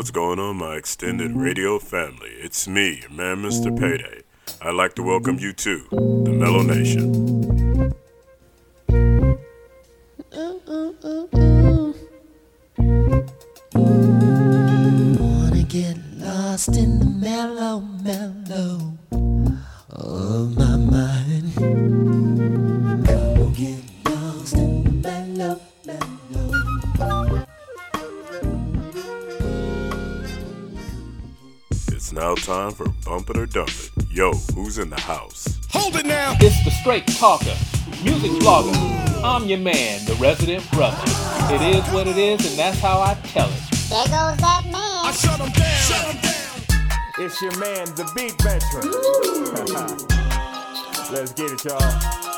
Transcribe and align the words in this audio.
what's 0.00 0.10
going 0.10 0.38
on, 0.38 0.56
my 0.56 0.76
extended 0.76 1.28
mm-hmm. 1.28 1.40
radio 1.40 1.78
family? 1.78 2.30
It's 2.38 2.66
me, 2.66 3.00
your 3.02 3.10
man, 3.10 3.42
Mr. 3.42 3.68
Payday. 3.78 4.22
I'd 4.62 4.72
like 4.72 4.94
to 4.94 5.02
welcome 5.02 5.38
you 5.38 5.52
to 5.52 5.86
the 5.90 6.30
Mellow 6.30 6.62
Nation. 6.62 7.92
Wanna 15.18 15.64
get 15.64 15.98
lost 16.16 16.74
in 16.78 16.98
the 17.00 17.04
mellow, 17.04 17.80
mellow 17.80 18.96
of 19.90 20.56
my 20.56 20.76
mind. 20.76 22.09
Now 32.20 32.34
time 32.34 32.70
for 32.70 32.86
Bump 33.06 33.30
It 33.30 33.38
or 33.38 33.46
Dump 33.46 33.70
It. 33.70 33.90
Yo, 34.10 34.32
who's 34.54 34.76
in 34.76 34.90
the 34.90 35.00
house? 35.00 35.58
Hold 35.70 35.96
it 35.96 36.04
now. 36.04 36.36
It's 36.40 36.62
the 36.64 36.70
straight 36.70 37.06
talker, 37.06 37.56
music 38.04 38.30
blogger. 38.42 38.74
I'm 39.24 39.46
your 39.46 39.58
man, 39.58 40.04
the 40.04 40.14
resident 40.16 40.70
brother. 40.70 41.00
It 41.54 41.62
is 41.74 41.82
what 41.94 42.06
it 42.06 42.18
is, 42.18 42.46
and 42.50 42.58
that's 42.58 42.78
how 42.78 43.00
I 43.00 43.14
tell 43.24 43.48
it. 43.48 43.62
There 43.88 44.04
goes 44.04 44.36
that 44.36 44.62
I 44.66 44.70
man. 44.70 45.12
shut 45.14 45.38
them 45.38 45.50
down. 45.50 45.80
Shut 45.88 46.14
'em 46.14 46.20
down. 46.20 47.24
It's 47.24 47.40
your 47.40 47.58
man, 47.58 47.86
the 47.96 48.04
beat 48.14 48.36
veteran. 48.42 48.90
Let's 51.12 51.32
get 51.32 51.52
it, 51.52 51.64
y'all. 51.64 52.29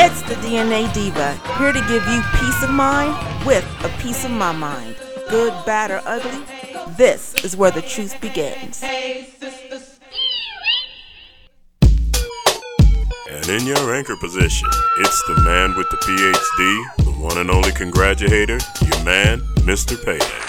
It's 0.00 0.22
the 0.22 0.36
DNA 0.36 0.92
Diva, 0.94 1.34
here 1.58 1.72
to 1.72 1.80
give 1.88 2.06
you 2.06 2.22
peace 2.38 2.62
of 2.62 2.70
mind 2.70 3.16
with 3.44 3.64
a 3.82 3.88
piece 4.00 4.24
of 4.24 4.30
my 4.30 4.52
mind. 4.52 4.94
Good, 5.28 5.52
bad, 5.66 5.90
or 5.90 6.00
ugly, 6.06 6.44
this 6.96 7.34
is 7.42 7.56
where 7.56 7.72
the 7.72 7.82
truth 7.82 8.20
begins. 8.20 8.80
And 13.28 13.48
in 13.48 13.66
your 13.66 13.92
anchor 13.92 14.14
position, 14.20 14.68
it's 14.98 15.22
the 15.26 15.40
man 15.42 15.76
with 15.76 15.90
the 15.90 15.96
PhD, 15.96 17.04
the 17.04 17.10
one 17.20 17.36
and 17.38 17.50
only 17.50 17.72
congratulator, 17.72 18.60
your 18.80 19.04
man, 19.04 19.40
Mr. 19.66 19.96
Payday. 20.04 20.47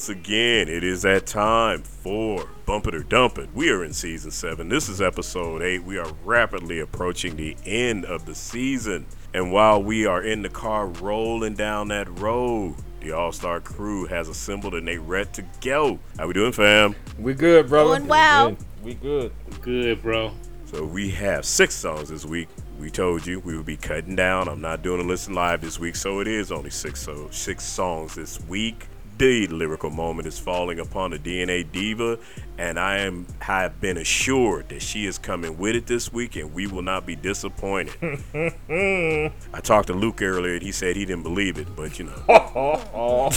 Once 0.00 0.08
again, 0.08 0.66
it 0.66 0.82
is 0.82 1.02
that 1.02 1.26
time 1.26 1.82
for 1.82 2.48
Bump 2.64 2.86
It 2.86 2.94
or 2.94 3.02
Dump 3.02 3.36
It. 3.36 3.50
We 3.52 3.68
are 3.70 3.84
in 3.84 3.92
season 3.92 4.30
seven. 4.30 4.66
This 4.66 4.88
is 4.88 5.02
episode 5.02 5.60
eight. 5.60 5.84
We 5.84 5.98
are 5.98 6.10
rapidly 6.24 6.80
approaching 6.80 7.36
the 7.36 7.54
end 7.66 8.06
of 8.06 8.24
the 8.24 8.34
season. 8.34 9.04
And 9.34 9.52
while 9.52 9.82
we 9.82 10.06
are 10.06 10.22
in 10.22 10.40
the 10.40 10.48
car 10.48 10.86
rolling 10.86 11.52
down 11.52 11.88
that 11.88 12.18
road, 12.18 12.76
the 13.02 13.12
All 13.12 13.30
Star 13.30 13.60
crew 13.60 14.06
has 14.06 14.30
assembled 14.30 14.72
and 14.72 14.88
they're 14.88 15.02
ready 15.02 15.28
to 15.34 15.44
go. 15.60 15.98
How 16.16 16.28
we 16.28 16.32
doing, 16.32 16.52
fam? 16.52 16.96
We 17.18 17.34
good, 17.34 17.68
brother. 17.68 17.98
Doing 17.98 18.08
well. 18.08 18.56
We 18.82 18.94
good. 18.94 19.32
Good, 19.60 20.00
bro. 20.00 20.32
So 20.64 20.82
we 20.82 21.10
have 21.10 21.44
six 21.44 21.74
songs 21.74 22.08
this 22.08 22.24
week. 22.24 22.48
We 22.78 22.90
told 22.90 23.26
you 23.26 23.40
we 23.40 23.54
would 23.54 23.66
be 23.66 23.76
cutting 23.76 24.16
down. 24.16 24.48
I'm 24.48 24.62
not 24.62 24.80
doing 24.80 25.02
a 25.02 25.04
listen 25.04 25.34
live 25.34 25.60
this 25.60 25.78
week, 25.78 25.94
so 25.94 26.20
it 26.20 26.26
is 26.26 26.50
only 26.50 26.70
six 26.70 27.02
so 27.02 27.28
six 27.30 27.64
songs 27.64 28.14
this 28.14 28.40
week. 28.48 28.88
The 29.20 29.46
lyrical 29.48 29.90
moment 29.90 30.26
is 30.26 30.38
falling 30.38 30.80
upon 30.80 31.10
the 31.10 31.18
DNA 31.18 31.70
diva, 31.70 32.18
and 32.60 32.78
I 32.78 32.98
am 32.98 33.26
have 33.38 33.80
been 33.80 33.96
assured 33.96 34.68
that 34.68 34.82
she 34.82 35.06
is 35.06 35.16
coming 35.16 35.56
with 35.56 35.74
it 35.74 35.86
this 35.86 36.12
week, 36.12 36.36
and 36.36 36.52
we 36.52 36.66
will 36.66 36.82
not 36.82 37.06
be 37.06 37.16
disappointed. 37.16 37.94
I 39.54 39.60
talked 39.62 39.86
to 39.86 39.94
Luke 39.94 40.20
earlier, 40.20 40.52
and 40.52 40.62
he 40.62 40.70
said 40.70 40.94
he 40.94 41.06
didn't 41.06 41.22
believe 41.22 41.56
it, 41.56 41.74
but 41.74 41.98
you 41.98 42.04
know, 42.04 43.30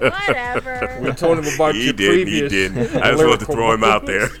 Whatever. 0.00 0.98
We 1.00 1.12
told 1.12 1.38
him 1.38 1.54
about 1.54 1.76
he 1.76 1.84
your 1.84 1.92
did, 1.92 2.26
he 2.26 2.40
previous. 2.40 2.50
didn't. 2.52 2.96
I 3.00 3.12
just 3.12 3.24
wanted 3.24 3.40
to 3.40 3.46
throw 3.46 3.72
him 3.72 3.84
out 3.84 4.06
there. 4.06 4.28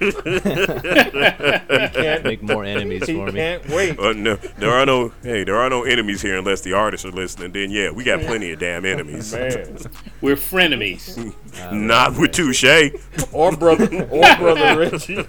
You 1.70 1.88
can't, 1.88 2.24
Make 2.24 2.42
more 2.42 2.64
enemies 2.64 3.06
he 3.06 3.14
for 3.14 3.26
me. 3.26 3.32
can't 3.32 3.68
wait. 3.68 3.98
Uh, 3.98 4.12
no, 4.12 4.34
there 4.58 4.70
are 4.70 4.84
no 4.84 5.12
hey, 5.22 5.44
there 5.44 5.56
are 5.56 5.70
no 5.70 5.84
enemies 5.84 6.20
here 6.20 6.36
unless 6.38 6.60
the 6.62 6.72
artists 6.72 7.06
are 7.06 7.12
listening. 7.12 7.52
Then 7.52 7.70
yeah, 7.70 7.90
we 7.90 8.04
got 8.04 8.20
plenty 8.20 8.52
of 8.52 8.58
damn 8.58 8.84
enemies. 8.84 9.32
Man. 9.32 9.78
We're 10.20 10.36
frenemies. 10.36 11.32
Not 11.72 12.18
with 12.18 12.32
Touche. 12.40 12.92
Or 13.32 13.52
brother, 13.54 13.84
or 14.10 14.36
brother 14.36 14.78
Richie. 14.78 15.26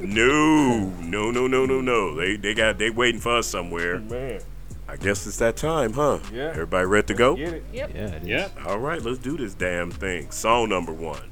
No, 0.00 0.90
no, 1.00 1.30
no, 1.30 1.46
no, 1.46 1.64
no, 1.64 1.80
no. 1.80 2.14
They 2.14 2.36
they 2.36 2.52
got 2.54 2.76
they 2.78 2.90
waiting 2.90 3.20
for 3.20 3.38
us 3.38 3.46
somewhere. 3.46 3.98
Man, 4.00 4.40
I 4.86 4.96
guess 4.96 5.26
it's 5.26 5.38
that 5.38 5.56
time, 5.56 5.94
huh? 5.94 6.18
Yeah. 6.32 6.50
Everybody 6.50 6.86
ready 6.86 7.06
to 7.08 7.14
go? 7.14 7.36
get 7.36 7.54
it. 7.54 7.64
Yeah, 7.72 7.86
it 7.86 8.22
is. 8.22 8.28
Yep. 8.28 8.66
All 8.66 8.78
right, 8.78 9.00
let's 9.00 9.18
do 9.18 9.36
this 9.38 9.54
damn 9.54 9.90
thing. 9.90 10.30
Song 10.30 10.68
number 10.68 10.92
one. 10.92 11.30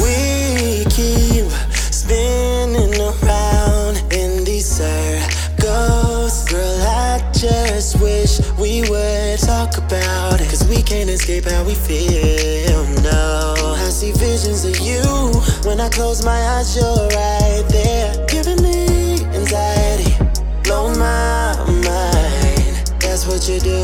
We 0.00 0.84
keep 0.90 1.50
spinning 1.82 2.47
we 8.82 8.90
would 8.90 9.38
talk 9.38 9.76
about 9.76 10.40
it. 10.40 10.48
Cause 10.48 10.66
we 10.68 10.82
can't 10.82 11.10
escape 11.10 11.44
how 11.44 11.64
we 11.64 11.74
feel. 11.74 12.84
No, 13.02 13.54
I 13.76 13.88
see 13.90 14.12
visions 14.12 14.64
of 14.64 14.78
you. 14.78 15.02
When 15.64 15.80
I 15.80 15.88
close 15.88 16.24
my 16.24 16.40
eyes, 16.54 16.76
you're 16.76 17.08
right 17.08 17.64
there. 17.68 18.26
Giving 18.26 18.62
me 18.62 19.24
anxiety. 19.34 20.12
Blow 20.62 20.90
my 20.94 21.54
mind. 21.66 22.74
That's 23.00 23.26
what 23.26 23.48
you 23.48 23.58
do. 23.60 23.80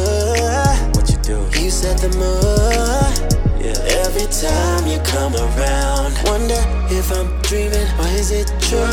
What 0.95 1.11
you 1.11 1.19
do? 1.23 1.39
You 1.59 1.71
set 1.71 1.99
the 1.99 2.11
mood. 2.21 3.65
Yeah. 3.65 4.05
Every 4.05 4.29
time 4.31 4.87
you 4.87 4.99
come 5.01 5.35
around, 5.35 6.15
wonder 6.25 6.63
if 6.91 7.11
I'm 7.11 7.41
dreaming 7.43 7.89
or 7.99 8.09
is 8.15 8.31
it 8.31 8.49
true? 8.61 8.85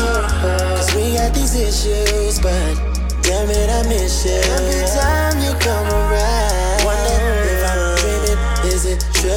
Cause 0.76 0.94
we 0.94 1.14
got 1.14 1.34
these 1.34 1.54
issues, 1.54 2.40
but 2.40 2.91
damn 3.22 3.50
it, 3.50 3.70
I 3.70 3.82
miss 3.88 4.24
you. 4.24 4.40
Every 4.58 4.86
time 4.90 5.38
you 5.40 5.52
come 5.58 5.86
around, 5.86 6.84
wonder 6.84 7.32
if 7.48 7.62
I'm 7.70 7.96
dreaming, 8.02 8.40
is 8.66 8.84
it 8.86 9.00
true? 9.14 9.30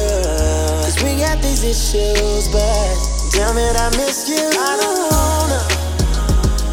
Cause 0.84 1.02
we 1.02 1.16
got 1.18 1.40
these 1.42 1.62
issues, 1.64 2.48
but 2.52 2.94
damn 3.32 3.56
it, 3.56 3.76
I 3.76 3.90
miss 3.96 4.28
you. 4.28 4.42
I 4.42 4.72
don't 4.80 5.10
wanna 5.12 5.60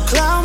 cloud 0.07 0.42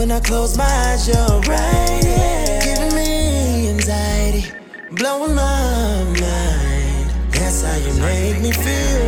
when 0.00 0.10
I 0.10 0.20
close 0.20 0.56
my 0.56 0.64
eyes, 0.64 1.06
you're 1.06 1.40
right 1.44 2.00
here. 2.02 2.60
Giving 2.64 2.94
me 2.96 3.68
anxiety, 3.68 4.46
blowing 4.92 5.34
my 5.34 6.04
mind. 6.24 7.06
That's 7.36 7.60
how 7.60 7.76
you 7.76 7.92
make 8.00 8.40
me 8.40 8.50
feel. 8.50 9.04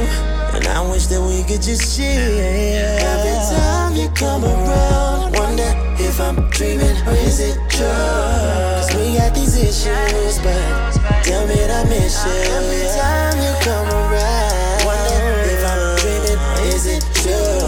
And 0.53 0.67
I 0.67 0.81
wish 0.93 1.07
that 1.07 1.23
we 1.23 1.45
could 1.49 1.63
just 1.63 1.97
chill. 1.97 2.37
Every 3.09 3.39
time 3.57 3.97
you 3.97 4.11
come 4.11 4.45
around, 4.45 5.33
wonder 5.33 5.73
if 5.97 6.21
I'm 6.21 6.37
dreaming 6.51 6.97
or 7.09 7.17
is 7.25 7.41
it 7.41 7.57
true? 7.73 7.89
Cause 8.77 8.93
we 8.95 9.17
got 9.17 9.35
these 9.35 9.57
issues, 9.57 10.37
but 10.45 10.61
damn 11.25 11.49
it, 11.49 11.71
I 11.73 11.89
miss 11.89 12.21
you. 12.21 12.37
Every 12.53 12.85
time 13.01 13.41
you 13.41 13.53
come 13.65 13.89
around, 13.89 14.85
wonder 14.85 15.25
if 15.57 15.63
I'm 15.73 15.97
dreaming 16.05 16.41
or 16.53 16.61
is 16.69 16.85
it 16.85 17.03
true? 17.17 17.65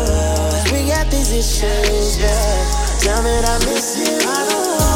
Cause 0.52 0.72
we 0.72 0.88
got 0.92 1.10
these 1.10 1.32
issues, 1.32 2.20
but 2.20 2.83
damn 3.04 3.26
it, 3.26 3.46
I 3.46 3.58
miss 3.66 3.98
you. 3.98 4.16
I 4.30 4.93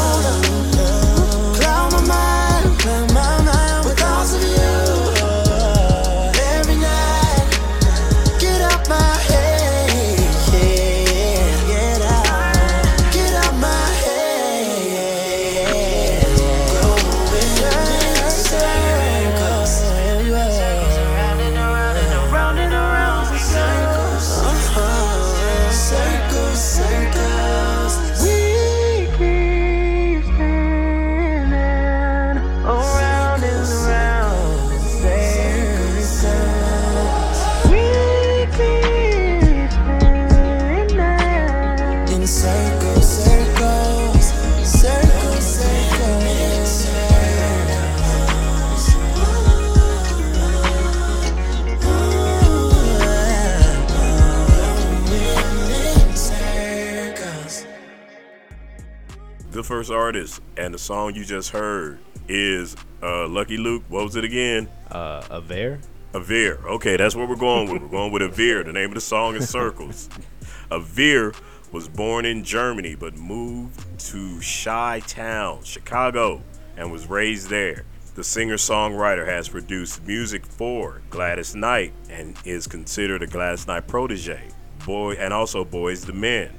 artist, 60.09 60.41
and 60.57 60.73
the 60.73 60.77
song 60.79 61.13
you 61.13 61.23
just 61.23 61.51
heard 61.51 61.99
is 62.27 62.75
uh, 63.03 63.27
Lucky 63.27 63.57
Luke. 63.57 63.83
What 63.89 64.05
was 64.05 64.15
it 64.15 64.23
again? 64.23 64.67
Uh, 64.89 65.21
Aver? 65.29 65.79
Avir. 66.13 66.65
Okay, 66.65 66.97
that's 66.97 67.15
what 67.15 67.29
we're 67.29 67.35
going 67.35 67.71
with. 67.71 67.83
We're 67.83 67.89
going 67.89 68.11
with 68.11 68.23
Avir. 68.23 68.65
The 68.65 68.73
name 68.73 68.89
of 68.89 68.95
the 68.95 69.01
song 69.01 69.35
is 69.35 69.47
Circles. 69.47 70.09
Avir 70.71 71.39
was 71.71 71.87
born 71.87 72.25
in 72.25 72.43
Germany 72.43 72.95
but 72.95 73.15
moved 73.17 73.99
to 74.09 74.41
Chi 74.41 75.01
Town, 75.01 75.61
Chicago, 75.61 76.41
and 76.75 76.91
was 76.91 77.05
raised 77.07 77.51
there. 77.51 77.85
The 78.15 78.23
singer 78.23 78.55
songwriter 78.57 79.27
has 79.27 79.47
produced 79.47 80.03
music 80.07 80.43
for 80.43 81.03
Gladys 81.11 81.55
Knight 81.55 81.93
and 82.09 82.35
is 82.45 82.65
considered 82.65 83.21
a 83.21 83.27
Gladys 83.27 83.67
Knight 83.67 83.85
protege, 83.85 84.49
boy, 84.87 85.13
and 85.19 85.31
also 85.31 85.63
Boyz 85.63 86.09
II 86.09 86.15
Men. 86.15 86.58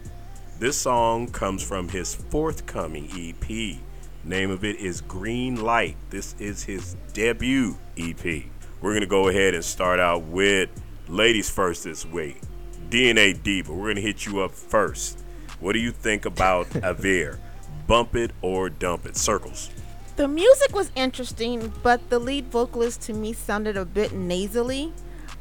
This 0.60 0.76
song 0.76 1.28
comes 1.28 1.62
from 1.62 1.88
his 1.88 2.14
forthcoming 2.14 3.08
EP. 3.16 3.78
Name 4.24 4.50
of 4.50 4.62
it 4.62 4.76
is 4.76 5.00
Green 5.00 5.62
Light. 5.62 5.96
This 6.10 6.34
is 6.38 6.62
his 6.62 6.96
debut 7.14 7.78
EP. 7.96 8.44
We're 8.82 8.92
gonna 8.92 9.06
go 9.06 9.28
ahead 9.28 9.54
and 9.54 9.64
start 9.64 10.00
out 10.00 10.24
with 10.24 10.68
ladies 11.08 11.48
first 11.48 11.84
this 11.84 12.04
week. 12.04 12.42
DNA 12.90 13.42
Diva. 13.42 13.72
We're 13.72 13.88
gonna 13.88 14.02
hit 14.02 14.26
you 14.26 14.42
up 14.42 14.50
first. 14.52 15.22
What 15.60 15.72
do 15.72 15.78
you 15.78 15.92
think 15.92 16.26
about 16.26 16.68
Avir? 16.82 17.38
Bump 17.86 18.14
it 18.14 18.30
or 18.42 18.68
dump 18.68 19.06
it? 19.06 19.16
Circles. 19.16 19.70
The 20.16 20.28
music 20.28 20.74
was 20.74 20.90
interesting, 20.94 21.72
but 21.82 22.10
the 22.10 22.18
lead 22.18 22.48
vocalist 22.48 23.00
to 23.04 23.14
me 23.14 23.32
sounded 23.32 23.78
a 23.78 23.86
bit 23.86 24.12
nasally. 24.12 24.92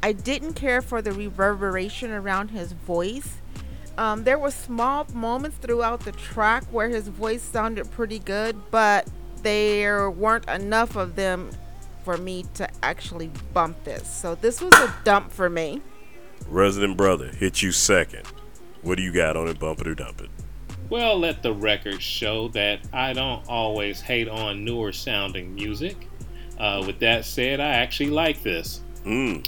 I 0.02 0.12
didn't 0.12 0.54
care 0.54 0.80
for 0.80 1.02
the 1.02 1.12
reverberation 1.12 2.10
around 2.10 2.52
his 2.52 2.72
voice. 2.72 3.36
Um, 4.00 4.24
there 4.24 4.38
were 4.38 4.50
small 4.50 5.06
moments 5.12 5.58
throughout 5.58 6.00
the 6.00 6.12
track 6.12 6.64
where 6.70 6.88
his 6.88 7.08
voice 7.08 7.42
sounded 7.42 7.90
pretty 7.90 8.18
good, 8.18 8.58
but 8.70 9.06
there 9.42 10.10
weren't 10.10 10.48
enough 10.48 10.96
of 10.96 11.16
them 11.16 11.50
for 12.02 12.16
me 12.16 12.46
to 12.54 12.66
actually 12.82 13.30
bump 13.52 13.84
this. 13.84 14.08
So 14.08 14.36
this 14.36 14.62
was 14.62 14.72
a 14.72 14.94
dump 15.04 15.30
for 15.30 15.50
me. 15.50 15.82
Resident 16.48 16.96
Brother, 16.96 17.28
hit 17.28 17.60
you 17.60 17.72
second. 17.72 18.26
What 18.80 18.96
do 18.96 19.02
you 19.02 19.12
got 19.12 19.36
on 19.36 19.48
it? 19.48 19.58
Bump 19.58 19.82
it 19.82 19.86
or 19.86 19.94
dump 19.94 20.22
it? 20.22 20.30
Well, 20.88 21.18
let 21.18 21.42
the 21.42 21.52
record 21.52 22.00
show 22.00 22.48
that 22.48 22.80
I 22.94 23.12
don't 23.12 23.46
always 23.48 24.00
hate 24.00 24.30
on 24.30 24.64
newer 24.64 24.92
sounding 24.92 25.54
music. 25.54 26.08
Uh, 26.58 26.82
with 26.86 27.00
that 27.00 27.26
said, 27.26 27.60
I 27.60 27.68
actually 27.68 28.08
like 28.08 28.42
this. 28.42 28.80
Mm. 29.04 29.46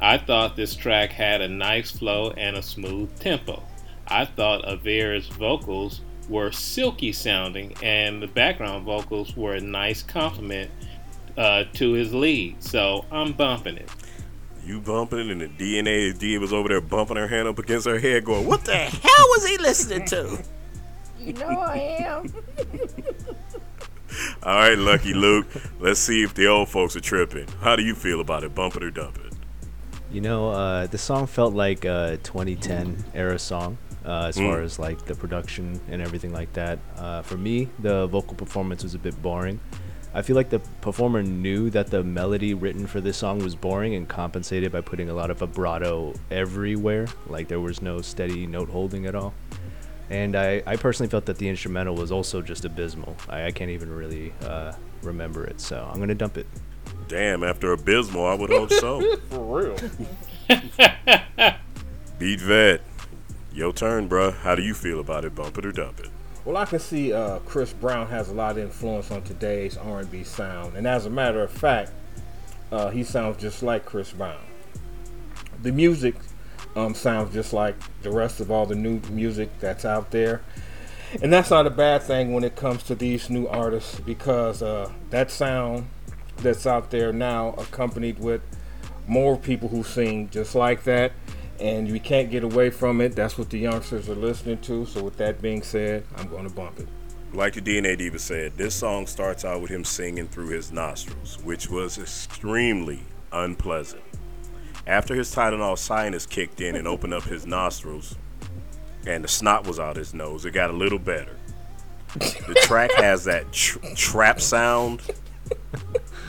I 0.00 0.16
thought 0.16 0.56
this 0.56 0.74
track 0.74 1.10
had 1.10 1.42
a 1.42 1.48
nice 1.48 1.90
flow 1.90 2.30
and 2.38 2.56
a 2.56 2.62
smooth 2.62 3.14
tempo. 3.20 3.62
I 4.12 4.26
thought 4.26 4.64
Avir's 4.66 5.26
vocals 5.28 6.02
were 6.28 6.52
silky 6.52 7.12
sounding, 7.12 7.74
and 7.82 8.22
the 8.22 8.26
background 8.26 8.84
vocals 8.84 9.36
were 9.36 9.54
a 9.54 9.60
nice 9.60 10.02
compliment 10.02 10.70
uh, 11.36 11.64
to 11.74 11.92
his 11.92 12.12
lead. 12.12 12.62
So 12.62 13.04
I'm 13.10 13.32
bumping 13.32 13.76
it. 13.76 13.88
You 14.64 14.80
bumping, 14.80 15.18
it, 15.18 15.30
and 15.30 15.40
the 15.40 15.48
DNA 15.48 16.16
D 16.16 16.38
was 16.38 16.52
over 16.52 16.68
there 16.68 16.80
bumping 16.80 17.16
her 17.16 17.26
hand 17.26 17.48
up 17.48 17.58
against 17.58 17.86
her 17.86 17.98
head, 17.98 18.24
going, 18.24 18.46
"What 18.46 18.64
the 18.64 18.76
hell 18.76 19.26
was 19.30 19.48
he 19.48 19.58
listening 19.58 20.04
to?" 20.06 20.42
You 21.18 21.32
know 21.32 21.58
I 21.60 21.76
am. 22.00 22.32
All 24.42 24.56
right, 24.56 24.76
Lucky 24.76 25.14
Luke. 25.14 25.46
Let's 25.80 26.00
see 26.00 26.22
if 26.22 26.34
the 26.34 26.46
old 26.46 26.68
folks 26.68 26.96
are 26.96 27.00
tripping. 27.00 27.46
How 27.60 27.76
do 27.76 27.82
you 27.82 27.94
feel 27.94 28.20
about 28.20 28.44
it? 28.44 28.54
Bump 28.54 28.76
it 28.76 28.82
or 28.82 28.90
dump 28.90 29.18
it? 29.18 29.32
You 30.10 30.20
know, 30.20 30.50
uh, 30.50 30.86
the 30.86 30.98
song 30.98 31.26
felt 31.26 31.54
like 31.54 31.84
a 31.84 32.18
2010 32.22 33.04
era 33.14 33.38
song. 33.38 33.78
Uh, 34.04 34.26
as 34.28 34.36
far 34.36 34.58
Mm. 34.58 34.64
as 34.64 34.78
like 34.80 35.04
the 35.04 35.14
production 35.14 35.80
and 35.88 36.02
everything 36.02 36.32
like 36.32 36.52
that. 36.54 36.78
Uh, 36.96 37.22
for 37.22 37.36
me, 37.36 37.68
the 37.78 38.06
vocal 38.08 38.34
performance 38.34 38.82
was 38.82 38.94
a 38.94 38.98
bit 38.98 39.20
boring. 39.22 39.60
I 40.14 40.22
feel 40.22 40.36
like 40.36 40.50
the 40.50 40.58
performer 40.80 41.22
knew 41.22 41.70
that 41.70 41.86
the 41.86 42.02
melody 42.04 42.52
written 42.52 42.86
for 42.86 43.00
this 43.00 43.16
song 43.16 43.38
was 43.42 43.54
boring 43.54 43.94
and 43.94 44.06
compensated 44.08 44.70
by 44.72 44.80
putting 44.82 45.08
a 45.08 45.14
lot 45.14 45.30
of 45.30 45.38
vibrato 45.38 46.14
everywhere. 46.30 47.06
Like 47.28 47.48
there 47.48 47.60
was 47.60 47.80
no 47.80 48.00
steady 48.02 48.46
note 48.46 48.68
holding 48.68 49.06
at 49.06 49.14
all. 49.14 49.32
And 50.10 50.36
I, 50.36 50.62
I 50.66 50.76
personally 50.76 51.08
felt 51.08 51.24
that 51.26 51.38
the 51.38 51.48
instrumental 51.48 51.94
was 51.94 52.12
also 52.12 52.42
just 52.42 52.64
abysmal. 52.66 53.16
I, 53.30 53.46
I 53.46 53.50
can't 53.52 53.70
even 53.70 53.90
really 53.90 54.34
uh, 54.44 54.72
remember 55.02 55.44
it, 55.44 55.60
so 55.60 55.88
I'm 55.90 55.98
gonna 56.00 56.14
dump 56.14 56.36
it. 56.36 56.46
Damn, 57.08 57.42
after 57.42 57.72
Abysmal, 57.72 58.26
I 58.26 58.34
would 58.34 58.50
hope 58.50 58.70
so. 58.70 59.16
For 59.30 59.60
real. 59.62 59.76
Beat 62.18 62.40
Vet, 62.40 62.80
your 63.54 63.72
turn, 63.72 64.08
bruh. 64.08 64.34
How 64.34 64.54
do 64.54 64.62
you 64.62 64.74
feel 64.74 65.00
about 65.00 65.24
it? 65.24 65.34
Bump 65.34 65.58
it 65.58 65.66
or 65.66 65.72
dump 65.72 66.00
it? 66.00 66.10
Well, 66.44 66.56
I 66.56 66.64
can 66.64 66.80
see 66.80 67.12
uh, 67.12 67.38
Chris 67.40 67.72
Brown 67.72 68.08
has 68.08 68.28
a 68.28 68.34
lot 68.34 68.52
of 68.52 68.58
influence 68.58 69.10
on 69.10 69.22
today's 69.22 69.76
R&B 69.76 70.24
sound, 70.24 70.76
and 70.76 70.86
as 70.86 71.06
a 71.06 71.10
matter 71.10 71.42
of 71.42 71.52
fact, 71.52 71.92
uh, 72.72 72.90
he 72.90 73.04
sounds 73.04 73.40
just 73.40 73.62
like 73.62 73.84
Chris 73.84 74.10
Brown. 74.12 74.40
The 75.62 75.70
music 75.70 76.16
um, 76.74 76.94
sounds 76.94 77.32
just 77.32 77.52
like 77.52 77.76
the 78.02 78.10
rest 78.10 78.40
of 78.40 78.50
all 78.50 78.66
the 78.66 78.74
new 78.74 79.00
music 79.10 79.50
that's 79.60 79.84
out 79.84 80.10
there, 80.10 80.42
and 81.22 81.32
that's 81.32 81.50
not 81.50 81.66
a 81.66 81.70
bad 81.70 82.02
thing 82.02 82.32
when 82.32 82.42
it 82.42 82.56
comes 82.56 82.82
to 82.84 82.94
these 82.94 83.30
new 83.30 83.46
artists 83.46 84.00
because 84.00 84.62
uh, 84.62 84.90
that 85.10 85.30
sound 85.30 85.86
that's 86.38 86.66
out 86.66 86.90
there 86.90 87.12
now, 87.12 87.54
accompanied 87.58 88.18
with 88.18 88.42
more 89.06 89.36
people 89.36 89.68
who 89.68 89.82
sing 89.84 90.28
just 90.30 90.54
like 90.54 90.82
that, 90.84 91.12
and 91.62 91.90
we 91.92 92.00
can't 92.00 92.28
get 92.28 92.42
away 92.42 92.70
from 92.70 93.00
it. 93.00 93.14
That's 93.14 93.38
what 93.38 93.48
the 93.48 93.58
youngsters 93.58 94.08
are 94.08 94.16
listening 94.16 94.58
to. 94.62 94.84
So, 94.84 95.04
with 95.04 95.16
that 95.18 95.40
being 95.40 95.62
said, 95.62 96.04
I'm 96.16 96.26
going 96.26 96.46
to 96.48 96.52
bump 96.52 96.80
it. 96.80 96.88
Like 97.32 97.54
the 97.54 97.62
DNA 97.62 97.96
Diva 97.96 98.18
said, 98.18 98.56
this 98.56 98.74
song 98.74 99.06
starts 99.06 99.44
out 99.44 99.62
with 99.62 99.70
him 99.70 99.84
singing 99.84 100.26
through 100.26 100.48
his 100.48 100.72
nostrils, 100.72 101.38
which 101.44 101.70
was 101.70 101.98
extremely 101.98 103.00
unpleasant. 103.30 104.02
After 104.88 105.14
his 105.14 105.32
Tylenol 105.32 105.78
sinus 105.78 106.26
kicked 106.26 106.60
in 106.60 106.74
and 106.74 106.88
opened 106.88 107.14
up 107.14 107.22
his 107.22 107.46
nostrils, 107.46 108.16
and 109.06 109.22
the 109.22 109.28
snot 109.28 109.64
was 109.64 109.78
out 109.78 109.94
his 109.94 110.12
nose, 110.12 110.44
it 110.44 110.50
got 110.50 110.68
a 110.68 110.74
little 110.74 110.98
better. 110.98 111.36
The 112.16 112.60
track 112.64 112.90
has 112.96 113.24
that 113.24 113.52
tr- 113.52 113.78
trap 113.94 114.40
sound 114.40 115.00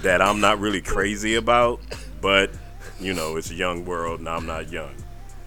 that 0.04 0.22
I'm 0.22 0.40
not 0.40 0.60
really 0.60 0.82
crazy 0.82 1.36
about, 1.36 1.82
but 2.22 2.52
you 3.00 3.14
know, 3.14 3.36
it's 3.36 3.50
a 3.50 3.56
young 3.56 3.84
world 3.84 4.20
and 4.20 4.30
I'm 4.30 4.46
not 4.46 4.72
young. 4.72 4.94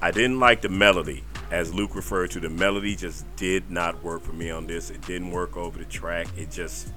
I 0.01 0.11
didn't 0.11 0.39
like 0.39 0.61
the 0.61 0.69
melody. 0.69 1.25
As 1.51 1.73
Luke 1.73 1.95
referred 1.95 2.31
to, 2.33 2.41
the 2.41 2.51
melody 2.51 2.97
just 2.97 3.25
did 3.37 3.71
not 3.71 4.03
work 4.03 4.23
for 4.23 4.33
me 4.33 4.51
on 4.51 4.67
this. 4.67 4.91
It 4.91 5.01
didn't 5.03 5.31
work 5.31 5.57
over 5.57 5.79
the 5.79 5.85
track. 5.85 6.27
It 6.37 6.51
just 6.51 6.89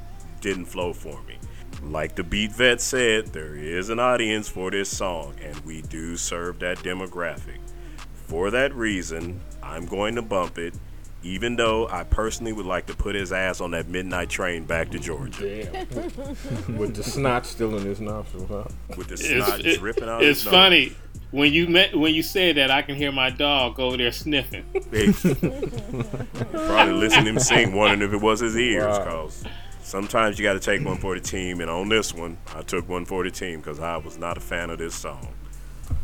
didn't 0.42 0.66
flow 0.66 0.92
for 0.92 1.22
me. 1.24 1.38
Like 1.84 2.16
the 2.16 2.24
beat 2.24 2.52
vet 2.52 2.82
said, 2.82 3.28
there 3.28 3.56
is 3.56 3.90
an 3.90 4.00
audience 4.00 4.50
for 4.50 4.70
this 4.72 4.90
song, 4.90 5.36
and 5.42 5.58
we 5.62 5.82
do 5.84 6.18
serve 6.18 6.60
that 6.60 6.80
demographic. 6.80 7.60
For 8.28 8.52
that 8.52 8.76
reason, 8.76 9.40
I'm 9.64 9.86
going 9.86 10.16
to 10.16 10.22
bump 10.22 10.58
it, 10.58 10.74
even 11.24 11.56
though 11.58 11.88
I 11.90 12.04
personally 12.04 12.54
would 12.54 12.66
like 12.66 12.86
to 12.88 12.96
put 12.96 13.14
his 13.16 13.32
ass 13.34 13.60
on 13.62 13.72
that 13.72 13.88
midnight 13.90 14.30
train 14.30 14.64
back 14.66 14.90
to 14.92 15.00
Georgia 15.00 15.64
Damn. 15.66 16.78
With 16.78 16.96
the 16.96 17.04
snot 17.04 17.46
still 17.46 17.78
in 17.78 17.84
his 17.86 18.00
nostrils, 18.00 18.48
huh? 18.50 18.64
with 18.98 19.08
the 19.08 19.14
It's, 19.16 19.28
snot 19.28 19.66
it- 19.66 19.80
dripping 19.80 20.08
out. 20.10 20.24
it's 20.24 20.40
his 20.40 20.46
nose. 20.46 20.54
funny 20.54 20.96
when 21.32 21.52
you 21.54 21.68
met 21.68 21.96
when 21.96 22.14
you 22.16 22.24
said 22.24 22.56
that. 22.58 22.72
I 22.72 22.82
can 22.82 22.96
hear 22.96 23.12
my 23.12 23.30
dog 23.30 23.80
over 23.80 23.98
there 23.98 24.12
sniffing. 24.12 24.66
Hey, 24.92 25.12
probably 26.52 26.94
listening 26.94 27.26
to 27.26 27.30
him 27.32 27.40
sing, 27.40 27.74
wondering 27.76 28.02
if 28.02 28.14
it 28.14 28.22
was 28.22 28.40
his 28.40 28.56
ears. 28.58 28.86
Right. 28.86 29.08
Cause 29.08 29.44
sometimes 29.84 30.40
you 30.40 30.44
got 30.44 30.54
to 30.54 30.60
take 30.60 30.86
one 30.86 30.98
for 30.98 31.16
the 31.16 31.22
team, 31.22 31.62
and 31.62 31.70
on 31.70 31.90
this 31.90 32.14
one, 32.14 32.38
I 32.56 32.62
took 32.62 32.88
one 32.90 33.06
for 33.06 33.24
the 33.24 33.32
team 33.32 33.60
because 33.60 33.80
I 33.80 33.98
was 33.98 34.18
not 34.18 34.38
a 34.38 34.42
fan 34.42 34.70
of 34.70 34.80
this 34.80 34.96
song. 34.96 35.28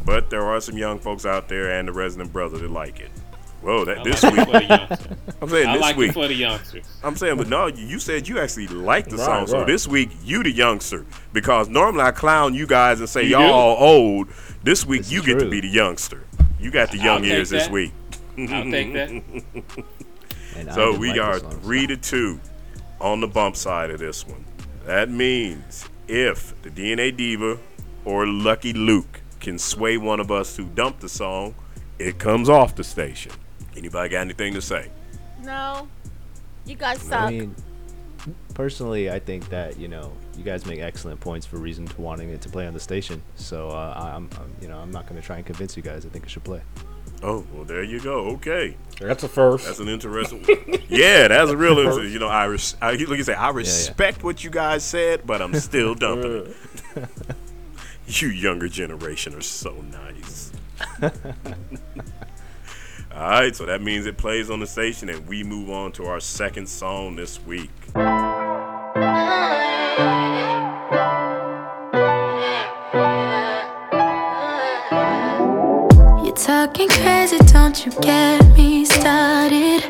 But 0.03 0.29
there 0.29 0.43
are 0.43 0.60
some 0.62 0.77
young 0.77 1.00
folks 1.00 1.25
out 1.25 1.48
there 1.48 1.72
and 1.72 1.88
the 1.88 1.91
resident 1.93 2.31
brother 2.34 2.57
that 2.60 2.69
like 2.72 3.00
it. 3.00 3.12
Whoa, 3.65 3.84
that 3.86 3.98
I 4.00 4.03
this 4.03 4.22
like 4.24 4.34
it 4.34 4.38
week. 4.38 4.45
for 4.48 4.51
the 4.60 4.63
youngsters. 4.65 5.17
I'm 5.41 5.50
saying 5.50 5.67
I 5.67 5.74
this 5.74 5.81
like 5.81 5.98
week. 5.98 6.10
it 6.10 6.13
for 6.13 6.27
the 6.27 6.34
youngsters. 6.36 6.86
I'm 7.03 7.15
saying, 7.15 7.38
but 7.38 7.48
no, 7.50 7.67
you 7.67 7.86
you 7.86 8.00
said 8.00 8.27
you 8.27 8.39
actually 8.39 8.67
like 8.67 9.05
the 9.10 9.17
Right, 9.17 9.25
song. 9.25 9.48
So 9.48 9.65
this 9.65 9.88
week, 9.88 10.12
you 10.24 10.43
the 10.43 10.51
youngster. 10.51 11.05
Because 11.34 11.67
normally 11.67 12.03
I 12.03 12.12
clown 12.12 12.53
you 12.53 12.67
guys 12.67 13.00
and 13.00 13.10
say 13.10 13.24
You 13.24 13.29
y'all 13.31 13.51
all 13.53 13.77
old. 13.77 14.27
This 14.63 14.86
week 14.86 15.01
This 15.01 15.12
you 15.12 15.19
is 15.22 15.25
get 15.25 15.39
to 15.39 15.50
be 15.50 15.62
the 15.62 15.67
youngster. 15.67 16.24
You 16.60 16.69
got 16.72 16.91
the 16.91 17.00
I'll 17.00 17.05
young 17.05 17.22
take 17.24 17.31
ears 17.34 17.50
this 17.50 17.67
week. 17.69 17.91
I'll 18.38 18.69
take 18.69 18.93
that. 18.93 19.10
And 20.57 20.72
So 20.72 20.98
we 20.98 21.10
like 21.10 21.19
are 21.19 21.34
this 21.34 21.41
song, 21.41 21.51
so- 21.51 21.57
three 21.60 21.88
to 21.88 21.98
two 21.98 22.39
on 23.01 23.19
the 23.19 23.27
bump 23.27 23.55
side 23.57 23.89
of 23.89 24.00
this 24.00 24.25
one. 24.25 24.45
That 24.86 25.10
means 25.10 25.89
if 26.07 26.53
the 26.62 26.69
DNA 26.69 27.15
Diva 27.15 27.57
or 28.05 28.25
Lucky 28.25 28.72
Luke 28.72 29.19
can 29.41 29.60
sway 29.60 29.98
one 29.98 30.19
of 30.22 30.31
us 30.31 30.55
to 30.55 30.63
dump 30.63 31.00
the 31.01 31.10
song, 31.10 31.55
it 32.00 32.19
comes 32.19 32.48
off 32.48 32.75
the 32.75 32.84
station. 32.86 33.34
Anybody 33.75 34.10
got 34.10 34.22
anything 34.22 34.53
to 34.53 34.62
say? 34.62 34.89
No, 35.44 35.88
you 36.65 36.75
guys 36.75 37.00
I 37.08 37.10
suck. 37.10 37.29
mean, 37.32 37.55
personally, 38.53 39.12
I 39.12 39.20
think 39.20 39.50
that 39.50 39.77
you 39.77 39.88
know 39.88 40.12
you 40.38 40.44
guys 40.44 40.65
make 40.65 40.79
excellent 40.79 41.20
points 41.20 41.46
for 41.46 41.58
reason 41.58 41.86
to 41.86 42.01
wanting 42.01 42.29
it 42.29 42.41
to 42.41 42.50
play 42.50 42.65
on 42.67 42.74
the 42.74 42.79
station. 42.79 43.22
So 43.36 43.70
uh, 43.70 43.94
I'm, 44.15 44.29
I'm, 44.39 44.53
you 44.62 44.67
know, 44.67 44.79
I'm 44.79 44.91
not 44.91 45.08
going 45.08 45.20
to 45.20 45.25
try 45.25 45.38
and 45.38 45.46
convince 45.46 45.75
you 45.77 45.84
guys. 45.84 46.05
I 46.05 46.10
think 46.10 46.25
it 46.25 46.29
should 46.29 46.44
play. 46.44 46.62
Oh, 47.24 47.46
well, 47.53 47.63
there 47.63 47.82
you 47.84 48.00
go. 48.01 48.25
Okay. 48.32 48.75
That's 49.00 49.24
a 49.24 49.29
first. 49.29 49.65
That's 49.65 49.79
an 49.79 49.88
interesting. 49.88 50.44
yeah, 50.89 51.27
that's 51.29 51.50
a 51.50 51.58
real. 51.58 51.79
inter- 51.79 52.03
You 52.03 52.20
know, 52.20 52.27
I, 52.27 52.46
res- 52.46 52.75
I 52.82 52.91
look. 52.96 53.17
You 53.17 53.24
say 53.24 53.34
I 53.34 53.50
respect 53.50 54.24
what 54.24 54.44
you 54.44 54.50
guys 54.50 54.84
said, 54.84 55.25
but 55.25 55.41
I'm 55.41 55.53
still 55.55 55.96
dumping 55.96 56.53
it. 56.96 57.10
you 58.22 58.27
younger 58.29 58.67
generation 58.67 59.34
are 59.34 59.41
so 59.41 59.74
nice. 59.91 60.51
All 63.15 63.22
right, 63.22 63.55
so 63.55 63.65
that 63.65 63.81
means 63.81 64.05
it 64.05 64.17
plays 64.17 64.50
on 64.50 64.60
the 64.60 64.67
station, 64.67 65.07
and 65.07 65.25
we 65.25 65.41
move 65.41 65.69
on 65.69 65.93
to 65.93 66.05
our 66.05 66.19
second 66.19 66.67
song 66.67 67.15
this 67.15 67.39
week. 67.45 67.69
You're 67.95 68.03
talking 76.36 76.89
crazy, 76.89 77.38
don't 77.53 77.86
you 77.86 77.93
get 78.01 78.45
me 78.57 78.84
started? 78.84 79.86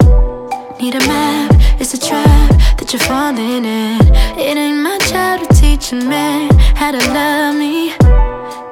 Need 0.79 0.93
a 0.93 0.99
map, 1.07 1.51
it's 1.81 1.95
a 1.95 1.99
trap 1.99 2.77
that 2.77 2.93
you're 2.93 2.99
falling 2.99 3.65
in. 3.65 4.01
It 4.37 4.55
ain't 4.55 4.83
my 4.83 4.99
job 5.09 5.49
to 5.49 5.55
teach 5.59 5.91
a 5.93 5.95
man 5.95 6.51
how 6.75 6.91
to 6.91 6.99
love 6.99 7.55
me. 7.55 7.89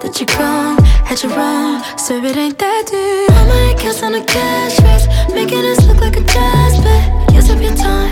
That 0.04 0.20
you're 0.20 0.28
grown, 0.28 0.78
had 1.14 1.24
you 1.24 1.36
wrong, 1.36 1.84
so 1.96 2.16
it 2.16 2.36
ain't 2.38 2.58
that 2.58 2.88
deep. 2.90 3.38
All 3.38 3.46
my 3.46 3.74
accounts 3.74 4.02
on 4.02 4.16
a 4.16 4.26
cash 4.26 4.80
race, 4.82 5.06
making 5.32 5.64
us 5.64 5.86
look 5.86 6.00
like 6.02 6.18
a 6.18 6.22
jazz 6.22 6.82
bet. 6.82 7.34
Use 7.36 7.50
up 7.52 7.62
your 7.62 7.76
time, 7.76 8.10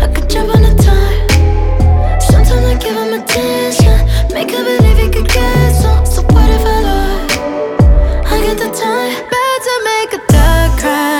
I 0.00 0.06
could 0.14 0.30
jump 0.30 0.54
on 0.54 0.62
a 0.62 0.74
time. 0.76 2.20
Sometimes 2.20 2.66
I 2.72 2.74
give 2.78 2.94
him 2.94 3.20
attention, 3.20 3.98
make 4.32 4.50
her 4.52 4.62
believe 4.62 4.98
he 4.98 5.08
could 5.10 5.28
get 5.28 5.70
some. 5.82 6.06
So 6.06 6.22
what 6.22 6.48
if 6.56 6.64
I 6.64 6.78
lie? 6.86 7.26
I 8.30 8.36
get 8.46 8.58
the 8.58 8.70
time, 8.70 9.10
better 9.34 9.76
make 9.90 10.12
a 10.18 10.20
cry, 10.30 10.70
cry, 10.78 11.13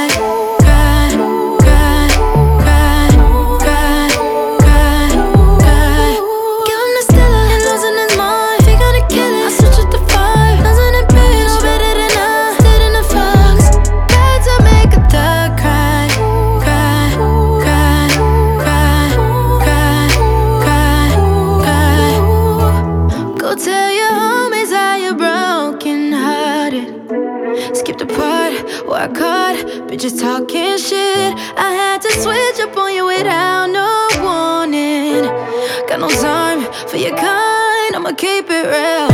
bitches 30.05 30.21
talking 30.21 30.77
shit. 30.79 31.35
I 31.57 31.73
had 31.73 32.03
to 32.03 32.11
switch 32.13 32.67
up 32.67 32.77
on 32.77 32.93
you 32.95 33.07
without 33.07 33.67
no 33.67 34.09
warning. 34.23 35.25
Got 35.89 36.01
no 36.01 36.09
time 36.09 36.71
for 36.89 36.97
your 36.97 37.17
kind, 37.17 37.97
I'ma 37.97 38.13
keep 38.13 38.47
it 38.51 38.67
real. 38.67 39.14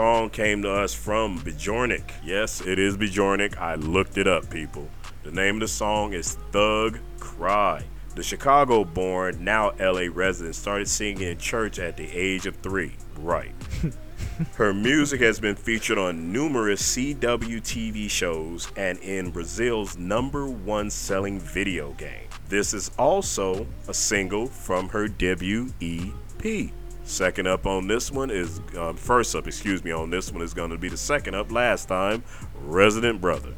Song 0.00 0.30
came 0.30 0.62
to 0.62 0.70
us 0.70 0.94
from 0.94 1.38
Bjornik. 1.40 2.10
Yes, 2.24 2.62
it 2.62 2.78
is 2.78 2.96
Bjornik. 2.96 3.58
I 3.58 3.74
looked 3.74 4.16
it 4.16 4.26
up, 4.26 4.48
people. 4.48 4.88
The 5.24 5.30
name 5.30 5.56
of 5.56 5.60
the 5.60 5.68
song 5.68 6.14
is 6.14 6.38
Thug 6.52 6.98
Cry. 7.18 7.84
The 8.14 8.22
Chicago 8.22 8.82
born, 8.82 9.44
now 9.44 9.72
LA 9.78 10.06
resident, 10.10 10.54
started 10.54 10.88
singing 10.88 11.28
in 11.28 11.36
church 11.36 11.78
at 11.78 11.98
the 11.98 12.10
age 12.10 12.46
of 12.46 12.56
three. 12.56 12.94
Right. 13.18 13.52
Her 14.54 14.72
music 14.72 15.20
has 15.20 15.38
been 15.38 15.54
featured 15.54 15.98
on 15.98 16.32
numerous 16.32 16.80
CW 16.96 17.60
TV 17.60 18.08
shows 18.08 18.72
and 18.78 18.98
in 19.00 19.30
Brazil's 19.30 19.98
number 19.98 20.46
one 20.46 20.88
selling 20.88 21.38
video 21.38 21.92
game. 21.92 22.26
This 22.48 22.72
is 22.72 22.90
also 22.98 23.66
a 23.86 23.92
single 23.92 24.46
from 24.46 24.88
her 24.88 25.08
debut 25.08 25.74
EP. 25.82 26.72
Second 27.10 27.48
up 27.48 27.66
on 27.66 27.88
this 27.88 28.12
one 28.12 28.30
is, 28.30 28.60
um, 28.78 28.96
first 28.96 29.34
up, 29.34 29.48
excuse 29.48 29.82
me, 29.82 29.90
on 29.90 30.10
this 30.10 30.32
one 30.32 30.42
is 30.42 30.54
going 30.54 30.70
to 30.70 30.78
be 30.78 30.88
the 30.88 30.96
second 30.96 31.34
up 31.34 31.50
last 31.50 31.88
time, 31.88 32.22
Resident 32.62 33.20
Brother. 33.20 33.52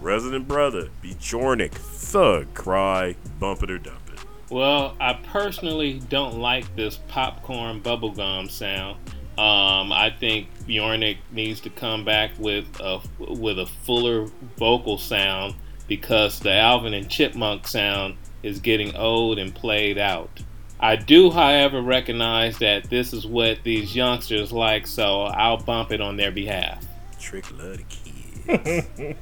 Resident 0.00 0.48
Brother, 0.48 0.88
Bjornik, 1.02 1.72
Thug, 1.72 2.52
Cry, 2.54 3.14
Bump 3.38 3.62
It 3.62 3.70
or 3.70 3.78
Dump 3.78 4.00
It. 4.10 4.20
Well, 4.50 4.96
I 4.98 5.12
personally 5.12 6.00
don't 6.08 6.38
like 6.38 6.74
this 6.76 6.98
popcorn 7.08 7.82
bubblegum 7.82 8.50
sound. 8.50 8.96
Um, 9.36 9.92
I 9.92 10.14
think 10.18 10.48
Bjornik 10.66 11.18
needs 11.30 11.60
to 11.60 11.70
come 11.70 12.06
back 12.06 12.30
with 12.38 12.66
a 12.80 13.00
with 13.18 13.58
a 13.58 13.66
fuller 13.66 14.28
vocal 14.56 14.96
sound 14.96 15.56
because 15.86 16.40
the 16.40 16.52
Alvin 16.52 16.94
and 16.94 17.10
Chipmunk 17.10 17.68
sound 17.68 18.16
is 18.42 18.60
getting 18.60 18.96
old 18.96 19.38
and 19.38 19.54
played 19.54 19.98
out. 19.98 20.40
I 20.84 20.96
do, 20.96 21.30
however, 21.30 21.80
recognize 21.80 22.58
that 22.58 22.90
this 22.90 23.14
is 23.14 23.26
what 23.26 23.64
these 23.64 23.96
youngsters 23.96 24.52
like, 24.52 24.86
so 24.86 25.22
I'll 25.22 25.56
bump 25.56 25.92
it 25.92 26.02
on 26.02 26.18
their 26.18 26.30
behalf. 26.30 26.84
Trick 27.18 27.46
love 27.58 27.78
the 27.78 28.76
kids. 28.84 29.18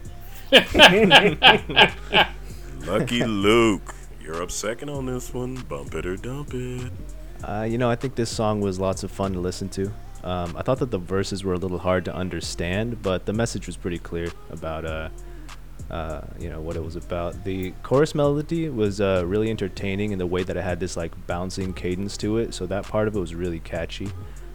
Lucky 2.88 3.22
Luke, 3.22 3.94
you're 4.20 4.42
up 4.42 4.50
second 4.50 4.88
on 4.90 5.06
this 5.06 5.32
one. 5.32 5.54
Bump 5.54 5.94
it 5.94 6.04
or 6.04 6.16
dump 6.16 6.52
it. 6.52 6.90
Uh, 7.44 7.62
you 7.70 7.78
know, 7.78 7.88
I 7.88 7.94
think 7.94 8.16
this 8.16 8.28
song 8.28 8.60
was 8.60 8.80
lots 8.80 9.04
of 9.04 9.12
fun 9.12 9.32
to 9.34 9.38
listen 9.38 9.68
to. 9.68 9.86
Um, 10.24 10.56
I 10.56 10.62
thought 10.62 10.80
that 10.80 10.90
the 10.90 10.98
verses 10.98 11.44
were 11.44 11.54
a 11.54 11.58
little 11.58 11.78
hard 11.78 12.04
to 12.06 12.12
understand, 12.12 13.04
but 13.04 13.24
the 13.24 13.32
message 13.32 13.68
was 13.68 13.76
pretty 13.76 14.00
clear 14.00 14.32
about, 14.50 14.84
uh, 14.84 15.10
uh, 15.90 16.22
you 16.38 16.48
know, 16.48 16.60
what 16.60 16.76
it 16.76 16.84
was 16.84 16.96
about. 16.96 17.44
The 17.44 17.72
chorus 17.82 18.14
melody 18.14 18.68
was 18.68 19.00
uh, 19.00 19.24
really 19.26 19.50
entertaining 19.50 20.12
in 20.12 20.18
the 20.18 20.26
way 20.26 20.42
that 20.42 20.56
it 20.56 20.62
had 20.62 20.80
this 20.80 20.96
like 20.96 21.12
bouncing 21.26 21.74
cadence 21.74 22.16
to 22.18 22.38
it. 22.38 22.54
So 22.54 22.66
that 22.66 22.84
part 22.84 23.08
of 23.08 23.16
it 23.16 23.20
was 23.20 23.34
really 23.34 23.60
catchy, 23.60 24.10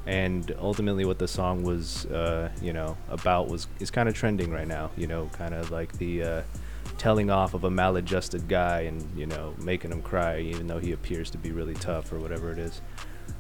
and 0.06 0.56
ultimately, 0.60 1.06
what 1.06 1.20
the 1.20 1.28
song 1.28 1.64
was, 1.64 2.06
uh, 2.08 2.50
you 2.62 2.74
know, 2.74 2.98
about 3.10 3.50
was 3.50 3.68
is 3.80 3.92
kind 3.92 4.08
of 4.10 4.16
trending 4.16 4.52
right 4.52 4.68
now. 4.68 4.92
You 4.96 5.08
know, 5.08 5.30
kind 5.34 5.54
of 5.54 5.70
like 5.70 5.92
the 5.98 6.24
uh, 6.24 6.42
telling 6.98 7.30
off 7.30 7.54
of 7.54 7.64
a 7.64 7.70
maladjusted 7.70 8.48
guy 8.48 8.82
and 8.82 9.06
you 9.16 9.26
know 9.26 9.54
making 9.60 9.92
him 9.92 10.02
cry, 10.02 10.40
even 10.40 10.68
though 10.68 10.80
he 10.80 10.92
appears 10.92 11.30
to 11.32 11.38
be 11.38 11.52
really 11.52 11.74
tough 11.76 12.12
or 12.12 12.20
whatever 12.20 12.52
it 12.52 12.58
is. 12.58 12.82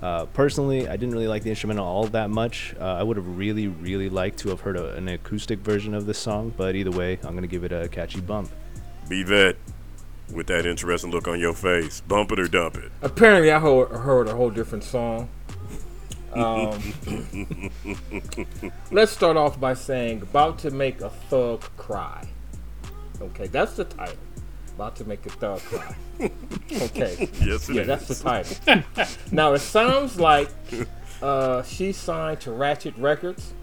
Uh, 0.01 0.25
personally, 0.27 0.87
I 0.87 0.95
didn't 0.95 1.11
really 1.11 1.27
like 1.27 1.43
the 1.43 1.49
instrumental 1.49 1.85
all 1.85 2.05
that 2.07 2.29
much. 2.29 2.75
Uh, 2.79 2.83
I 2.83 3.03
would 3.03 3.17
have 3.17 3.37
really, 3.37 3.67
really 3.67 4.09
liked 4.09 4.37
to 4.39 4.49
have 4.49 4.61
heard 4.61 4.77
a, 4.77 4.93
an 4.95 5.07
acoustic 5.07 5.59
version 5.59 5.93
of 5.93 6.05
this 6.05 6.19
song, 6.19 6.53
but 6.55 6.75
either 6.75 6.91
way, 6.91 7.19
I'm 7.23 7.33
gonna 7.33 7.47
give 7.47 7.63
it 7.63 7.71
a 7.71 7.87
catchy 7.87 8.21
bump. 8.21 8.51
Be 9.09 9.23
vet 9.23 9.55
with 10.33 10.47
that 10.47 10.65
interesting 10.65 11.11
look 11.11 11.27
on 11.27 11.39
your 11.39 11.53
face. 11.53 12.01
Bump 12.01 12.31
it 12.31 12.39
or 12.39 12.47
dump 12.47 12.75
it. 12.77 12.91
Apparently, 13.01 13.51
I 13.51 13.59
heard, 13.59 13.89
heard 13.89 14.27
a 14.27 14.35
whole 14.35 14.49
different 14.51 14.83
song. 14.83 15.29
Um, 16.33 17.71
let's 18.91 19.11
start 19.11 19.37
off 19.37 19.59
by 19.59 19.73
saying 19.73 20.21
"About 20.21 20.59
to 20.59 20.71
Make 20.71 21.01
a 21.01 21.09
Thug 21.09 21.61
Cry." 21.77 22.27
Okay, 23.19 23.47
that's 23.47 23.77
the 23.77 23.85
title. 23.85 24.17
About 24.77 24.95
to 24.97 25.05
make 25.07 25.25
a 25.25 25.29
thug 25.29 25.59
cry. 25.61 25.95
Okay. 26.71 27.29
Yes, 27.43 27.67
it 27.69 27.73
yeah, 27.75 27.81
is. 27.81 27.87
that's 27.87 28.07
the 28.07 28.15
title. 28.15 28.83
now 29.31 29.53
it 29.53 29.59
sounds 29.59 30.19
like 30.19 30.49
uh, 31.21 31.63
she's 31.63 31.97
signed 31.97 32.41
to 32.41 32.51
Ratchet 32.51 32.95
Records, 32.97 33.53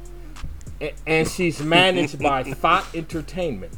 a- 0.81 0.93
and 1.07 1.29
she's 1.29 1.63
managed 1.63 2.19
by 2.19 2.43
Thought 2.63 2.87
Entertainment. 2.97 3.77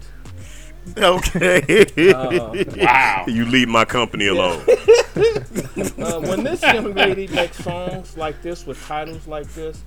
Okay. 0.97 1.85
Uh, 2.15 2.55
Wow. 2.79 3.25
you 3.27 3.45
leave 3.45 3.69
my 3.69 3.85
company 3.85 4.29
alone. 4.29 4.63
uh, 5.17 6.21
when 6.21 6.43
this 6.43 6.63
young 6.63 6.95
lady 6.95 7.27
makes 7.27 7.59
songs 7.63 8.17
like 8.17 8.41
this 8.41 8.65
with 8.67 8.81
titles 8.87 9.27
like 9.27 9.49
this, 9.53 9.83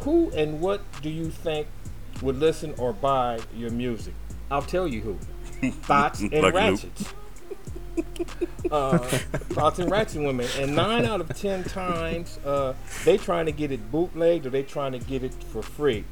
who 0.00 0.30
and 0.36 0.60
what 0.60 0.82
do 1.02 1.08
you 1.10 1.30
think 1.30 1.66
would 2.20 2.36
listen 2.38 2.74
or 2.78 2.92
buy 2.92 3.40
your 3.56 3.70
music? 3.70 4.14
I'll 4.52 4.62
tell 4.62 4.86
you 4.86 5.00
who. 5.00 5.18
Thoughts 5.70 6.20
and 6.20 6.32
Luke. 6.32 6.54
Ratchets. 6.54 7.14
Uh, 8.70 8.98
thoughts 8.98 9.78
and 9.78 9.90
ratchet 9.90 10.22
women, 10.22 10.48
and 10.58 10.74
nine 10.74 11.04
out 11.04 11.20
of 11.20 11.28
ten 11.38 11.62
times, 11.62 12.38
uh, 12.44 12.72
they 13.04 13.18
trying 13.18 13.44
to 13.44 13.52
get 13.52 13.70
it 13.70 13.90
bootlegged 13.92 14.46
or 14.46 14.50
they 14.50 14.62
trying 14.62 14.92
to 14.92 14.98
get 14.98 15.22
it 15.22 15.34
for 15.44 15.62
free. 15.62 16.04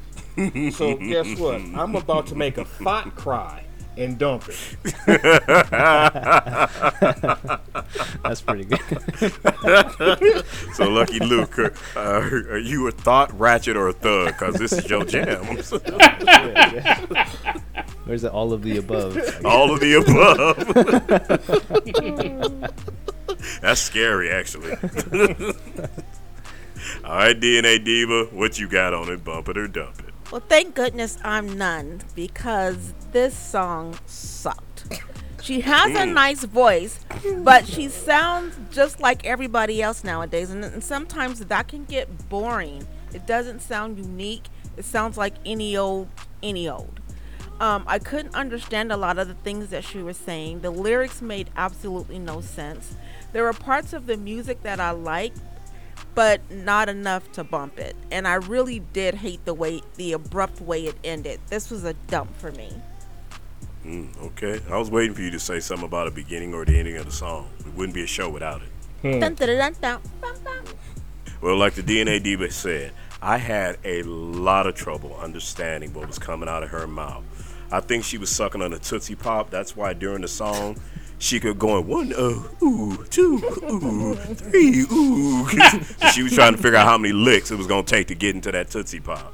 So 0.71 0.95
guess 0.95 1.39
what? 1.39 1.59
I'm 1.75 1.95
about 1.95 2.27
to 2.27 2.35
make 2.35 2.57
a 2.57 2.65
thought 2.65 3.15
cry 3.15 3.63
and 3.97 4.17
dump 4.17 4.45
it. 4.47 4.77
That's 8.23 8.41
pretty 8.41 8.63
good. 8.65 8.79
So 10.73 10.89
Lucky 10.89 11.19
Luke, 11.19 11.59
uh, 11.59 11.69
are 11.99 12.57
you 12.57 12.87
a 12.87 12.91
thought 12.91 13.37
ratchet 13.37 13.75
or 13.75 13.89
a 13.89 13.93
thug? 13.93 14.27
Because 14.27 14.55
this 14.55 14.71
is 14.71 14.89
your 14.89 15.03
jam. 15.03 15.43
Where's 18.05 18.21
the 18.21 18.31
all 18.31 18.53
of 18.53 18.61
the 18.63 18.77
above? 18.77 19.17
All 19.45 19.73
of 19.73 19.81
the 19.81 19.95
above. 19.95 20.57
That's 23.61 23.81
scary, 23.81 24.31
actually. 24.31 24.71
All 27.03 27.15
right, 27.15 27.39
DNA 27.39 27.83
Diva, 27.83 28.25
what 28.31 28.57
you 28.57 28.67
got 28.67 28.93
on 28.93 29.09
it? 29.11 29.23
Bump 29.23 29.49
it 29.49 29.57
or 29.57 29.67
dump 29.67 29.99
it? 29.99 30.10
Well, 30.31 30.41
thank 30.47 30.75
goodness 30.75 31.17
I'm 31.25 31.57
none 31.57 32.01
because 32.15 32.93
this 33.11 33.37
song 33.37 33.99
sucked. 34.05 34.85
She 35.41 35.59
has 35.59 35.93
a 35.93 36.05
nice 36.05 36.45
voice, 36.45 37.03
but 37.39 37.67
she 37.67 37.89
sounds 37.89 38.55
just 38.71 39.01
like 39.01 39.25
everybody 39.25 39.81
else 39.81 40.05
nowadays, 40.05 40.49
and, 40.49 40.63
and 40.63 40.81
sometimes 40.81 41.39
that 41.39 41.67
can 41.67 41.83
get 41.83 42.29
boring. 42.29 42.87
It 43.13 43.27
doesn't 43.27 43.61
sound 43.61 43.97
unique. 43.97 44.45
It 44.77 44.85
sounds 44.85 45.17
like 45.17 45.33
any 45.45 45.75
old, 45.75 46.07
any 46.41 46.69
old. 46.69 47.01
Um, 47.59 47.83
I 47.85 47.99
couldn't 47.99 48.33
understand 48.33 48.91
a 48.91 48.97
lot 48.97 49.19
of 49.19 49.27
the 49.27 49.33
things 49.33 49.67
that 49.69 49.83
she 49.83 49.99
was 49.99 50.15
saying. 50.15 50.61
The 50.61 50.71
lyrics 50.71 51.21
made 51.21 51.49
absolutely 51.57 52.19
no 52.19 52.39
sense. 52.39 52.95
There 53.33 53.43
were 53.43 53.53
parts 53.53 53.91
of 53.91 54.05
the 54.05 54.15
music 54.15 54.63
that 54.63 54.79
I 54.79 54.91
liked, 54.91 55.39
but 56.15 56.41
not 56.51 56.89
enough 56.89 57.31
to 57.33 57.43
bump 57.43 57.79
it. 57.79 57.95
And 58.11 58.27
I 58.27 58.35
really 58.35 58.79
did 58.79 59.15
hate 59.15 59.43
the 59.45 59.53
way, 59.53 59.81
the 59.95 60.13
abrupt 60.13 60.61
way 60.61 60.85
it 60.85 60.95
ended. 61.03 61.39
This 61.47 61.69
was 61.69 61.83
a 61.83 61.93
dump 61.93 62.35
for 62.37 62.51
me. 62.51 62.73
Mm, 63.85 64.15
okay. 64.23 64.61
I 64.69 64.77
was 64.77 64.91
waiting 64.91 65.13
for 65.15 65.21
you 65.21 65.31
to 65.31 65.39
say 65.39 65.59
something 65.59 65.85
about 65.85 66.07
a 66.07 66.11
beginning 66.11 66.53
or 66.53 66.65
the 66.65 66.77
ending 66.77 66.97
of 66.97 67.05
the 67.05 67.11
song. 67.11 67.49
It 67.59 67.73
wouldn't 67.73 67.95
be 67.95 68.03
a 68.03 68.07
show 68.07 68.29
without 68.29 68.61
it. 68.61 69.19
Dun, 69.19 69.33
dun, 69.33 69.47
dun, 69.47 69.75
dun, 69.81 70.01
bum, 70.21 70.35
bum. 70.43 70.63
Well, 71.41 71.57
like 71.57 71.73
the 71.73 71.81
DNA 71.81 72.21
Diva 72.21 72.51
said, 72.51 72.91
I 73.21 73.37
had 73.37 73.77
a 73.83 74.03
lot 74.03 74.67
of 74.67 74.75
trouble 74.75 75.15
understanding 75.15 75.93
what 75.93 76.07
was 76.07 76.19
coming 76.19 76.47
out 76.47 76.61
of 76.61 76.69
her 76.69 76.85
mouth. 76.85 77.23
I 77.71 77.79
think 77.79 78.03
she 78.03 78.17
was 78.17 78.29
sucking 78.29 78.61
on 78.61 78.73
a 78.73 78.79
Tootsie 78.79 79.15
Pop. 79.15 79.49
That's 79.49 79.75
why 79.75 79.93
during 79.93 80.21
the 80.21 80.27
song, 80.27 80.77
she 81.21 81.39
could 81.39 81.59
go 81.59 81.79
one, 81.79 82.11
uh, 82.13 82.41
ooh, 82.63 83.05
two, 83.11 83.37
ooh, 83.71 84.15
three, 84.15 84.81
ooh. 84.91 85.47
she 86.13 86.23
was 86.23 86.33
trying 86.33 86.55
to 86.55 86.57
figure 86.57 86.75
out 86.75 86.87
how 86.87 86.97
many 86.97 87.13
licks 87.13 87.51
it 87.51 87.57
was 87.57 87.67
to 87.67 87.83
take 87.83 88.07
to 88.07 88.15
get 88.15 88.33
into 88.33 88.51
that 88.51 88.71
Tootsie 88.71 88.99
Pop. 88.99 89.31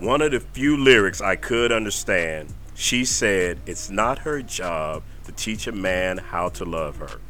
One 0.00 0.22
of 0.22 0.30
the 0.30 0.40
few 0.40 0.78
lyrics 0.78 1.20
I 1.20 1.36
could 1.36 1.72
understand, 1.72 2.54
she 2.74 3.04
said, 3.04 3.60
It's 3.66 3.90
not 3.90 4.20
her 4.20 4.40
job 4.40 5.02
to 5.24 5.32
teach 5.32 5.66
a 5.66 5.72
man 5.72 6.16
how 6.16 6.48
to 6.48 6.64
love 6.64 6.96
her. 6.96 7.20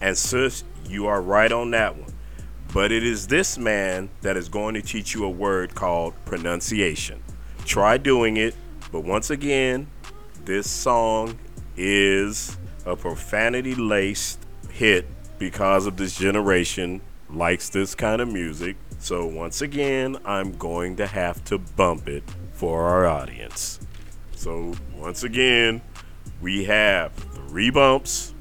And 0.00 0.18
sis, 0.18 0.64
you 0.88 1.06
are 1.06 1.22
right 1.22 1.52
on 1.52 1.70
that 1.70 1.96
one. 1.96 2.12
But 2.74 2.90
it 2.90 3.04
is 3.04 3.28
this 3.28 3.58
man 3.58 4.10
that 4.22 4.36
is 4.36 4.48
going 4.48 4.74
to 4.74 4.82
teach 4.82 5.14
you 5.14 5.24
a 5.24 5.30
word 5.30 5.76
called 5.76 6.14
pronunciation. 6.24 7.22
Try 7.64 7.96
doing 7.96 8.38
it, 8.38 8.56
but 8.90 9.04
once 9.04 9.30
again, 9.30 9.86
this 10.44 10.68
song 10.68 11.38
is 11.82 12.58
a 12.84 12.94
profanity 12.94 13.74
laced 13.74 14.38
hit 14.70 15.06
because 15.38 15.86
of 15.86 15.96
this 15.96 16.16
generation 16.16 17.00
likes 17.30 17.70
this 17.70 17.94
kind 17.94 18.20
of 18.20 18.28
music. 18.28 18.76
So 18.98 19.24
once 19.24 19.62
again, 19.62 20.18
I'm 20.26 20.56
going 20.58 20.96
to 20.96 21.06
have 21.06 21.42
to 21.44 21.56
bump 21.58 22.06
it 22.06 22.22
for 22.52 22.82
our 22.82 23.06
audience. 23.06 23.80
So 24.36 24.74
once 24.94 25.22
again, 25.22 25.80
we 26.42 26.64
have 26.64 27.12
three 27.14 27.70
bumps 27.70 28.34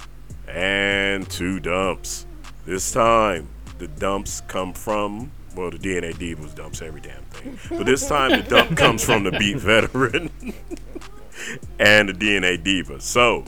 and 0.48 1.30
two 1.30 1.62
dumps. 1.62 2.26
This 2.66 2.92
time, 2.92 3.48
the 3.78 3.88
dumps 3.88 4.42
come 4.48 4.74
from, 4.74 5.32
well, 5.56 5.72
the 5.72 5.78
DNA 5.78 6.14
Divas 6.14 6.54
dumps 6.56 6.82
every 6.82 7.00
damn 7.00 7.24
thing. 7.24 7.58
But 7.70 7.86
this 7.86 8.06
time, 8.06 8.32
the 8.32 8.50
dump 8.50 8.78
comes 8.78 9.06
from 9.06 9.24
the 9.24 9.32
Beat 9.32 9.58
Veteran 9.58 10.30
and 11.80 12.10
the 12.10 12.14
DNA 12.14 12.62
Diva. 12.64 13.00
So, 13.02 13.46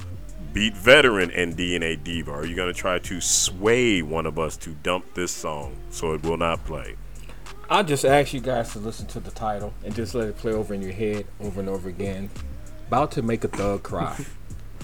Beat 0.53 0.75
Veteran 0.75 1.31
and 1.31 1.55
DNA 1.55 2.01
Diva, 2.03 2.31
are 2.31 2.45
you 2.45 2.55
going 2.55 2.73
to 2.73 2.77
try 2.79 2.99
to 2.99 3.21
sway 3.21 4.01
one 4.01 4.25
of 4.25 4.37
us 4.37 4.57
to 4.57 4.71
dump 4.83 5.13
this 5.13 5.31
song 5.31 5.75
so 5.89 6.13
it 6.13 6.23
will 6.23 6.37
not 6.37 6.63
play? 6.65 6.95
I'll 7.69 7.85
just 7.85 8.03
ask 8.03 8.33
you 8.33 8.41
guys 8.41 8.73
to 8.73 8.79
listen 8.79 9.07
to 9.07 9.21
the 9.21 9.31
title 9.31 9.73
and 9.85 9.95
just 9.95 10.13
let 10.13 10.27
it 10.27 10.37
play 10.37 10.51
over 10.51 10.73
in 10.73 10.81
your 10.81 10.91
head 10.91 11.25
over 11.39 11.61
and 11.61 11.69
over 11.69 11.87
again. 11.87 12.29
About 12.87 13.11
to 13.13 13.21
make 13.21 13.43
a 13.43 13.47
thug 13.47 13.83
cry. 13.83 14.25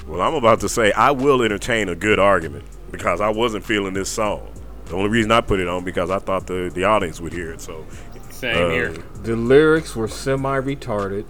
Well, 0.08 0.22
I'm 0.22 0.36
about 0.36 0.62
to 0.62 0.70
say 0.70 0.94
I 0.94 1.12
will 1.12 1.42
entertain 1.42 1.90
a 1.90 1.96
good 1.96 2.18
argument 2.18 2.64
because 2.92 3.20
I 3.20 3.28
wasn't 3.30 3.66
feeling 3.66 3.94
this 3.94 4.08
song. 4.08 4.48
The 4.86 4.96
only 4.96 5.10
reason 5.10 5.32
I 5.34 5.42
put 5.42 5.60
it 5.60 5.68
on 5.68 5.84
because 5.84 6.10
I 6.10 6.20
thought 6.20 6.48
the, 6.48 6.72
the 6.74 6.86
audience 6.86 7.20
would 7.20 7.34
hear 7.34 7.52
it. 7.52 7.60
So, 7.60 7.86
Same 8.30 8.56
Uh, 8.56 8.70
here. 8.70 8.92
the 9.24 9.36
lyrics 9.36 9.98
were 9.98 10.08
semi 10.08 10.62
retarded. 10.62 11.26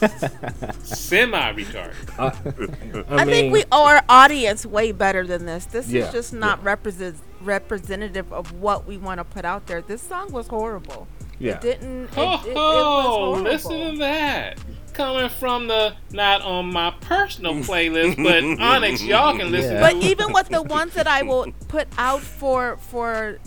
Semi 0.82 1.52
retarded. 1.52 1.94
I, 3.08 3.14
I, 3.14 3.24
mean, 3.24 3.26
think 3.26 3.52
we 3.52 3.64
owe 3.72 3.86
our 3.86 4.02
audience 4.08 4.64
way 4.66 4.92
better 4.92 5.26
than 5.26 5.46
this. 5.46 5.66
This 5.66 5.88
Yeah, 5.88 6.06
is 6.06 6.12
just 6.12 6.32
not 6.32 6.62
represent 6.62 7.16
representative 7.40 8.32
of 8.32 8.52
what 8.52 8.86
we 8.86 8.96
want 8.96 9.18
to 9.18 9.24
put 9.24 9.44
out 9.44 9.66
there. 9.66 9.82
This 9.82 10.02
song 10.02 10.32
was 10.32 10.46
horrible. 10.48 11.06
yeah. 11.38 11.54
It 11.54 11.60
didn't. 11.60 12.04
It, 12.04 12.14
Ho 12.14 12.40
it, 12.44 12.50
it 12.50 12.54
was. 12.54 13.42
Listen 13.42 13.92
to 13.92 13.98
that. 13.98 14.58
Coming 14.92 15.28
from 15.28 15.66
the 15.66 15.94
not 16.12 16.40
on 16.42 16.72
my 16.72 16.92
personal 17.00 17.54
mm. 17.54 17.64
playlist, 17.66 18.16
but 18.22 18.44
Onyx, 18.64 19.02
y'all 19.02 19.36
can 19.36 19.50
listen 19.50 19.72
Yeah. 19.72 19.88
to 19.88 19.94
But 19.94 20.02
even 20.04 20.32
with 20.32 20.48
the 20.50 20.62
ones 20.62 20.94
that 20.94 21.08
I 21.08 21.22
will 21.22 21.46
put 21.68 21.88
out 21.98 22.20
for 22.20 22.76
for 22.76 23.38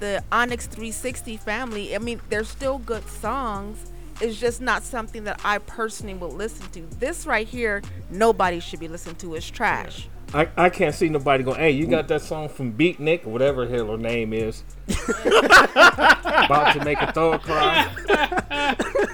the 0.00 0.22
Onyx 0.32 0.66
360 0.66 1.36
family, 1.38 1.94
I 1.94 1.98
mean, 1.98 2.20
they're 2.28 2.44
still 2.44 2.78
good 2.78 3.08
songs. 3.08 3.92
It's 4.20 4.38
just 4.38 4.60
not 4.60 4.82
something 4.82 5.24
that 5.24 5.40
I 5.44 5.58
personally 5.58 6.14
will 6.14 6.30
listen 6.30 6.66
to. 6.70 6.82
This 6.98 7.26
right 7.26 7.46
here, 7.46 7.82
nobody 8.10 8.60
should 8.60 8.80
be 8.80 8.88
listening 8.88 9.16
to. 9.16 9.34
It's 9.34 9.48
trash. 9.48 10.08
I, 10.34 10.48
I 10.56 10.70
can't 10.70 10.94
see 10.94 11.08
nobody 11.08 11.44
going, 11.44 11.58
hey, 11.58 11.70
you 11.70 11.86
got 11.86 12.08
that 12.08 12.20
song 12.22 12.48
from 12.48 12.72
Beat 12.72 12.98
Nick, 12.98 13.26
or 13.26 13.30
whatever 13.30 13.64
the 13.66 13.76
hell 13.76 13.86
her 13.92 13.96
name 13.96 14.32
is. 14.32 14.64
About 14.88 16.72
to 16.74 16.84
make 16.84 17.00
a 17.00 17.12
thug 17.12 17.42
cry. 17.42 18.74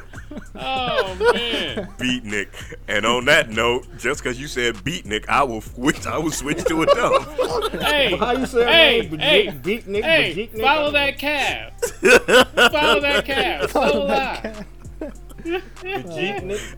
Oh 0.54 1.14
man. 1.34 1.88
beatnik. 1.98 2.48
And 2.88 3.04
on 3.04 3.24
that 3.26 3.50
note, 3.50 3.86
just 3.98 4.22
because 4.22 4.40
you 4.40 4.46
said 4.46 4.76
beatnik, 4.76 5.28
I 5.28 5.42
will 5.42 5.60
switch. 5.60 6.06
I 6.06 6.18
will 6.18 6.30
switch 6.30 6.64
to 6.64 6.82
a 6.82 6.86
dump. 6.86 7.72
hey, 7.82 8.16
How 8.16 8.32
you 8.32 8.46
say 8.46 8.60
her 8.62 8.66
hey, 8.70 9.00
name? 9.10 9.18
hey, 9.18 9.50
Beat 9.62 9.86
Nick, 9.88 10.04
hey, 10.04 10.34
Beat 10.34 10.52
Nick? 10.54 10.62
follow 10.62 10.90
that 10.92 11.18
calf. 11.18 11.72
follow 11.80 13.00
that 13.00 13.24
calf. 13.24 13.70
So 13.72 13.80
alive. 14.04 14.42
Beat 14.42 14.54
Nick. 14.54 14.66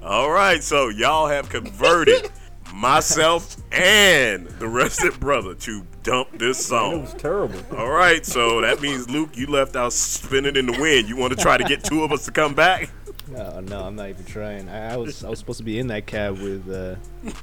All 0.02 0.30
right, 0.30 0.62
so 0.62 0.88
y'all 0.88 1.28
have 1.28 1.48
converted 1.48 2.30
myself 2.74 3.56
and 3.72 4.46
the 4.46 4.68
rest 4.68 5.02
rested 5.02 5.20
brother 5.20 5.54
to 5.54 5.86
dump 6.02 6.38
this 6.38 6.64
song. 6.64 6.94
It 6.94 7.00
was 7.00 7.14
terrible. 7.14 7.60
All 7.76 7.90
right, 7.90 8.24
so 8.24 8.60
that 8.60 8.80
means 8.80 9.08
Luke, 9.08 9.36
you 9.36 9.46
left 9.46 9.76
out 9.76 9.92
spinning 9.92 10.56
in 10.56 10.66
the 10.66 10.78
wind. 10.80 11.08
You 11.08 11.16
want 11.16 11.36
to 11.36 11.42
try 11.42 11.56
to 11.56 11.64
get 11.64 11.84
two 11.84 12.02
of 12.02 12.12
us 12.12 12.24
to 12.26 12.32
come 12.32 12.54
back? 12.54 12.90
No, 13.26 13.60
no, 13.60 13.80
I'm 13.80 13.96
not 13.96 14.10
even 14.10 14.24
trying. 14.26 14.68
I, 14.68 14.94
I 14.94 14.96
was 14.98 15.24
I 15.24 15.30
was 15.30 15.38
supposed 15.38 15.56
to 15.58 15.64
be 15.64 15.78
in 15.78 15.86
that 15.86 16.06
cab 16.06 16.38
with 16.38 16.68
uh, 16.70 16.96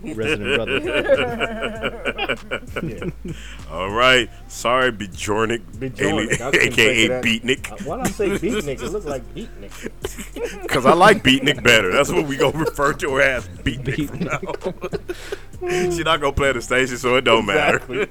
resident 0.04 0.56
brother. 0.56 2.38
All 3.72 3.89
right, 3.89 4.30
sorry, 4.48 4.91
Bjornik, 4.91 5.63
Bjornik, 5.78 6.39
aka 6.39 7.08
think. 7.08 7.26
Beatnik, 7.26 7.72
Uh, 7.72 7.78
Why 7.84 7.98
did 7.98 8.06
I 8.06 8.10
say 8.12 8.30
beatnik? 8.30 8.82
It 8.84 8.91
looks 8.91 9.06
like 9.08 9.24
beatnik. 9.34 10.62
because 10.62 10.86
I 10.86 10.94
like 10.94 11.24
Beatnik 11.24 11.63
better. 11.63 11.91
That's 11.91 12.12
what 12.12 12.28
we 12.28 12.38
gonna 12.38 12.58
refer 12.60 12.94
to 12.94 13.15
her 13.15 13.22
as, 13.22 13.48
Beatnik. 13.48 14.08
From 14.10 14.20
now 14.20 14.39
on. 15.67 15.91
She 15.91 16.04
not 16.04 16.22
gonna 16.22 16.34
play 16.34 16.50
at 16.50 16.56
the 16.56 16.62
station, 16.62 16.98
so 16.98 17.15
it 17.15 17.22
don't 17.22 17.46
matter. 17.48 17.80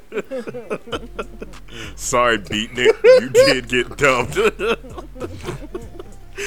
Sorry, 1.94 2.38
Beatnik, 2.38 3.02
you 3.20 3.28
did 3.30 3.68
get 3.68 3.96
dumped. 3.96 4.38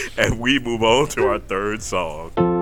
and 0.17 0.39
we 0.39 0.59
move 0.59 0.83
on 0.83 1.07
to 1.09 1.27
our 1.27 1.39
third 1.39 1.81
song. 1.81 2.52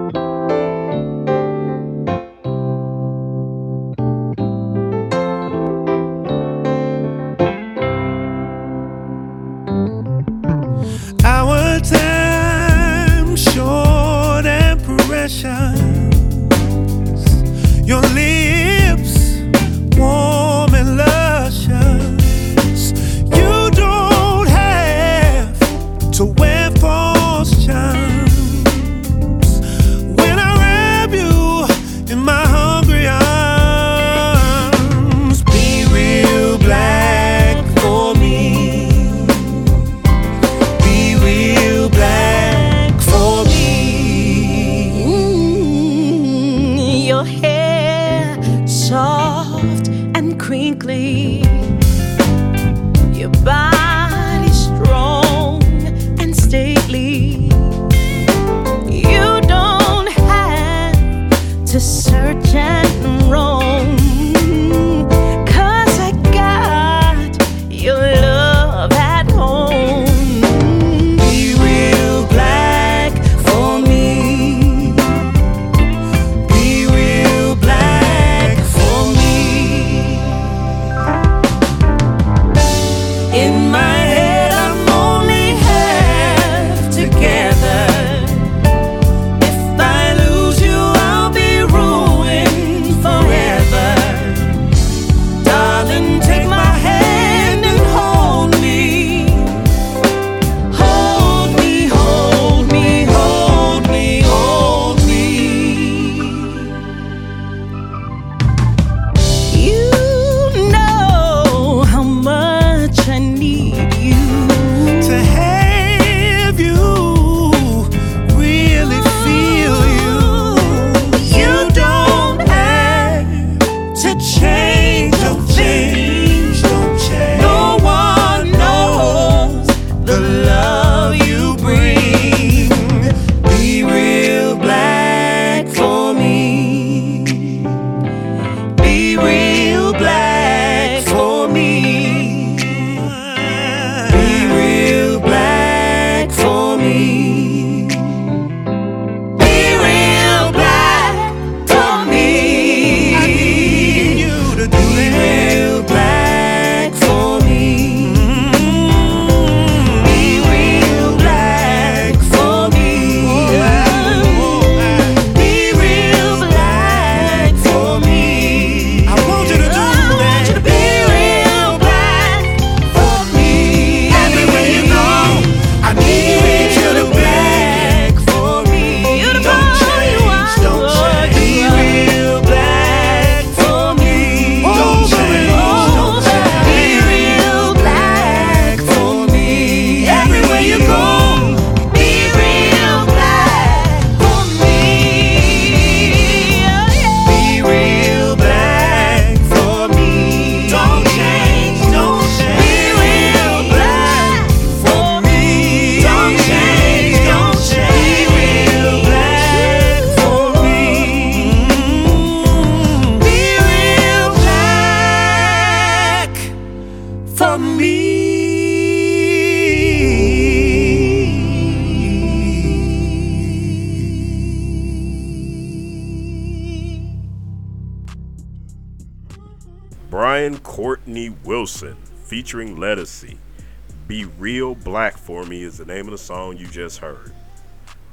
Is 235.72 235.78
the 235.78 235.86
name 235.86 236.06
of 236.06 236.12
the 236.12 236.18
song 236.18 236.58
you 236.58 236.68
just 236.68 236.98
heard. 236.98 237.32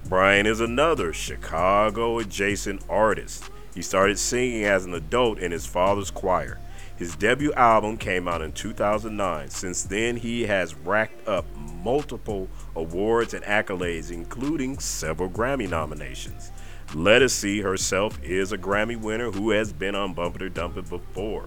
Brian 0.08 0.46
is 0.46 0.60
another 0.60 1.12
Chicago 1.12 2.20
adjacent 2.20 2.80
artist. 2.88 3.50
He 3.74 3.82
started 3.82 4.16
singing 4.16 4.64
as 4.64 4.84
an 4.84 4.94
adult 4.94 5.40
in 5.40 5.50
his 5.50 5.66
father's 5.66 6.12
choir. 6.12 6.60
His 6.96 7.16
debut 7.16 7.52
album 7.54 7.96
came 7.96 8.28
out 8.28 8.42
in 8.42 8.52
2009. 8.52 9.48
Since 9.48 9.82
then, 9.84 10.16
he 10.16 10.42
has 10.42 10.76
racked 10.76 11.26
up 11.26 11.46
multiple 11.82 12.48
awards 12.76 13.34
and 13.34 13.44
accolades, 13.44 14.12
including 14.12 14.78
several 14.78 15.28
Grammy 15.28 15.68
nominations. 15.68 16.52
Lettucey 16.90 17.64
herself 17.64 18.22
is 18.22 18.52
a 18.52 18.58
Grammy 18.58 18.96
winner 18.96 19.32
who 19.32 19.50
has 19.50 19.72
been 19.72 19.96
on 19.96 20.14
Bump 20.14 20.36
It 20.36 20.42
or 20.42 20.48
Dump 20.48 20.76
It 20.76 20.88
before. 20.88 21.46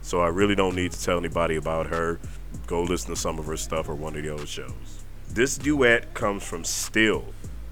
So 0.00 0.22
I 0.22 0.28
really 0.28 0.54
don't 0.54 0.74
need 0.74 0.92
to 0.92 1.02
tell 1.02 1.18
anybody 1.18 1.56
about 1.56 1.88
her. 1.88 2.18
Go 2.66 2.82
listen 2.82 3.10
to 3.10 3.20
some 3.20 3.38
of 3.38 3.44
her 3.44 3.58
stuff 3.58 3.90
or 3.90 3.94
one 3.94 4.16
of 4.16 4.22
the 4.22 4.32
other 4.32 4.46
shows. 4.46 4.97
This 5.38 5.56
duet 5.56 6.14
comes 6.14 6.42
from 6.42 6.64
Still, 6.64 7.24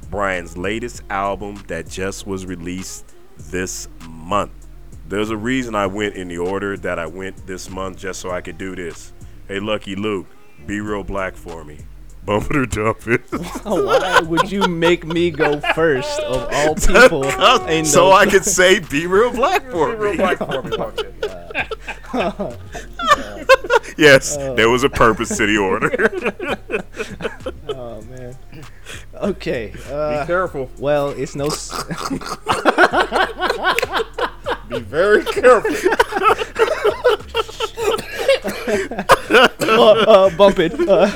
Brian's 0.08 0.56
latest 0.56 1.02
album 1.10 1.64
that 1.66 1.88
just 1.88 2.24
was 2.24 2.46
released 2.46 3.12
this 3.36 3.88
month. 4.08 4.68
There's 5.08 5.30
a 5.30 5.36
reason 5.36 5.74
I 5.74 5.88
went 5.88 6.14
in 6.14 6.28
the 6.28 6.38
order 6.38 6.76
that 6.76 7.00
I 7.00 7.06
went 7.06 7.44
this 7.48 7.68
month 7.68 7.98
just 7.98 8.20
so 8.20 8.30
I 8.30 8.40
could 8.40 8.56
do 8.56 8.76
this. 8.76 9.12
Hey, 9.48 9.58
Lucky 9.58 9.96
Luke, 9.96 10.28
be 10.64 10.78
real 10.78 11.02
black 11.02 11.34
for 11.34 11.64
me. 11.64 11.78
Bump 12.26 12.50
it 12.50 12.56
or 12.56 12.66
dump 12.66 13.06
it. 13.06 13.20
Why 13.62 14.20
would 14.20 14.50
you 14.50 14.62
make 14.66 15.06
me 15.06 15.30
go 15.30 15.60
first 15.74 16.18
of 16.20 16.48
all 16.52 16.74
people? 16.92 17.22
in 17.68 17.84
so 17.84 18.06
the- 18.08 18.12
I 18.14 18.26
could 18.26 18.44
say 18.44 18.80
be 18.80 19.06
real 19.06 19.32
black 19.32 19.62
for 19.70 19.94
Real 19.94 20.10
me. 20.12 20.16
black 20.18 20.38
for 20.38 20.62
me, 20.62 20.76
Buck 20.76 20.98
it. 20.98 21.14
Yes, 23.98 24.36
there 24.36 24.68
was 24.68 24.82
a 24.84 24.90
purpose 24.90 25.34
to 25.38 25.46
the 25.46 25.56
order. 25.56 25.90
Oh 27.68 28.00
man. 28.02 28.36
Okay. 29.14 29.72
Be 29.74 29.92
Uh, 29.92 30.24
careful. 30.26 30.70
well, 30.78 31.10
it's 31.10 31.34
no. 31.34 31.46
s- 31.46 31.72
Be 34.68 34.80
very 34.80 35.24
careful. 35.24 35.74
uh, 39.60 40.04
uh, 40.06 40.30
bump 40.36 40.58
it. 40.58 40.72
Uh, 40.88 41.10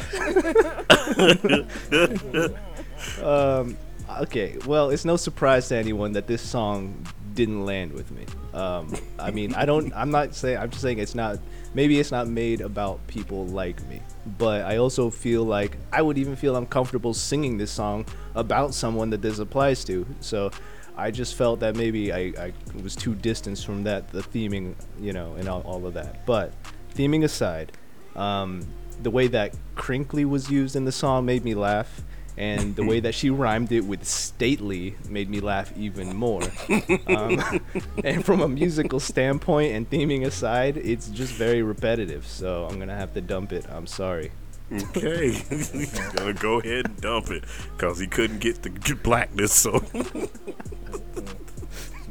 um, 3.23 3.77
okay, 4.21 4.57
well, 4.67 4.91
it's 4.91 5.05
no 5.05 5.17
surprise 5.17 5.69
to 5.69 5.77
anyone 5.77 6.13
that 6.13 6.27
this 6.27 6.43
song 6.43 7.07
didn't 7.35 7.65
land 7.65 7.93
with 7.93 8.11
me. 8.11 8.27
Um, 8.53 8.95
I 9.19 9.31
mean, 9.31 9.55
I 9.55 9.65
don't. 9.65 9.93
I'm 9.95 10.11
not 10.11 10.35
saying. 10.35 10.59
I'm 10.59 10.71
just 10.71 10.83
saying 10.83 10.99
it's 10.99 11.15
not. 11.15 11.39
Maybe 11.73 12.01
it's 12.01 12.11
not 12.11 12.27
made 12.27 12.61
about 12.61 13.07
people 13.07 13.47
like 13.47 13.81
me, 13.89 14.03
but 14.39 14.63
I 14.63 14.79
also 14.79 15.09
feel 15.09 15.45
like 15.45 15.77
I 15.93 16.03
would 16.03 16.19
even 16.19 16.35
feel 16.35 16.57
uncomfortable 16.57 17.15
singing 17.15 17.59
this 17.59 17.71
song 17.71 18.07
about 18.35 18.75
someone 18.75 19.11
that 19.11 19.23
this 19.23 19.39
applies 19.39 19.85
to. 19.85 20.07
So. 20.21 20.51
I 20.97 21.11
just 21.11 21.35
felt 21.35 21.61
that 21.61 21.77
maybe 21.77 22.13
I, 22.13 22.35
I 22.39 22.53
was 22.83 22.95
too 22.95 23.15
distanced 23.15 23.65
from 23.65 23.85
that, 23.85 24.09
the 24.09 24.21
theming, 24.21 24.75
you 25.01 25.15
know, 25.15 25.33
and 25.35 25.49
all, 25.49 25.63
all 25.63 25.87
of 25.87 25.95
that. 25.95 26.27
But 26.27 26.53
theming 26.95 27.25
aside, 27.25 27.73
um, 28.15 28.67
the 29.03 29.11
way 29.11 29.27
that 29.29 29.55
crinkly 29.75 30.25
was 30.25 30.51
used 30.51 30.77
in 30.77 30.85
the 30.85 30.93
song 30.93 31.25
made 31.27 31.45
me 31.45 31.55
laugh 31.55 32.03
and 32.37 32.75
the 32.77 32.85
way 32.85 33.01
that 33.01 33.15
she 33.15 33.29
rhymed 33.29 33.71
it 33.71 33.85
with 33.85 34.05
stately 34.05 34.95
made 35.09 35.29
me 35.29 35.41
laugh 35.41 35.77
even 35.77 36.15
more. 36.17 36.43
Um, 37.07 37.61
and 38.05 38.25
from 38.25 38.41
a 38.41 38.49
musical 38.49 39.01
standpoint 39.01 39.75
and 39.75 39.89
theming 39.91 40.25
aside 40.25 40.77
it's 40.77 41.09
just 41.09 41.33
very 41.33 41.63
repetitive 41.63 42.25
so 42.27 42.67
i'm 42.71 42.79
gonna 42.79 42.95
have 42.95 43.13
to 43.15 43.21
dump 43.21 43.53
it. 43.53 43.67
I'm 43.69 43.87
sorry. 43.87 44.31
Okay, 44.73 45.33
he's 45.33 45.99
gonna 46.15 46.33
go 46.33 46.61
ahead 46.61 46.87
and 46.87 47.01
dump 47.01 47.31
it 47.31 47.45
because 47.77 47.99
he 47.99 48.07
couldn't 48.07 48.39
get 48.39 48.63
the 48.63 48.71
blackness. 49.03 49.53
So 49.53 49.85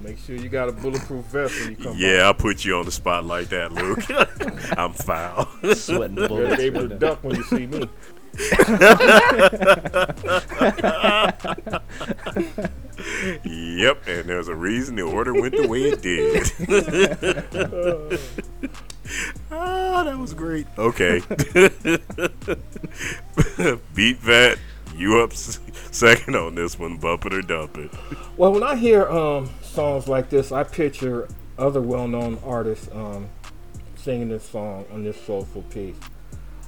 Make 0.09 0.17
sure 0.17 0.35
you 0.35 0.49
got 0.49 0.69
a 0.69 0.71
bulletproof 0.71 1.25
vest 1.25 1.59
when 1.59 1.69
you 1.69 1.75
come 1.75 1.95
yeah, 1.95 2.23
I'll 2.23 2.33
put 2.33 2.65
you 2.65 2.75
on 2.75 2.85
the 2.85 2.91
spot 2.91 3.25
like 3.25 3.49
that, 3.49 3.71
Luke. 3.71 4.03
I'm 4.77 4.93
foul. 4.93 5.47
sweating 5.75 6.15
back. 6.15 6.29
You'll 6.29 6.39
bullets 6.39 6.61
able 6.61 6.89
to 6.89 6.95
duck 6.95 7.23
when 7.23 7.35
you 7.35 7.43
see 7.43 7.67
me. 7.67 7.87
Yep, 13.43 14.07
and 14.07 14.29
there's 14.29 14.49
a 14.49 14.55
reason 14.55 14.95
the 14.95 15.03
order 15.03 15.33
went 15.33 15.55
the 15.55 15.67
way 15.67 15.83
it 15.83 16.01
did. 16.01 16.51
ah, 19.51 20.03
that 20.03 20.17
was 20.17 20.33
great. 20.33 20.67
Okay. 20.77 21.21
Beat 23.95 24.21
that. 24.23 24.57
You 24.95 25.21
up 25.21 25.33
second 25.33 26.35
on 26.35 26.55
this 26.55 26.77
one. 26.77 26.97
Bump 26.97 27.25
it 27.25 27.33
or 27.33 27.41
dump 27.41 27.77
it. 27.77 27.89
Well, 28.35 28.51
when 28.51 28.63
I 28.63 28.75
hear 28.75 29.07
um, 29.07 29.49
songs 29.69 30.07
like 30.07 30.29
this, 30.29 30.51
I 30.51 30.63
picture 30.63 31.27
other 31.57 31.81
well-known 31.81 32.39
artists 32.43 32.89
um, 32.93 33.29
singing 33.95 34.29
this 34.29 34.43
song 34.43 34.85
on 34.91 35.03
this 35.03 35.19
soulful 35.21 35.61
piece. 35.63 35.97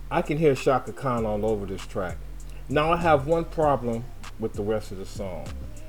I 0.10 0.22
can 0.22 0.38
hear 0.38 0.56
Chaka 0.56 0.94
Khan 0.94 1.26
all 1.26 1.46
over 1.46 1.66
this 1.66 1.86
track. 1.88 2.18
Now 2.70 2.92
I 2.92 2.98
have 2.98 3.28
one 3.28 3.46
problem 3.46 4.04
with 4.40 4.54
the 4.54 4.64
rest 4.64 4.92
of 4.92 4.98
the 4.98 5.06
song. 5.06 5.48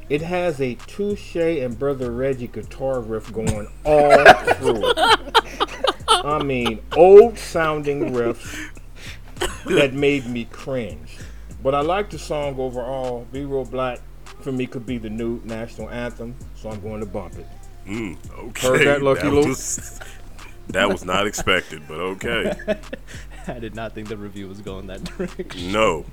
It 0.09 0.23
has 0.23 0.61
a 0.61 0.75
Touche 0.75 1.37
and 1.37 1.79
Brother 1.79 2.11
Reggie 2.11 2.49
guitar 2.49 3.01
riff 3.01 3.33
going 3.33 3.69
all 3.85 4.25
through 4.55 4.91
it. 4.91 4.99
I 6.09 6.43
mean, 6.43 6.81
old 6.97 7.39
sounding 7.39 8.13
riffs 8.13 8.71
that 9.67 9.93
made 9.95 10.27
me 10.27 10.45
cringe. 10.47 11.19
But 11.63 11.75
I 11.75 11.81
like 11.81 12.11
the 12.11 12.19
song 12.19 12.59
overall. 12.59 13.27
Be 13.33 13.45
Real 13.45 13.65
Black 13.65 14.01
for 14.43 14.53
me 14.53 14.67
could 14.67 14.87
be 14.87 14.99
the 14.99 15.11
new 15.11 15.41
national 15.45 15.89
anthem, 15.91 16.35
so 16.55 16.71
I'm 16.71 16.81
going 16.81 17.01
to 17.01 17.07
bump 17.07 17.35
it. 17.39 17.47
Mm, 17.87 18.17
okay. 18.39 18.69
Heard 18.69 18.87
that, 18.87 19.03
Lucky 19.03 19.29
Luke? 19.29 19.47
was, 19.47 20.01
that 20.69 20.89
was 20.89 21.05
not 21.05 21.27
expected, 21.27 21.83
but 21.89 21.99
okay. 22.01 22.53
i 23.49 23.59
did 23.59 23.75
not 23.75 23.93
think 23.93 24.09
the 24.09 24.17
review 24.17 24.47
was 24.47 24.61
going 24.61 24.87
that 24.87 25.03
direction 25.03 25.73
No. 25.73 26.05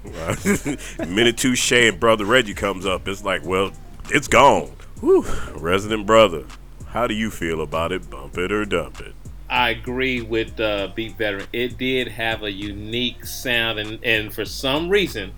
Minute 1.08 1.38
two 1.38 1.56
Shay 1.56 1.88
and 1.88 2.00
Brother 2.00 2.26
Reggie 2.26 2.56
comes 2.56 2.86
up, 2.86 3.08
it's 3.08 3.24
like, 3.24 3.46
well, 3.46 3.72
it's 4.10 4.28
gone. 4.28 4.72
Whew. 5.02 5.26
Resident 5.54 6.06
Brother, 6.06 6.46
how 6.88 7.08
do 7.08 7.14
you 7.14 7.30
feel 7.30 7.62
about 7.62 7.92
it? 7.92 8.10
Bump 8.10 8.38
it 8.38 8.52
or 8.52 8.66
dump 8.66 9.00
it? 9.00 9.14
I 9.50 9.72
agree 9.72 10.22
with 10.22 10.60
uh, 10.60 10.90
Beat 10.94 11.18
Veteran. 11.18 11.48
It 11.54 11.78
did 11.78 12.08
have 12.10 12.44
a 12.44 12.52
unique 12.52 13.26
sound, 13.26 13.80
and, 13.80 14.04
and 14.04 14.34
for 14.34 14.46
some 14.46 14.90
reason, 14.90 15.32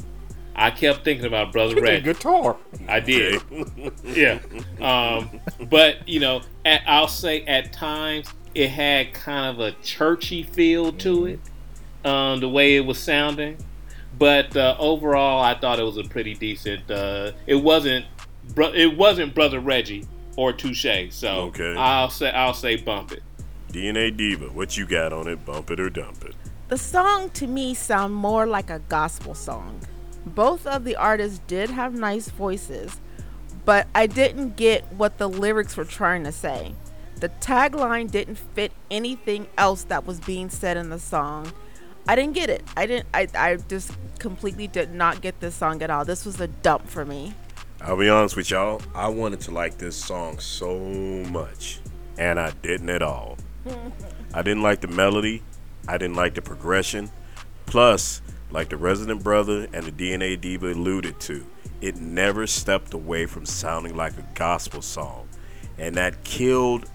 I 0.55 0.71
kept 0.71 1.03
thinking 1.03 1.25
about 1.25 1.51
Brother 1.51 1.81
Red. 1.81 2.03
Guitar. 2.03 2.57
I 2.87 2.99
did. 2.99 3.41
yeah. 4.03 4.39
Um, 4.79 5.39
but, 5.69 6.07
you 6.07 6.19
know, 6.19 6.41
at, 6.65 6.81
I'll 6.85 7.07
say 7.07 7.43
at 7.45 7.71
times 7.73 8.27
it 8.53 8.69
had 8.69 9.13
kind 9.13 9.55
of 9.55 9.59
a 9.59 9.71
churchy 9.81 10.43
feel 10.43 10.91
to 10.93 11.25
it, 11.27 11.39
um, 12.03 12.39
the 12.41 12.49
way 12.49 12.75
it 12.75 12.81
was 12.85 12.99
sounding. 12.99 13.57
But 14.19 14.55
uh, 14.57 14.75
overall, 14.77 15.41
I 15.41 15.57
thought 15.57 15.79
it 15.79 15.83
was 15.83 15.97
a 15.97 16.03
pretty 16.03 16.33
decent. 16.35 16.91
Uh, 16.91 17.31
it 17.47 17.55
wasn't. 17.55 18.05
Bro- 18.53 18.73
it 18.73 18.97
wasn't 18.97 19.33
Brother 19.33 19.59
Reggie 19.61 20.05
or 20.35 20.51
Touche. 20.51 20.85
So 21.11 21.29
Okay. 21.47 21.75
I'll 21.77 22.09
say 22.09 22.29
I'll 22.29 22.53
say 22.53 22.75
bump 22.75 23.13
it. 23.13 23.23
DNA 23.71 24.15
Diva, 24.15 24.47
what 24.47 24.75
you 24.77 24.85
got 24.85 25.13
on 25.13 25.27
it? 25.29 25.45
Bump 25.45 25.71
it 25.71 25.79
or 25.79 25.89
dump 25.89 26.25
it? 26.25 26.35
The 26.67 26.77
song 26.77 27.29
to 27.31 27.47
me 27.47 27.73
sound 27.73 28.13
more 28.13 28.45
like 28.45 28.69
a 28.69 28.79
gospel 28.89 29.33
song. 29.33 29.79
Both 30.25 30.67
of 30.67 30.83
the 30.83 30.95
artists 30.95 31.41
did 31.47 31.69
have 31.71 31.93
nice 31.93 32.29
voices, 32.29 32.99
but 33.65 33.87
I 33.95 34.07
didn't 34.07 34.55
get 34.55 34.91
what 34.93 35.17
the 35.17 35.27
lyrics 35.27 35.75
were 35.75 35.85
trying 35.85 36.23
to 36.25 36.31
say. 36.31 36.75
The 37.15 37.29
tagline 37.29 38.09
didn't 38.09 38.35
fit 38.35 38.71
anything 38.89 39.47
else 39.57 39.83
that 39.85 40.05
was 40.05 40.19
being 40.19 40.49
said 40.49 40.77
in 40.77 40.89
the 40.89 40.99
song. 40.99 41.53
I 42.07 42.15
didn't 42.15 42.33
get 42.33 42.49
it. 42.49 42.63
I 42.75 42.85
didn't 42.87 43.07
I, 43.13 43.27
I 43.35 43.55
just 43.57 43.91
completely 44.17 44.67
did 44.67 44.91
not 44.91 45.21
get 45.21 45.39
this 45.39 45.55
song 45.55 45.81
at 45.83 45.89
all. 45.89 46.03
This 46.03 46.25
was 46.25 46.39
a 46.41 46.47
dump 46.47 46.87
for 46.87 47.05
me. 47.05 47.33
I'll 47.79 47.97
be 47.97 48.09
honest 48.09 48.35
with 48.35 48.49
y'all. 48.51 48.81
I 48.93 49.07
wanted 49.07 49.39
to 49.41 49.51
like 49.51 49.77
this 49.77 49.95
song 49.95 50.39
so 50.39 50.79
much, 50.79 51.79
and 52.17 52.39
I 52.39 52.51
didn't 52.61 52.89
at 52.89 53.01
all. 53.01 53.37
I 54.33 54.41
didn't 54.41 54.63
like 54.63 54.81
the 54.81 54.87
melody. 54.87 55.43
I 55.87 55.97
didn't 55.97 56.15
like 56.15 56.35
the 56.35 56.41
progression. 56.41 57.11
Plus, 57.65 58.21
like 58.51 58.69
the 58.69 58.77
Resident 58.77 59.23
Brother 59.23 59.67
and 59.73 59.85
the 59.85 59.91
DNA 59.91 60.39
Diva 60.39 60.73
alluded 60.73 61.19
to, 61.21 61.45
it 61.81 61.95
never 61.97 62.45
stepped 62.45 62.93
away 62.93 63.25
from 63.25 63.45
sounding 63.45 63.95
like 63.95 64.17
a 64.17 64.25
gospel 64.35 64.81
song, 64.81 65.27
and 65.77 65.95
that 65.95 66.23
killed 66.23 66.89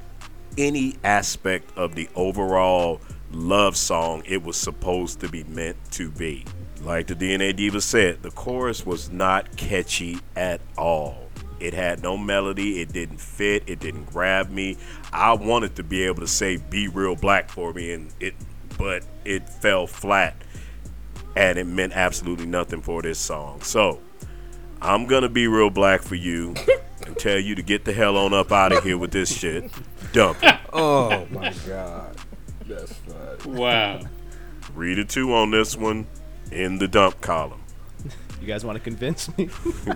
any 0.58 0.96
aspect 1.04 1.76
of 1.76 1.94
the 1.94 2.08
overall 2.14 3.00
love 3.32 3.76
song 3.76 4.22
it 4.26 4.42
was 4.42 4.56
supposed 4.56 5.20
to 5.20 5.28
be 5.28 5.44
meant 5.44 5.76
to 5.92 6.10
be. 6.10 6.44
Like 6.82 7.06
the 7.06 7.14
DNA 7.14 7.54
Diva 7.54 7.80
said, 7.80 8.22
the 8.22 8.30
chorus 8.30 8.86
was 8.86 9.10
not 9.10 9.56
catchy 9.56 10.18
at 10.36 10.60
all. 10.78 11.26
It 11.58 11.72
had 11.72 12.02
no 12.02 12.16
melody, 12.16 12.80
it 12.80 12.92
didn't 12.92 13.20
fit, 13.20 13.64
it 13.66 13.80
didn't 13.80 14.04
grab 14.04 14.50
me. 14.50 14.76
I 15.12 15.32
wanted 15.32 15.74
to 15.76 15.82
be 15.82 16.04
able 16.04 16.20
to 16.20 16.26
say 16.26 16.58
be 16.58 16.88
real 16.88 17.16
black 17.16 17.48
for 17.48 17.72
me 17.72 17.92
and 17.92 18.12
it 18.20 18.34
but 18.78 19.04
it 19.24 19.48
fell 19.48 19.86
flat 19.86 20.36
and 21.36 21.58
it 21.58 21.64
meant 21.64 21.92
absolutely 21.94 22.46
nothing 22.46 22.80
for 22.80 23.02
this 23.02 23.18
song. 23.18 23.60
So, 23.60 24.00
I'm 24.80 25.06
going 25.06 25.22
to 25.22 25.28
be 25.28 25.46
real 25.46 25.70
black 25.70 26.02
for 26.02 26.14
you 26.16 26.54
and 27.06 27.16
tell 27.16 27.38
you 27.38 27.54
to 27.54 27.62
get 27.62 27.84
the 27.84 27.92
hell 27.92 28.16
on 28.16 28.32
up 28.34 28.50
out 28.50 28.72
of 28.72 28.82
here 28.82 28.98
with 28.98 29.12
this 29.12 29.36
shit. 29.36 29.70
Dump 30.12 30.42
it. 30.42 30.54
Oh 30.78 31.26
my 31.30 31.54
god. 31.66 32.14
That's 32.66 32.92
funny. 32.92 33.58
Wow. 33.58 34.00
Read 34.74 34.98
a 34.98 35.06
two 35.06 35.32
on 35.32 35.50
this 35.50 35.74
one 35.74 36.06
in 36.52 36.76
the 36.76 36.86
dump 36.86 37.18
column. 37.22 37.62
You 38.42 38.46
guys 38.46 38.62
want 38.62 38.76
to 38.76 38.84
convince 38.84 39.34
me? 39.38 39.48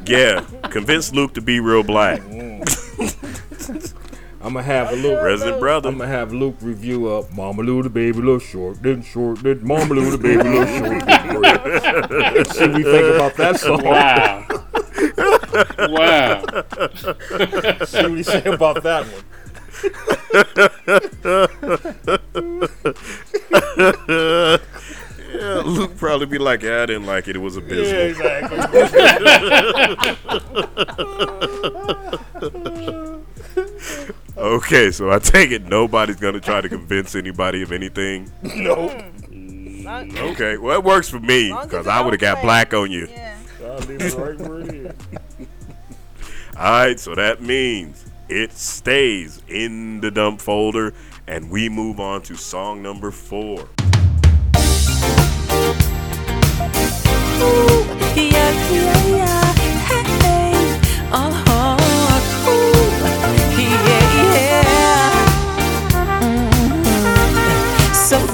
Yeah, 0.07 0.42
convince 0.70 1.12
Luke 1.12 1.35
to 1.35 1.42
be 1.42 1.61
real 1.61 1.83
black. 1.83 2.22
Mm. 2.22 3.94
I'm 4.42 4.55
gonna 4.55 4.62
have 4.62 4.90
a 4.92 4.96
Luke. 4.96 5.22
Resident 5.22 5.61
brother. 5.61 5.90
I'm 5.90 5.98
gonna 5.98 6.11
have 6.11 6.33
Luke 6.33 6.57
review 6.62 7.09
up 7.09 7.31
Mama 7.33 7.62
Lou 7.62 7.83
the 7.83 7.90
baby 7.90 8.18
little 8.18 8.38
short, 8.38 8.83
then 8.83 9.03
short, 9.03 9.42
then 9.42 9.62
Mama 9.62 9.94
Lou 9.94 10.11
the 10.11 10.18
baby 10.18 10.42
little 10.42 10.64
short. 10.79 11.05
then 11.05 11.29
great. 11.29 12.46
See 12.46 12.68
we 12.68 12.83
think 12.83 13.14
about 13.14 13.37
that 13.37 13.61
song. 13.61 13.85
Wow. 13.85 14.46
wow. 15.90 16.42
See 17.85 18.03
what 18.03 18.12
we 18.12 18.22
say 18.22 18.42
about 18.44 18.83
that 18.83 19.05
one. 19.07 19.24
Yeah, 25.33 25.62
Luke 25.64 25.96
probably 25.96 26.26
be 26.26 26.38
like, 26.38 26.62
yeah, 26.62 26.83
I 26.83 26.87
didn't 26.87 27.07
like 27.07 27.29
it. 27.29 27.37
It 27.37 27.38
was 27.38 27.57
abysmal. 27.57 28.00
exactly. 28.00 28.59
Okay, 34.37 34.91
so 34.91 35.11
I 35.11 35.19
take 35.19 35.51
it 35.51 35.67
nobody's 35.67 36.17
gonna 36.17 36.41
try 36.41 36.61
to 36.61 36.69
convince 36.69 37.15
anybody 37.15 37.63
of 37.63 37.73
anything. 37.73 38.31
no. 38.43 38.89
Okay, 40.31 40.57
well 40.57 40.79
it 40.79 40.85
works 40.85 41.09
for 41.09 41.21
me 41.21 41.55
because 41.63 41.87
I 41.87 42.01
would 42.01 42.13
have 42.13 42.21
got 42.21 42.43
black 42.43 42.73
on 42.73 42.91
you. 42.91 43.07
Yeah. 43.11 43.37
I'll 43.63 43.79
leave 43.81 44.01
it 44.01 44.15
right 44.15 44.39
where 44.39 44.61
it 44.61 44.75
is. 44.75 44.95
All 46.57 46.71
right, 46.71 46.99
so 46.99 47.15
that 47.15 47.41
means 47.43 48.05
it 48.29 48.53
stays 48.53 49.43
in 49.49 50.01
the 50.01 50.11
dump 50.11 50.41
folder, 50.41 50.95
and 51.27 51.51
we 51.51 51.69
move 51.69 52.01
on 52.01 52.23
to 52.23 52.37
song 52.37 52.83
number 52.83 53.11
four. 53.11 53.69
Yeah, 58.17 58.51
yeah, 58.71 59.07
yeah. 59.07 59.53
Hey, 59.55 60.03
hey. 60.03 61.50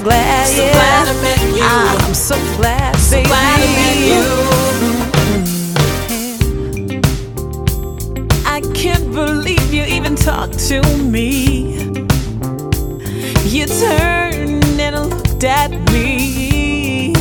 Glad, 0.07 0.47
So 0.47 0.63
yeah. 0.63 0.71
glad 0.71 1.07
I 1.07 1.13
met 1.21 1.41
you. 1.55 1.63
Ah, 1.63 2.05
I'm 2.07 2.13
so 2.13 2.35
glad, 2.55 2.93
baby. 3.11 3.27
Glad 3.27 3.59
I 3.59 3.67
met 3.79 3.97
you. 4.11 4.23
Mm-hmm. 5.35 6.07
I 8.45 8.59
can't 8.73 9.11
believe 9.11 9.73
you 9.73 9.83
even 9.83 10.15
talked 10.15 10.59
to 10.69 10.81
me. 11.03 11.75
You 13.53 13.65
turned 13.65 14.79
and 14.79 15.09
looked 15.09 15.43
at 15.43 15.71
me. 15.91 17.13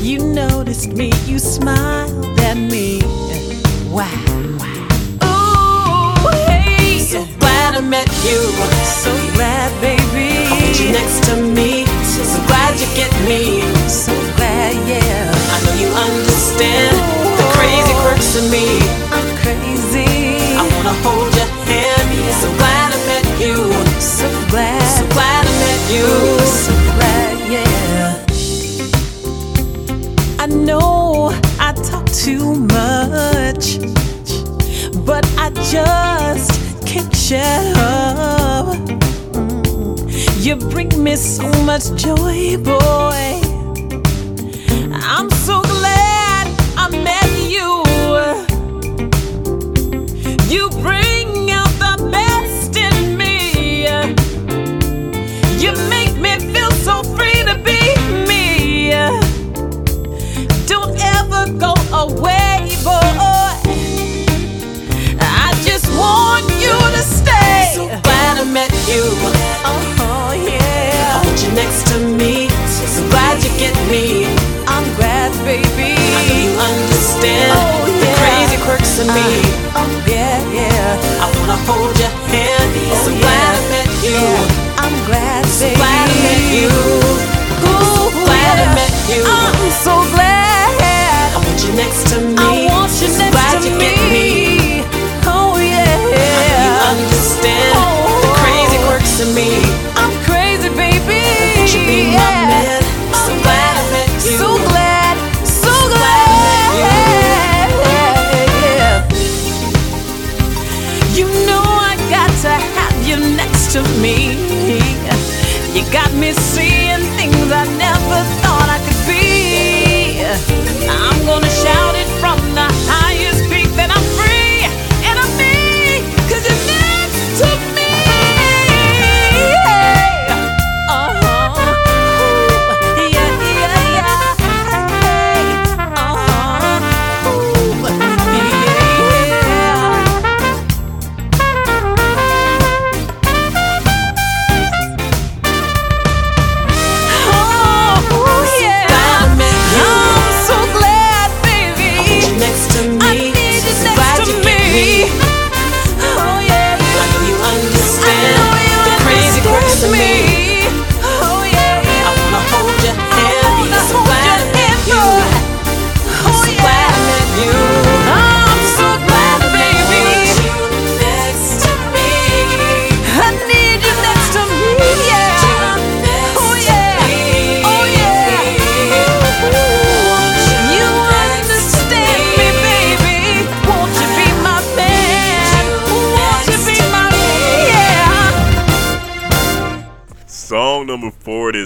You 0.00 0.18
noticed 0.24 0.92
me, 0.92 1.12
you 1.26 1.38
smiled 1.38 2.40
at 2.40 2.56
me. 2.56 3.02
Wow. 3.90 4.08
Ooh, 5.28 6.28
hey. 6.48 6.98
So 7.00 7.26
glad 7.38 7.74
I 7.74 7.80
met 7.82 8.08
you. 8.24 8.40
So 9.02 9.12
glad, 9.34 9.70
baby. 9.82 10.31
You 10.78 10.90
next 10.90 11.24
to 11.24 11.36
me. 11.36 11.84
So 12.02 12.40
glad 12.46 12.80
you 12.80 12.86
get 12.96 13.12
me. 13.28 13.60
So 13.88 14.12
glad, 14.36 14.72
yeah. 14.88 15.30
I 15.54 15.58
know 15.64 15.74
you 15.82 15.88
understand 15.92 16.96
the 17.36 17.44
crazy 17.52 17.94
quirks 18.00 18.36
of 18.40 18.44
me. 18.50 18.80
I'm 19.12 19.28
crazy. 19.42 20.08
I 20.56 20.62
wanna 20.74 20.96
hold 21.04 21.34
your 21.36 21.50
hand. 21.68 22.08
So 22.40 22.48
glad 22.56 22.88
I 22.92 23.00
met 23.10 23.26
you. 23.44 23.56
so 24.00 24.26
glad. 24.48 24.82
So 24.96 25.04
glad 25.14 25.44
I 25.44 25.52
met 25.62 25.82
you. 25.92 26.08
So 26.64 26.72
glad, 26.96 27.34
yeah. 27.54 28.24
I 30.38 30.46
know 30.46 31.32
I 31.60 31.72
talk 31.90 32.06
too 32.10 32.54
much, 32.54 33.78
but 35.04 35.24
I 35.36 35.50
just 35.70 36.50
can't. 36.86 37.12
Mm. 37.32 37.71
You 40.42 40.56
bring 40.56 40.90
me 41.04 41.14
so 41.14 41.48
much 41.62 41.94
joy, 41.94 42.56
boy. 42.58 43.41
Of 79.02 79.14
me. 79.14 79.42
Oh, 79.74 79.88
yeah, 80.06 80.38
yeah. 80.54 81.22
I 81.24 81.26
wanna 81.38 81.58
hold 81.66 81.94
your 81.98 82.12
hand. 82.30 82.70
Oh, 82.92 82.94
so 83.04 83.10
Oh, 83.10 83.18
glad 83.20 83.54
I 83.54 83.62
yeah. 83.62 83.70
met 83.72 83.90
you. 84.04 84.14
Yeah. 84.14 84.82
I'm 84.84 84.96
glad, 85.06 85.46
So 85.46 85.66
baby. 85.66 85.76
glad 85.76 86.08
I 86.10 86.16
met 86.26 86.42
you. 86.54 86.70
Ooh, 87.66 88.10
glad 88.26 88.56
I 88.64 88.68
met 88.74 88.94
you. 89.10 89.22
I'm 89.26 89.70
so 89.86 89.94
glad. 90.14 90.80
I 91.34 91.38
want 91.44 91.60
you 91.66 91.72
next 91.74 92.06
to 92.10 92.20
me. 92.20 92.36
I 92.38 92.66
want 92.70 92.92
you 93.02 93.08
so 93.08 93.18
next 93.18 93.32
glad 93.34 93.62
to 93.62 93.68
you 93.68 93.76
me. 93.78 93.84
get 93.84 93.98
me. 94.12 94.41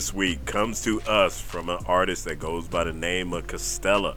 This 0.07 0.15
week 0.15 0.45
comes 0.45 0.83
to 0.85 1.01
us 1.03 1.41
from 1.41 1.69
an 1.69 1.81
artist 1.85 2.27
that 2.27 2.39
goes 2.39 2.69
by 2.69 2.85
the 2.85 2.93
name 2.93 3.33
of 3.33 3.45
Costella. 3.49 4.15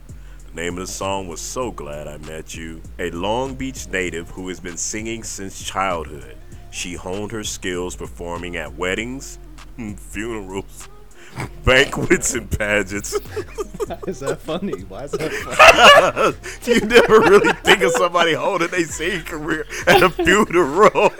The 0.54 0.54
name 0.54 0.74
of 0.74 0.86
the 0.86 0.92
song 0.92 1.26
was 1.26 1.40
So 1.40 1.72
Glad 1.72 2.06
I 2.06 2.16
Met 2.18 2.54
You. 2.54 2.80
A 3.00 3.10
Long 3.10 3.56
Beach 3.56 3.88
native 3.88 4.30
who 4.30 4.46
has 4.50 4.60
been 4.60 4.76
singing 4.76 5.24
since 5.24 5.64
childhood. 5.64 6.36
She 6.70 6.94
honed 6.94 7.32
her 7.32 7.42
skills 7.42 7.96
performing 7.96 8.54
at 8.56 8.72
weddings, 8.76 9.40
funerals, 9.96 10.88
banquets 11.64 12.34
and 12.34 12.48
pageants. 12.48 13.14
Is 14.06 14.20
that 14.20 14.38
funny? 14.40 14.82
Why 14.82 15.04
is 15.04 15.10
that 15.10 16.36
funny? 16.62 16.72
you 16.72 16.80
never 16.86 17.18
really 17.18 17.52
think 17.64 17.82
of 17.82 17.90
somebody 17.92 18.34
holding 18.34 18.68
their 18.68 18.84
singing 18.84 19.24
career 19.24 19.66
at 19.88 20.04
a 20.04 20.10
funeral. 20.10 21.10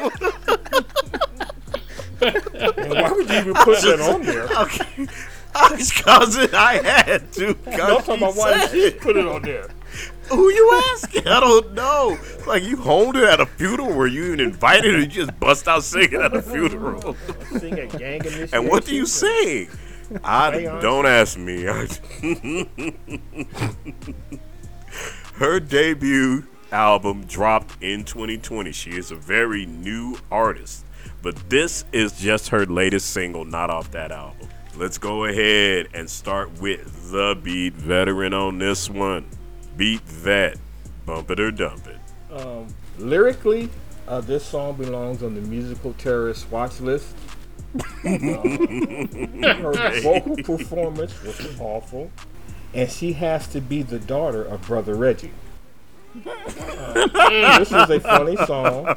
And 2.23 2.91
why 2.91 3.11
would 3.13 3.29
you 3.29 3.37
even 3.37 3.55
put 3.55 3.81
that 3.83 4.01
on 4.01 4.23
there? 4.23 4.45
okay. 4.63 5.07
Because 5.77 6.53
I 6.55 6.81
had 6.83 7.33
to. 7.33 7.57
I'm 7.67 7.73
talking 7.79 8.17
about 8.17 8.37
why 8.37 8.67
did 8.69 8.95
you 8.95 9.01
put 9.01 9.17
it 9.17 9.27
on 9.27 9.43
there? 9.43 9.69
Who 10.29 10.49
you 10.49 10.83
asking? 10.93 11.27
I 11.27 11.41
don't 11.41 11.75
know. 11.75 12.17
Like 12.47 12.63
you 12.63 12.77
homed 12.77 13.17
it 13.17 13.25
at 13.25 13.41
a 13.41 13.47
funeral 13.47 13.93
were 13.93 14.07
you 14.07 14.27
even 14.27 14.39
invited 14.41 14.95
or 14.95 15.01
you 15.01 15.07
just 15.07 15.39
bust 15.41 15.67
out 15.67 15.83
singing 15.83 16.21
at 16.21 16.37
a 16.37 16.41
funeral? 16.41 17.17
Sing 17.59 17.79
a 17.79 17.87
gang 17.87 18.21
initiation. 18.21 18.51
And 18.53 18.69
what 18.69 18.85
do 18.85 18.95
you 18.95 19.07
sing? 19.07 19.69
I 20.23 20.51
don't 20.81 21.07
ask 21.07 21.37
me. 21.39 21.63
Her 25.35 25.61
debut 25.61 26.47
album 26.73 27.25
dropped 27.25 27.83
in 27.83 28.05
2020. 28.05 28.73
She 28.73 28.91
is 28.91 29.11
a 29.11 29.17
very 29.17 29.67
new 29.67 30.19
artist, 30.31 30.85
but 31.23 31.51
this 31.51 31.85
is 31.93 32.13
just 32.19 32.49
her 32.49 32.67
latest 32.67 33.11
single, 33.11 33.45
not 33.45 33.71
off 33.71 33.91
that 33.93 34.13
album. 34.13 34.49
Let's 34.77 34.99
go 34.99 35.25
ahead 35.25 35.89
and 35.93 36.09
start 36.09 36.61
with 36.61 37.11
the 37.11 37.39
beat 37.43 37.75
veteran 37.75 38.33
on 38.33 38.59
this 38.59 38.89
one. 38.89 39.27
Beat 39.77 40.05
that. 40.25 40.57
Bump 41.05 41.31
it 41.31 41.41
or 41.41 41.51
dump 41.51 41.87
it. 41.87 41.99
Um, 42.33 42.69
lyrically, 42.99 43.69
uh, 44.07 44.21
this 44.21 44.45
song 44.45 44.77
belongs 44.77 45.23
on 45.23 45.35
the 45.35 45.41
musical 45.41 45.93
terrorist 45.95 46.51
watch 46.51 46.81
list. 46.81 47.15
Um, 47.75 47.83
her 48.03 50.01
vocal 50.01 50.37
performance 50.37 51.23
was 51.23 51.61
awful, 51.61 52.11
and 52.75 52.91
she 52.91 53.13
has 53.15 53.47
to 53.49 53.61
be 53.61 53.83
the 53.83 53.99
daughter 53.99 54.43
of 54.43 54.63
Brother 54.63 54.95
Reggie. 54.95 55.33
Uh, 56.27 57.59
this 57.59 57.71
was 57.71 57.91
a 57.91 58.01
funny 58.01 58.37
song. 58.37 58.95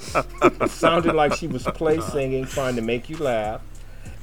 It 0.62 0.70
sounded 0.72 1.14
like 1.16 1.34
she 1.34 1.48
was 1.48 1.64
play 1.64 2.00
singing, 2.00 2.46
trying 2.46 2.76
to 2.76 2.82
make 2.82 3.10
you 3.10 3.18
laugh. 3.18 3.62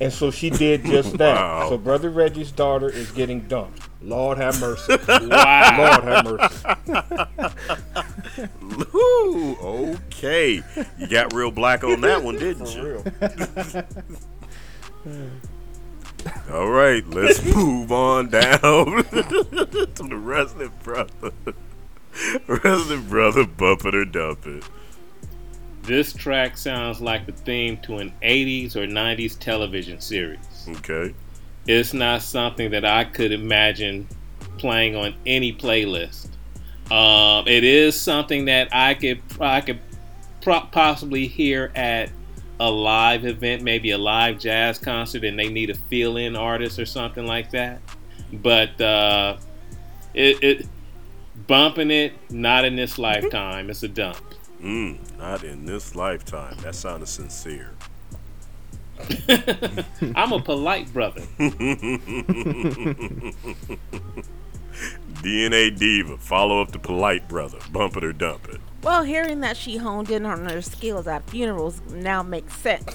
And 0.01 0.13
so 0.13 0.31
she 0.31 0.49
did 0.49 0.85
just 0.85 1.19
that. 1.19 1.37
Wow. 1.37 1.69
So 1.69 1.77
Brother 1.79 2.09
Reggie's 2.11 2.51
daughter 2.51 2.89
is 2.89 3.11
getting 3.13 3.43
dumped. 3.49 3.87
Lord 4.03 4.39
have 4.39 4.59
mercy. 4.61 4.97
Wow. 5.07 5.77
Lord 5.79 6.05
have 6.05 6.25
mercy. 6.25 6.65
Ooh, 8.95 9.57
okay. 9.61 10.63
You 10.99 11.07
got 11.07 11.35
real 11.35 11.51
black 11.51 11.85
on 11.85 12.01
that 12.01 12.23
one, 12.23 12.37
didn't 12.37 12.67
For 12.67 12.79
you? 12.79 13.05
real. 15.05 15.25
All 16.53 16.69
right, 16.71 17.07
let's 17.09 17.43
move 17.45 17.93
on 17.93 18.29
down 18.29 18.61
to 18.61 20.03
the 20.03 20.21
resident 20.21 20.83
brother. 20.83 21.33
Resident 22.47 23.09
brother, 23.09 23.47
bump 23.47 23.85
it 23.85 23.95
or 23.95 24.05
dump 24.05 24.47
it. 24.47 24.65
This 25.83 26.13
track 26.13 26.57
sounds 26.57 27.01
like 27.01 27.27
the 27.27 27.33
theme 27.33 27.79
to 27.79 27.97
an 27.97 28.13
80s 28.23 28.77
or 28.77 28.87
90s 28.87 29.39
television 29.39 30.01
series. 30.01 30.69
Okay. 30.69 31.15
It's 31.67 31.95
not 31.95 32.23
something 32.23 32.71
that 32.71 32.85
I 32.85 33.05
could 33.05 33.33
imagine 33.33 34.07
playing 34.59 34.97
on 34.97 35.15
any 35.27 35.53
playlist. 35.53 36.29
Um, 36.91 37.47
it 37.47 37.65
is 37.65 37.99
something 37.99 38.47
that 38.47 38.69
I 38.73 38.95
could 38.95 39.23
I 39.41 39.61
could 39.61 39.79
pro- 40.41 40.61
possibly 40.61 41.29
hear 41.29 41.71
at 41.75 42.11
a 42.59 42.71
live 42.71 43.25
event, 43.25 43.63
maybe 43.63 43.93
a 43.93 43.99
live 43.99 44.39
jazz 44.39 44.79
concert, 44.79 45.25
and 45.25 45.39
they 45.39 45.49
need 45.49 45.71
a 45.71 45.75
fill-in 45.75 46.37
artist 46.37 46.79
or 46.79 46.87
something 46.87 47.27
like 47.27 47.51
that. 47.53 47.81
But 48.33 48.79
uh, 48.81 49.39
it, 50.13 50.43
it 50.43 50.69
bumping 51.47 51.91
it 51.91 52.13
not 52.31 52.65
in 52.65 52.77
this 52.77 52.99
lifetime. 52.99 53.71
It's 53.71 53.83
a 53.83 53.89
dump. 53.89 54.23
Mm, 54.63 55.19
not 55.19 55.45
in 55.45 55.67
this 55.67 55.95
lifetime. 55.95 56.57
That 56.63 56.75
sounded 56.75 57.07
sincere. 57.07 57.73
I'm 60.15 60.33
a 60.33 60.41
polite 60.41 60.93
brother. 60.93 61.23
DNA 65.23 65.77
diva, 65.79 66.17
follow 66.19 66.61
up 66.63 66.73
the 66.73 66.79
polite 66.79 67.29
brother, 67.29 67.59
bump 67.73 67.97
it 67.97 68.05
or 68.05 68.13
dump 68.13 68.49
it. 68.49 68.61
Well, 68.83 69.03
hearing 69.05 69.41
that 69.41 69.57
she 69.57 69.77
honed 69.77 70.11
in 70.11 70.25
on 70.25 70.47
her 70.47 70.63
skills 70.63 71.07
at 71.07 71.29
funerals 71.29 71.81
now 71.91 72.23
makes 72.23 72.57
sense. 72.57 72.95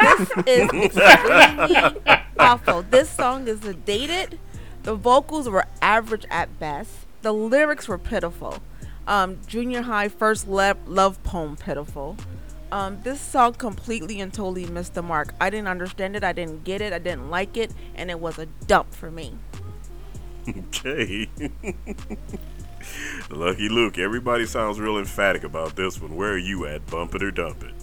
this 0.00 0.30
is 0.46 0.70
extremely 0.72 2.00
awful. 2.38 2.82
This 2.82 3.10
song 3.10 3.48
is 3.48 3.60
dated. 3.84 4.38
The 4.84 4.94
vocals 4.94 5.48
were 5.48 5.66
average 5.80 6.24
at 6.30 6.58
best. 6.60 7.06
The 7.22 7.32
lyrics 7.32 7.88
were 7.88 7.98
pitiful. 7.98 8.58
Um, 9.06 9.38
junior 9.46 9.82
high 9.82 10.08
first 10.08 10.48
le- 10.48 10.76
love 10.86 11.22
poem 11.22 11.56
pitiful. 11.56 12.16
Um, 12.72 13.00
this 13.02 13.20
song 13.20 13.54
completely 13.54 14.20
and 14.20 14.32
totally 14.32 14.66
missed 14.66 14.94
the 14.94 15.02
mark. 15.02 15.34
I 15.40 15.50
didn't 15.50 15.68
understand 15.68 16.16
it. 16.16 16.24
I 16.24 16.32
didn't 16.32 16.64
get 16.64 16.80
it. 16.80 16.92
I 16.92 16.98
didn't 16.98 17.30
like 17.30 17.56
it, 17.56 17.72
and 17.94 18.10
it 18.10 18.18
was 18.18 18.38
a 18.38 18.46
dump 18.66 18.92
for 18.94 19.10
me. 19.10 19.34
Okay. 20.48 21.28
Lucky 23.30 23.68
Luke, 23.68 23.98
everybody 23.98 24.46
sounds 24.46 24.80
real 24.80 24.98
emphatic 24.98 25.44
about 25.44 25.76
this 25.76 26.00
one. 26.00 26.16
Where 26.16 26.32
are 26.32 26.38
you 26.38 26.66
at? 26.66 26.84
Bump 26.86 27.14
it 27.14 27.22
or 27.22 27.30
dump 27.30 27.62
it? 27.62 27.74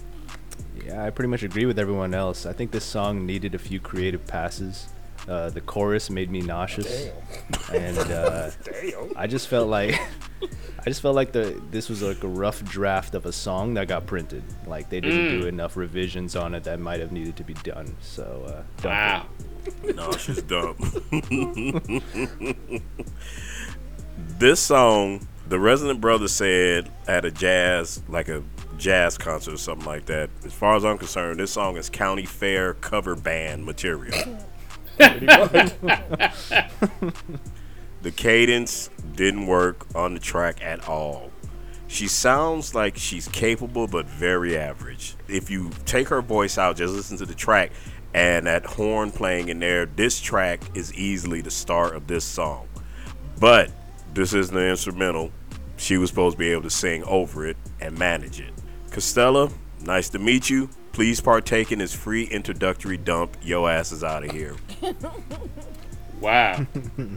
Yeah, 0.84 1.04
I 1.04 1.10
pretty 1.10 1.28
much 1.28 1.42
agree 1.42 1.66
with 1.66 1.78
everyone 1.78 2.12
else. 2.12 2.44
I 2.44 2.52
think 2.52 2.70
this 2.70 2.84
song 2.84 3.24
needed 3.24 3.54
a 3.54 3.58
few 3.58 3.80
creative 3.80 4.26
passes. 4.26 4.88
Uh, 5.30 5.48
the 5.48 5.60
chorus 5.60 6.10
made 6.10 6.28
me 6.28 6.40
nauseous, 6.40 7.08
and 7.72 7.96
uh, 7.98 8.50
I 9.14 9.28
just 9.28 9.46
felt 9.46 9.68
like 9.68 9.94
I 10.80 10.84
just 10.86 11.00
felt 11.00 11.14
like 11.14 11.30
the 11.30 11.62
this 11.70 11.88
was 11.88 12.02
like 12.02 12.24
a 12.24 12.28
rough 12.28 12.64
draft 12.64 13.14
of 13.14 13.26
a 13.26 13.32
song 13.32 13.74
that 13.74 13.86
got 13.86 14.06
printed. 14.06 14.42
Like 14.66 14.90
they 14.90 15.00
didn't 15.00 15.40
do 15.40 15.46
enough 15.46 15.76
revisions 15.76 16.34
on 16.34 16.52
it 16.56 16.64
that 16.64 16.80
might 16.80 16.98
have 16.98 17.12
needed 17.12 17.36
to 17.36 17.44
be 17.44 17.54
done. 17.54 17.94
So 18.00 18.64
uh. 18.82 18.88
Wow. 18.88 19.26
No, 19.94 20.10
she's 20.12 20.42
dumb. 20.42 20.76
this 24.38 24.58
song, 24.58 25.28
the 25.48 25.60
Resident 25.60 26.00
Brother 26.00 26.26
said 26.26 26.90
at 27.06 27.24
a 27.24 27.30
jazz, 27.30 28.02
like 28.08 28.28
a 28.28 28.42
jazz 28.78 29.16
concert 29.16 29.54
or 29.54 29.58
something 29.58 29.86
like 29.86 30.06
that. 30.06 30.30
As 30.44 30.52
far 30.52 30.74
as 30.74 30.84
I'm 30.84 30.98
concerned, 30.98 31.38
this 31.38 31.52
song 31.52 31.76
is 31.76 31.88
county 31.88 32.24
fair 32.24 32.74
cover 32.74 33.14
band 33.14 33.64
material. 33.64 34.38
The 38.02 38.10
cadence 38.10 38.88
didn't 39.14 39.46
work 39.46 39.86
on 39.94 40.14
the 40.14 40.20
track 40.20 40.62
at 40.62 40.88
all. 40.88 41.30
She 41.86 42.08
sounds 42.08 42.74
like 42.74 42.96
she's 42.96 43.28
capable 43.28 43.86
but 43.86 44.06
very 44.06 44.56
average. 44.56 45.16
If 45.28 45.50
you 45.50 45.70
take 45.84 46.08
her 46.08 46.22
voice 46.22 46.56
out, 46.56 46.76
just 46.76 46.94
listen 46.94 47.18
to 47.18 47.26
the 47.26 47.34
track 47.34 47.72
and 48.14 48.46
that 48.46 48.64
horn 48.64 49.10
playing 49.12 49.48
in 49.48 49.60
there, 49.60 49.86
this 49.86 50.20
track 50.20 50.60
is 50.74 50.92
easily 50.94 51.40
the 51.42 51.50
start 51.50 51.94
of 51.94 52.06
this 52.06 52.24
song. 52.24 52.68
But 53.38 53.70
this 54.14 54.34
isn't 54.34 54.56
an 54.56 54.68
instrumental. 54.68 55.30
She 55.76 55.96
was 55.96 56.10
supposed 56.10 56.34
to 56.34 56.38
be 56.38 56.50
able 56.50 56.62
to 56.62 56.70
sing 56.70 57.04
over 57.04 57.46
it 57.46 57.56
and 57.80 57.98
manage 57.98 58.40
it. 58.40 58.52
Costello, 58.90 59.50
nice 59.82 60.08
to 60.10 60.18
meet 60.18 60.50
you. 60.50 60.68
Please 60.92 61.20
partake 61.20 61.72
in 61.72 61.78
this 61.78 61.94
free 61.94 62.24
introductory 62.24 62.96
dump. 62.96 63.36
Yo 63.42 63.66
ass 63.66 63.92
is 63.92 64.04
out 64.04 64.24
of 64.24 64.30
here. 64.32 64.56
Wow. 66.20 66.66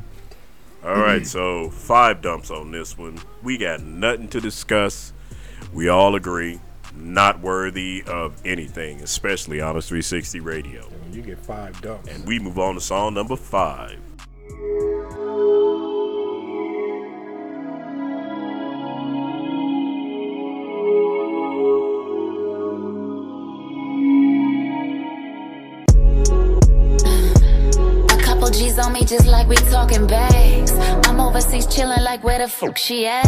All 0.86 0.96
right, 0.96 1.28
so 1.28 1.70
five 1.70 2.22
dumps 2.22 2.50
on 2.50 2.72
this 2.72 2.98
one. 2.98 3.20
We 3.42 3.58
got 3.58 3.82
nothing 3.82 4.30
to 4.30 4.40
discuss. 4.40 5.12
We 5.74 5.90
all 5.90 6.16
agree, 6.16 6.62
not 6.96 7.42
worthy 7.42 8.02
of 8.08 8.40
anything, 8.46 9.02
especially 9.02 9.60
Onyx 9.60 9.90
360 9.90 10.40
Radio. 10.40 10.88
you 11.12 11.22
get 11.22 11.38
five 11.40 11.82
dumps. 11.82 12.10
And 12.10 12.26
we 12.26 12.40
move 12.40 12.58
on 12.60 12.76
to 12.76 12.80
song 12.82 13.14
number 13.14 13.36
five. 13.36 14.00
On 28.84 28.94
me 28.94 29.06
just 29.06 29.26
like 29.26 29.48
we 29.48 29.56
talking 29.56 30.06
bags. 30.08 30.72
I'm 31.08 31.20
overseas 31.20 31.66
chilling 31.66 32.04
like 32.04 32.24
where 32.24 32.40
the 32.40 32.48
fuck 32.48 32.78
she 32.78 33.08
at? 33.08 33.24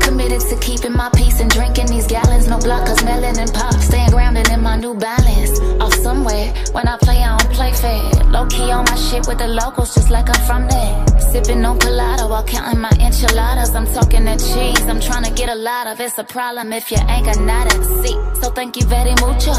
Committed 0.00 0.40
to 0.40 0.56
keeping 0.60 0.92
my 0.92 1.10
peace 1.14 1.40
and 1.40 1.50
drinking 1.50 1.86
these 1.86 2.06
gallons. 2.06 2.48
No 2.48 2.58
blockers, 2.58 3.04
melon 3.04 3.38
and 3.38 3.52
pop. 3.52 3.74
Staying 3.74 4.10
grounded 4.10 4.48
in 4.50 4.62
my 4.62 4.76
new 4.76 4.94
balance. 4.94 5.60
Off 5.82 5.94
somewhere. 5.94 6.52
When 6.72 6.88
I 6.88 6.96
play, 6.98 7.22
I 7.22 7.36
don't 7.36 7.52
play 7.52 7.72
fair. 7.72 8.02
Low 8.32 8.46
key 8.46 8.70
on 8.70 8.84
my 8.84 8.96
shit 8.96 9.26
with 9.28 9.38
the 9.38 9.48
locals 9.48 9.94
just 9.94 10.10
like 10.10 10.28
I'm 10.28 10.42
from 10.46 10.66
there. 10.68 11.20
Sipping 11.30 11.64
on 11.64 11.78
colada 11.78 12.26
while 12.26 12.44
counting 12.44 12.80
my 12.80 12.92
enchiladas. 13.00 13.74
I'm 13.74 13.86
talking 13.86 14.24
that 14.24 14.38
cheese. 14.38 14.86
I'm 14.86 15.00
trying 15.00 15.24
to 15.24 15.32
get 15.32 15.48
a 15.50 15.54
lot 15.54 15.86
of 15.86 16.00
it's 16.00 16.18
a 16.18 16.24
problem 16.24 16.72
if 16.72 16.90
you 16.90 16.98
ain't 17.08 17.26
got 17.26 17.40
nada. 17.40 17.70
to 17.70 18.02
See, 18.02 18.16
so 18.40 18.50
thank 18.50 18.76
you 18.76 18.86
very 18.86 19.14
mucho. 19.26 19.52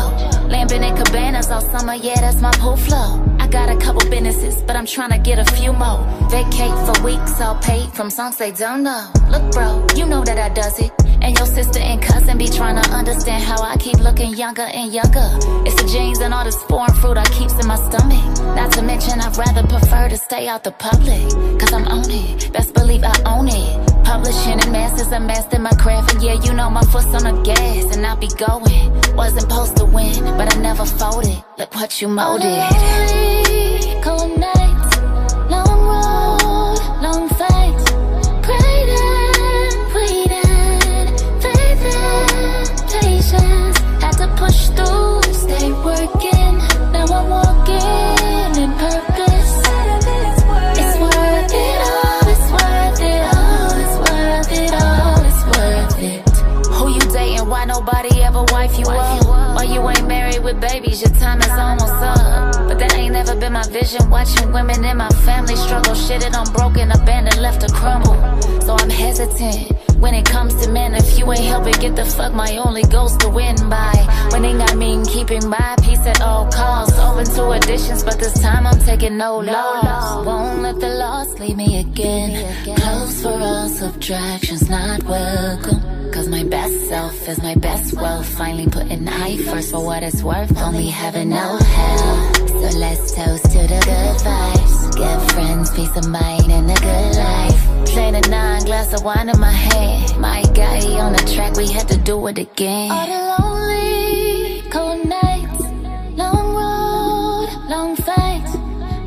Lamping 0.48 0.84
in 0.84 0.96
cabanas 0.96 1.52
all 1.52 1.62
summer, 1.62 1.94
yeah, 1.94 2.20
that's 2.22 2.42
my 2.42 2.52
pool 2.52 2.78
flow. 2.78 3.29
Got 3.52 3.70
a 3.70 3.78
couple 3.78 4.08
businesses, 4.12 4.62
but 4.62 4.76
I'm 4.76 4.86
trying 4.86 5.10
to 5.12 5.18
get 5.18 5.40
a 5.40 5.46
few 5.56 5.74
more. 5.74 6.06
Vacate 6.30 6.78
for 6.86 7.04
weeks, 7.04 7.42
all 7.42 7.56
paid 7.56 7.92
from 7.94 8.12
songs 8.12 8.38
they 8.38 8.52
don't 8.52 8.84
know. 8.84 9.10
Look, 9.30 9.52
bro, 9.52 9.88
you 9.96 10.06
know 10.06 10.24
that 10.24 10.38
I 10.38 10.50
does 10.54 10.80
it. 10.80 10.92
And 11.22 11.36
your 11.36 11.48
sister 11.48 11.80
and 11.80 12.00
cousin 12.00 12.38
be 12.38 12.48
trying 12.48 12.82
to 12.82 12.90
understand 12.92 13.44
how 13.44 13.60
I 13.62 13.76
keep 13.78 13.98
looking 13.98 14.36
younger 14.36 14.70
and 14.74 14.94
younger. 14.94 15.28
It's 15.66 15.82
the 15.82 15.88
genes 15.92 16.20
and 16.20 16.32
all 16.32 16.46
this 16.46 16.62
foreign 16.64 16.94
fruit 16.94 17.18
I 17.18 17.26
keeps 17.26 17.54
in 17.60 17.68
my 17.68 17.76
stomach. 17.76 18.24
Not 18.56 18.72
to 18.74 18.84
mention, 18.84 19.20
I'd 19.20 19.36
rather 19.36 19.66
prefer 19.68 20.10
to 20.10 20.18
stay 20.18 20.48
out 20.48 20.64
the 20.64 20.72
public. 20.72 21.60
Cause 21.60 21.74
I'm 21.74 21.88
on 21.88 22.06
it, 22.10 22.54
best 22.54 22.76
believe 22.76 23.04
I 23.04 23.20
own 23.26 23.48
it. 23.48 23.99
Publishing 24.10 24.60
in 24.60 24.72
masses, 24.72 25.14
I 25.14 25.20
mastered 25.20 25.62
my 25.62 25.70
craft. 25.84 26.16
And 26.16 26.24
yeah, 26.24 26.34
you 26.34 26.52
know 26.52 26.68
my 26.68 26.82
foot's 26.82 27.14
on 27.14 27.24
the 27.30 27.44
gas, 27.44 27.96
and 27.96 28.04
I'll 28.04 28.18
be 28.18 28.28
going. 28.28 29.16
Wasn't 29.16 29.42
supposed 29.42 29.78
to 29.78 29.86
win, 29.86 30.24
but 30.36 30.52
I 30.52 30.60
never 30.60 30.84
folded. 30.84 31.44
Look 31.60 31.76
what 31.76 32.02
you 32.02 32.08
molded. 32.08 32.58
Cold 34.02 34.40
nights, 34.40 34.69
with 60.54 60.62
babies? 60.62 61.02
Your 61.02 61.12
time 61.12 61.40
is 61.42 61.50
almost 61.50 61.94
up. 61.94 62.68
But 62.68 62.80
that 62.80 62.94
ain't 62.96 63.14
never 63.14 63.36
been 63.36 63.54
my 63.54 63.64
vision. 63.68 64.10
Watching 64.10 64.52
women 64.52 64.84
in 64.84 64.98
my 64.98 65.10
family 65.26 65.56
struggle, 65.56 65.96
shit 65.96 66.24
it 66.24 66.36
on 66.36 66.52
broken, 66.54 66.92
abandoned, 66.92 67.42
left 67.42 67.62
to 67.62 67.74
crumble. 67.74 68.16
So 68.62 68.76
I'm 68.76 68.90
hesitant. 68.90 69.89
When 70.00 70.14
it 70.14 70.26
comes 70.26 70.56
to 70.64 70.72
men, 70.72 70.96
if 70.96 71.18
you 71.20 71.30
ain't 71.32 71.44
helping, 71.44 71.74
get 71.74 71.96
the 71.96 72.06
fuck. 72.06 72.34
My 72.34 72.58
only 72.58 72.84
goal's 72.84 73.18
to 73.18 73.30
win 73.30 73.56
by 73.70 74.30
winning. 74.32 74.62
I 74.62 74.74
mean 74.76 75.06
keeping 75.06 75.50
my 75.50 75.76
peace 75.84 76.06
at 76.06 76.22
all 76.22 76.50
costs. 76.50 76.98
Open 76.98 77.26
to 77.26 77.50
additions, 77.52 78.04
but 78.04 78.18
this 78.18 78.40
time 78.42 78.66
I'm 78.66 78.80
taking 78.80 79.18
no 79.18 79.40
loss. 79.40 80.26
Won't 80.26 80.62
let 80.62 80.80
the 80.80 80.90
loss 80.90 81.28
leave 81.40 81.58
me 81.58 81.80
again. 81.82 82.32
Close 82.78 83.22
for 83.22 83.30
all 83.30 83.68
subtractions, 83.68 84.70
not 84.70 85.04
welcome. 85.04 85.82
Cause 86.14 86.28
my 86.28 86.44
best 86.44 86.88
self 86.88 87.28
is 87.28 87.42
my 87.44 87.56
best 87.56 87.94
wealth. 87.94 88.28
Finally 88.38 88.68
putting 88.68 89.08
I 89.08 89.38
first 89.38 89.72
for 89.72 89.84
what 89.86 90.02
it's 90.02 90.24
worth. 90.24 90.58
Only 90.58 90.88
heaven, 90.88 91.30
no 91.30 91.58
hell. 91.58 92.34
So 92.48 92.78
let's 92.78 93.14
toast 93.14 93.44
to 93.52 93.60
the 93.68 93.82
good 93.86 94.18
vibes. 94.26 94.59
Get 95.00 95.32
friends, 95.32 95.72
peace 95.72 95.96
of 95.96 96.10
mind, 96.10 96.52
and 96.52 96.70
a 96.70 96.74
good 96.74 97.16
life. 97.16 97.62
Plain 97.86 98.16
a 98.16 98.22
nine 98.28 98.66
glass 98.66 98.94
of 98.94 99.02
wine 99.06 99.30
in 99.30 99.40
my 99.40 99.50
hand. 99.50 100.20
My 100.20 100.42
guy 100.54 100.82
on 101.00 101.14
the 101.14 101.24
track, 101.34 101.56
we 101.56 101.72
had 101.72 101.88
to 101.88 101.98
do 101.98 102.28
it 102.28 102.38
again. 102.38 102.92
All 102.92 103.08
the 103.08 103.22
lonely, 103.32 104.62
cold 104.70 105.08
nights, 105.08 105.62
long 106.18 106.48
road, 106.60 107.50
long 107.70 107.96
fights. 107.96 108.52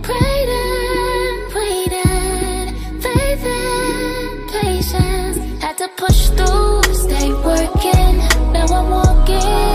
Prayed 0.06 0.50
and 0.64 1.54
waited, 1.56 2.66
faith 3.02 3.44
and 3.44 4.50
patience. 4.50 5.62
Had 5.62 5.76
to 5.76 5.88
push 5.98 6.30
through, 6.30 6.82
stay 6.94 7.28
working. 7.34 8.16
Now 8.54 8.64
I'm 8.64 8.88
walking 8.88 9.71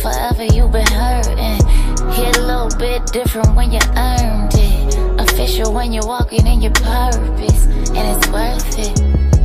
forever 0.00 0.44
you've 0.44 0.72
been 0.72 0.86
hurting. 0.86 1.60
Hit 2.12 2.36
a 2.38 2.42
little 2.42 2.70
bit 2.78 3.06
different 3.12 3.54
when 3.54 3.70
you 3.70 3.80
earned 3.96 4.52
it. 4.54 5.20
Official 5.20 5.72
when 5.72 5.92
you're 5.92 6.06
walking 6.06 6.46
in 6.46 6.62
your 6.62 6.72
purpose. 6.72 7.66
And 7.94 8.16
it's 8.16 8.28
worth 8.28 8.78
it, 8.78 9.00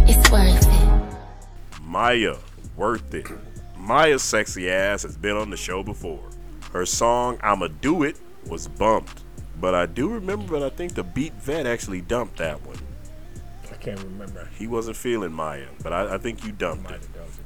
it's 0.10 0.32
worth 0.32 0.66
it. 0.68 1.82
Maya, 1.82 2.36
worth 2.76 3.14
it. 3.14 3.28
Maya's 3.78 4.24
sexy 4.24 4.70
ass 4.70 5.03
has 5.03 5.18
been 5.18 5.36
on 5.36 5.49
the 5.49 5.58
show 5.58 5.84
before. 5.84 6.30
Her 6.72 6.86
song 6.86 7.38
"I'ma 7.41 7.68
Do 7.68 8.03
It" 8.03 8.18
was 8.47 8.68
bumped, 8.68 9.24
but 9.60 9.76
I 9.76 9.86
do 9.86 10.10
remember 10.10 10.60
that 10.60 10.74
I 10.74 10.76
think 10.76 10.93
the 10.93 11.03
Beat 11.03 11.34
Vet 11.34 11.66
actually 11.66 12.01
dumped 12.01 12.38
that 12.38 12.66
one. 12.66 12.78
I 13.72 13.76
can't 13.76 13.99
remember. 14.01 14.49
He 14.58 14.68
wasn't 14.68 14.97
feeling 14.97 15.32
Maya, 15.32 15.68
but 15.84 15.93
I, 15.93 16.16
I 16.16 16.18
think 16.18 16.43
you 16.43 16.51
dumped 16.51 16.89
it. 16.89 16.93
have 16.93 17.14
done 17.14 17.24
it. 17.24 17.45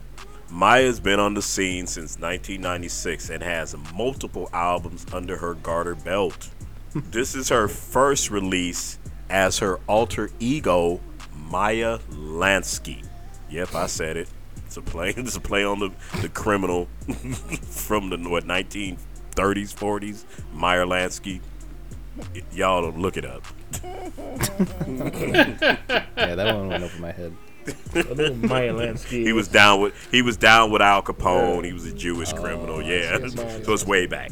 Maya's 0.52 1.00
been 1.00 1.20
on 1.20 1.36
the 1.36 1.42
scene 1.42 1.86
since 1.86 2.18
1996 2.20 3.30
and 3.30 3.44
has 3.44 3.76
multiple 3.94 4.50
albums 4.52 5.06
under 5.14 5.38
her 5.38 5.54
garter 5.56 5.96
belt. 5.96 6.50
this 6.96 7.36
is 7.36 7.50
her 7.50 7.68
first 7.68 8.32
release 8.32 8.98
as 9.30 9.60
her 9.60 9.80
alter 9.88 10.32
ego, 10.40 11.00
Maya 11.36 12.00
Lansky. 12.12 13.06
Yep, 13.50 13.76
I 13.76 13.88
said 13.88 14.18
it. 14.18 14.30
It's 14.66 14.78
a 14.78 14.82
play. 14.82 15.10
It's 15.18 15.36
a 15.36 15.42
play 15.42 15.64
on 15.64 15.80
the 15.80 15.92
the 16.22 16.30
criminal 16.30 16.88
from 17.70 18.10
the 18.10 18.18
what 18.18 18.46
1930s, 18.46 18.98
40s, 19.36 20.26
Meyer 20.54 20.86
Lansky. 20.86 21.42
Y- 22.36 22.42
y'all 22.52 22.82
don't 22.84 23.00
look 23.00 23.18
it 23.18 23.26
up. 23.26 23.44
Yeah, 23.84 24.10
that 26.36 26.56
one 26.56 26.68
went 26.70 26.84
over 26.84 27.00
my 27.02 27.12
head. 27.12 27.36
A 27.96 28.14
little 28.14 28.36
Maya 28.36 28.74
Lansky. 28.74 29.24
He 29.24 29.34
was 29.34 29.48
down 29.48 29.82
with 29.82 30.12
he 30.12 30.22
was 30.22 30.38
down 30.38 30.72
with 30.72 30.82
Al 30.82 31.02
Capone. 31.02 31.66
He 31.66 31.74
was 31.74 31.86
a 31.86 31.94
Jewish 31.94 32.34
oh, 32.34 32.38
criminal. 32.38 32.82
Yeah, 32.82 33.28
so 33.28 33.74
it's 33.74 33.86
way 33.86 34.06
back. 34.06 34.32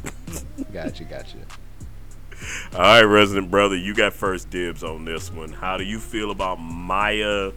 Gotcha, 0.73 1.03
gotcha. 1.03 1.38
All 2.73 2.79
right, 2.79 3.01
resident 3.01 3.49
brother, 3.49 3.75
you 3.75 3.93
got 3.93 4.13
first 4.13 4.49
dibs 4.49 4.83
on 4.83 5.05
this 5.05 5.31
one. 5.31 5.51
How 5.51 5.77
do 5.77 5.83
you 5.83 5.99
feel 5.99 6.31
about 6.31 6.59
Maya, 6.59 7.51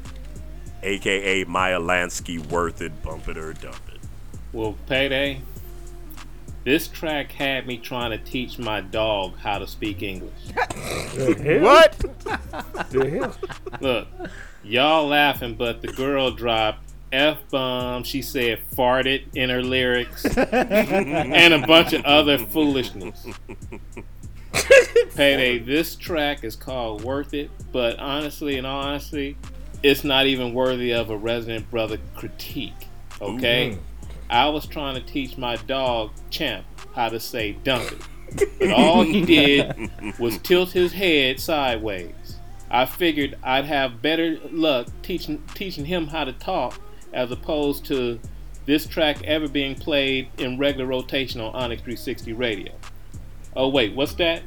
aka 0.83 1.45
Maya 1.45 1.78
Lansky? 1.78 2.45
Worth 2.49 2.81
it? 2.81 3.03
Bump 3.03 3.28
it 3.28 3.37
or 3.37 3.53
dump 3.53 3.81
it? 3.93 4.01
Well, 4.53 4.76
payday. 4.87 5.43
This 6.62 6.89
track 6.89 7.33
had 7.33 7.66
me 7.66 7.78
trying 7.78 8.11
to 8.11 8.18
teach 8.18 8.59
my 8.59 8.83
dog 8.83 9.39
how 9.39 9.59
to 9.59 9.66
speak 9.66 10.03
English. 10.03 10.33
What? 11.61 11.99
The 12.91 13.11
hell? 13.11 13.37
Look, 13.81 14.09
y'all 14.63 15.07
laughing, 15.07 15.55
but 15.55 15.83
the 15.83 15.89
girl 15.89 16.31
dropped 16.31 16.85
F 17.13 17.39
bomb. 17.51 18.05
She 18.05 18.23
said 18.23 18.61
farted 18.75 19.25
in 19.35 19.51
her 19.51 19.63
lyrics 19.63 20.25
and 20.37 21.55
a 21.55 21.67
bunch 21.67 21.93
of 21.93 22.05
other 22.05 22.39
foolishness. 22.39 23.27
Payday, 25.15 25.59
this 25.59 25.97
track 25.97 26.45
is 26.45 26.57
called 26.57 27.03
Worth 27.05 27.35
It, 27.35 27.51
but 27.73 27.99
honestly 27.99 28.57
and 28.59 28.67
honestly, 28.67 29.37
it's 29.83 30.05
not 30.05 30.27
even 30.27 30.55
worthy 30.55 30.93
of 30.93 31.11
a 31.11 31.17
resident 31.17 31.71
brother 31.71 31.99
critique. 32.15 32.73
Okay? 33.21 33.79
I 34.29 34.49
was 34.49 34.67
trying 34.67 34.95
to 34.95 35.01
teach 35.01 35.37
my 35.37 35.57
dog, 35.57 36.13
Champ, 36.31 36.65
how 36.95 37.09
to 37.09 37.19
say 37.19 37.53
dump 37.65 37.91
it. 37.93 38.49
But 38.61 38.71
all 38.71 39.03
he 39.03 39.25
did 39.25 39.91
was 40.19 40.39
tilt 40.39 40.71
his 40.71 40.93
head 40.93 41.41
sideways. 41.41 42.15
I 42.71 42.87
figured 42.87 43.37
I'd 43.43 43.64
have 43.64 44.01
better 44.01 44.39
luck 44.51 44.89
teaching 45.03 45.43
teaching 45.55 45.85
him 45.85 46.07
how 46.07 46.25
to 46.25 46.33
talk 46.33 46.81
as 47.12 47.31
opposed 47.31 47.85
to 47.87 48.21
this 48.66 48.87
track 48.87 49.23
ever 49.25 49.49
being 49.49 49.75
played 49.75 50.29
in 50.39 50.59
regular 50.59 50.87
rotation 50.87 51.41
on 51.41 51.55
Onyx 51.55 51.83
360 51.83 52.33
radio. 52.35 52.73
Oh 53.57 53.68
wait, 53.68 53.95
what's 53.95 54.14
that? 54.14 54.43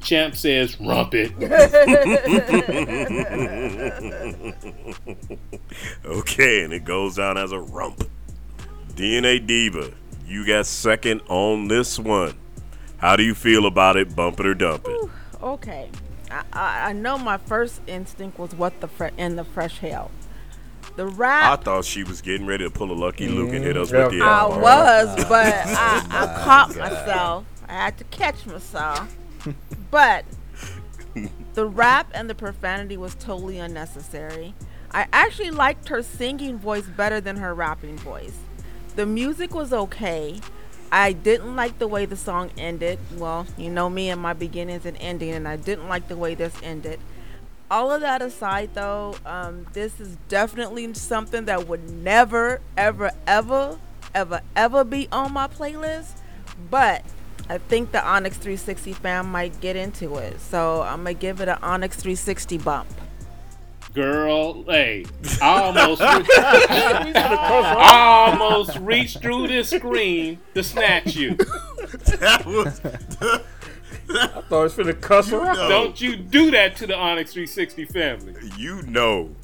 Champ 0.00 0.36
says 0.36 0.78
rump 0.80 1.14
it. 1.14 1.32
Okay, 6.04 6.64
and 6.64 6.72
it 6.72 6.84
goes 6.84 7.16
down 7.16 7.36
as 7.36 7.52
a 7.52 7.58
rump. 7.58 8.04
DNA 8.94 9.44
Diva, 9.44 9.92
you 10.26 10.46
got 10.46 10.66
second 10.66 11.22
on 11.28 11.68
this 11.68 11.98
one. 11.98 12.34
How 12.98 13.16
do 13.16 13.22
you 13.22 13.34
feel 13.34 13.66
about 13.66 13.96
it? 13.96 14.14
Bump 14.14 14.40
it 14.40 14.46
or 14.46 14.54
dump 14.54 14.86
it? 14.86 15.10
Okay. 15.42 15.90
I, 16.34 16.42
I, 16.52 16.88
I 16.90 16.92
know 16.92 17.16
my 17.18 17.38
first 17.38 17.80
instinct 17.86 18.38
was 18.38 18.54
what 18.54 18.80
the 18.80 18.88
fre- 18.88 19.08
in 19.16 19.36
the 19.36 19.44
fresh 19.44 19.78
hell. 19.78 20.10
The 20.96 21.06
rap. 21.06 21.60
I 21.60 21.62
thought 21.62 21.84
she 21.84 22.04
was 22.04 22.20
getting 22.20 22.46
ready 22.46 22.64
to 22.64 22.70
pull 22.70 22.92
a 22.92 22.94
lucky 22.94 23.26
Luke 23.28 23.52
and 23.52 23.64
hit 23.64 23.76
us 23.76 23.90
Yeah. 23.92 24.04
with 24.06 24.12
the 24.18 24.22
I 24.24 24.44
F 24.44 24.48
bomb. 24.50 24.60
was, 24.60 25.24
but 25.28 25.46
I, 25.46 26.06
I 26.10 26.42
caught 26.44 26.76
myself. 26.76 27.44
I 27.68 27.72
had 27.72 27.98
to 27.98 28.04
catch 28.04 28.44
myself. 28.46 29.16
But 29.90 30.24
the 31.54 31.66
rap 31.66 32.10
and 32.14 32.28
the 32.28 32.34
profanity 32.34 32.96
was 32.96 33.14
totally 33.14 33.58
unnecessary. 33.58 34.54
I 34.90 35.06
actually 35.12 35.50
liked 35.52 35.88
her 35.88 36.02
singing 36.02 36.58
voice 36.58 36.86
better 36.86 37.20
than 37.20 37.36
her 37.36 37.54
rapping 37.54 37.96
voice. 37.98 38.36
The 38.96 39.06
music 39.06 39.54
was 39.54 39.72
okay. 39.72 40.40
I 40.94 41.10
didn't 41.10 41.56
like 41.56 41.80
the 41.80 41.88
way 41.88 42.06
the 42.06 42.14
song 42.14 42.52
ended. 42.56 43.00
Well, 43.16 43.48
you 43.58 43.68
know 43.68 43.90
me 43.90 44.10
and 44.10 44.22
my 44.22 44.32
beginnings 44.32 44.86
and 44.86 44.96
ending, 45.00 45.32
and 45.32 45.48
I 45.48 45.56
didn't 45.56 45.88
like 45.88 46.06
the 46.06 46.16
way 46.16 46.36
this 46.36 46.54
ended. 46.62 47.00
all 47.68 47.90
of 47.90 48.02
that 48.02 48.22
aside, 48.22 48.70
though, 48.74 49.16
um, 49.26 49.66
this 49.72 49.98
is 49.98 50.16
definitely 50.28 50.94
something 50.94 51.46
that 51.46 51.66
would 51.66 51.90
never, 51.90 52.60
ever, 52.76 53.10
ever, 53.26 53.80
ever, 54.14 54.40
ever 54.54 54.84
be 54.84 55.08
on 55.10 55.32
my 55.32 55.48
playlist. 55.48 56.12
But 56.70 57.02
I 57.50 57.58
think 57.58 57.90
the 57.90 58.06
Onyx 58.06 58.36
360 58.36 58.92
fam 58.92 59.32
might 59.32 59.60
get 59.60 59.74
into 59.74 60.14
it, 60.18 60.40
so 60.40 60.82
I'm 60.82 60.98
gonna 60.98 61.14
give 61.14 61.40
it 61.40 61.48
an 61.48 61.58
Onyx 61.60 61.96
360 61.96 62.58
bump. 62.58 62.86
Girl, 63.94 64.64
hey, 64.64 65.04
I 65.40 65.62
almost, 65.62 66.02
I 66.04 67.14
almost 68.32 68.76
reached 68.78 69.20
through 69.22 69.46
this 69.46 69.70
screen 69.70 70.40
to 70.54 70.64
snatch 70.64 71.14
you. 71.14 71.36
that 71.36 72.42
was. 72.44 72.80
I 74.10 74.26
thought 74.42 74.50
it 74.50 74.50
was 74.50 74.74
for 74.74 74.82
the 74.84 74.94
cuss 74.94 75.30
her 75.30 75.40
out. 75.40 75.68
Don't 75.68 76.00
you 76.00 76.16
do 76.16 76.50
that 76.50 76.74
to 76.76 76.86
the 76.88 76.96
Onyx 76.96 77.32
360 77.32 77.84
family. 77.86 78.34
you 78.58 78.82
know 78.82 79.34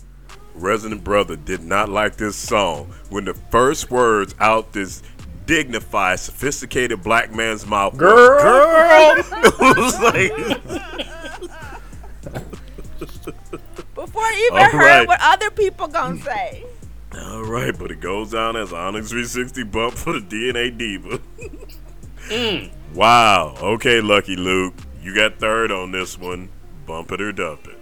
Resident 0.54 1.04
Brother 1.04 1.36
did 1.36 1.62
not 1.62 1.88
like 1.88 2.16
this 2.16 2.34
song 2.36 2.92
when 3.08 3.24
the 3.26 3.34
first 3.34 3.90
words 3.90 4.34
out 4.40 4.72
this 4.72 5.02
dignified, 5.46 6.18
sophisticated 6.20 7.02
black 7.02 7.32
man's 7.34 7.66
mouth 7.66 7.92
was, 7.94 8.00
Girl. 8.00 8.42
girl. 8.42 9.14
it 9.44 9.76
was 9.76 10.00
like, 10.00 10.32
Before 14.12 14.22
I 14.22 14.48
even 14.50 14.58
All 14.58 14.68
heard 14.70 14.98
right. 15.00 15.08
what 15.08 15.20
other 15.22 15.50
people 15.50 15.86
gonna 15.88 16.18
say. 16.22 16.64
all 17.16 17.44
right, 17.44 17.76
but 17.78 17.90
it 17.90 18.00
goes 18.00 18.32
down 18.32 18.56
as 18.56 18.72
Onyx 18.72 19.10
360 19.10 19.62
bump 19.64 19.94
for 19.94 20.18
the 20.18 20.20
DNA 20.20 20.76
Diva. 20.76 21.20
Wow. 22.94 23.54
Okay, 23.60 24.00
Lucky 24.00 24.34
Luke, 24.36 24.74
you 25.02 25.14
got 25.14 25.36
third 25.38 25.70
on 25.70 25.92
this 25.92 26.18
one. 26.18 26.48
Bump 26.86 27.12
it 27.12 27.20
or 27.20 27.30
dump 27.32 27.66
it. 27.68 27.76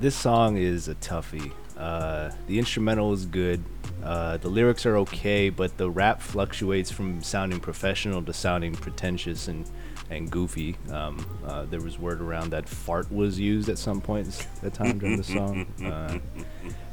This 0.00 0.14
song 0.16 0.56
is 0.56 0.88
a 0.88 0.94
toughie. 0.96 1.52
Uh, 1.76 2.30
the 2.46 2.58
instrumental 2.58 3.12
is 3.12 3.26
good. 3.26 3.62
Uh, 4.02 4.36
the 4.38 4.48
lyrics 4.48 4.86
are 4.86 4.96
okay, 4.98 5.50
but 5.50 5.76
the 5.76 5.90
rap 5.90 6.20
fluctuates 6.22 6.90
from 6.90 7.22
sounding 7.22 7.60
professional 7.60 8.22
to 8.22 8.32
sounding 8.32 8.74
pretentious 8.74 9.48
and, 9.48 9.68
and 10.10 10.30
goofy. 10.30 10.76
Um, 10.90 11.24
uh, 11.46 11.64
there 11.64 11.80
was 11.80 11.98
word 11.98 12.20
around 12.20 12.50
that 12.50 12.68
fart 12.68 13.10
was 13.12 13.38
used 13.38 13.68
at 13.68 13.78
some 13.78 14.00
point 14.00 14.46
at 14.62 14.74
time 14.74 14.98
during 14.98 15.16
the 15.16 15.24
song. 15.24 15.66
Uh, 15.88 16.18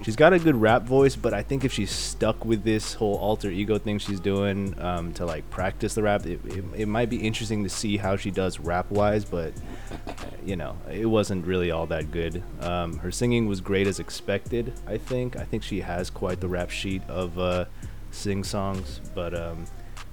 she's 0.03 0.15
got 0.15 0.31
a 0.31 0.39
good 0.39 0.55
rap 0.55 0.83
voice, 0.83 1.15
but 1.15 1.33
I 1.33 1.43
think 1.43 1.65
if 1.65 1.73
she's 1.73 1.91
stuck 1.91 2.45
with 2.45 2.63
this 2.63 2.93
whole 2.93 3.15
alter 3.15 3.49
ego 3.49 3.77
thing 3.77 3.97
she's 3.99 4.19
doing 4.19 4.79
um, 4.79 5.11
to 5.13 5.25
like 5.25 5.49
practice 5.49 5.95
the 5.95 6.03
rap, 6.03 6.25
it, 6.25 6.39
it, 6.45 6.63
it 6.75 6.85
might 6.87 7.09
be 7.09 7.17
interesting 7.17 7.63
to 7.63 7.69
see 7.69 7.97
how 7.97 8.15
she 8.15 8.31
does 8.31 8.59
rap 8.59 8.89
wise, 8.89 9.25
but 9.25 9.53
you 10.45 10.55
know, 10.55 10.77
it 10.89 11.07
wasn't 11.07 11.45
really 11.45 11.71
all 11.71 11.87
that 11.87 12.11
good. 12.11 12.41
Um, 12.61 12.99
her 12.99 13.11
singing 13.11 13.47
was 13.47 13.59
great 13.59 13.87
as 13.87 13.99
expected, 13.99 14.73
I 14.87 14.97
think. 14.97 15.35
I 15.35 15.43
think 15.43 15.63
she 15.63 15.81
has 15.81 16.09
quite 16.09 16.39
the 16.39 16.47
rap 16.47 16.69
sheet 16.69 17.01
of 17.09 17.37
uh, 17.37 17.65
sing 18.11 18.43
songs, 18.43 19.01
but 19.13 19.33
um, 19.33 19.65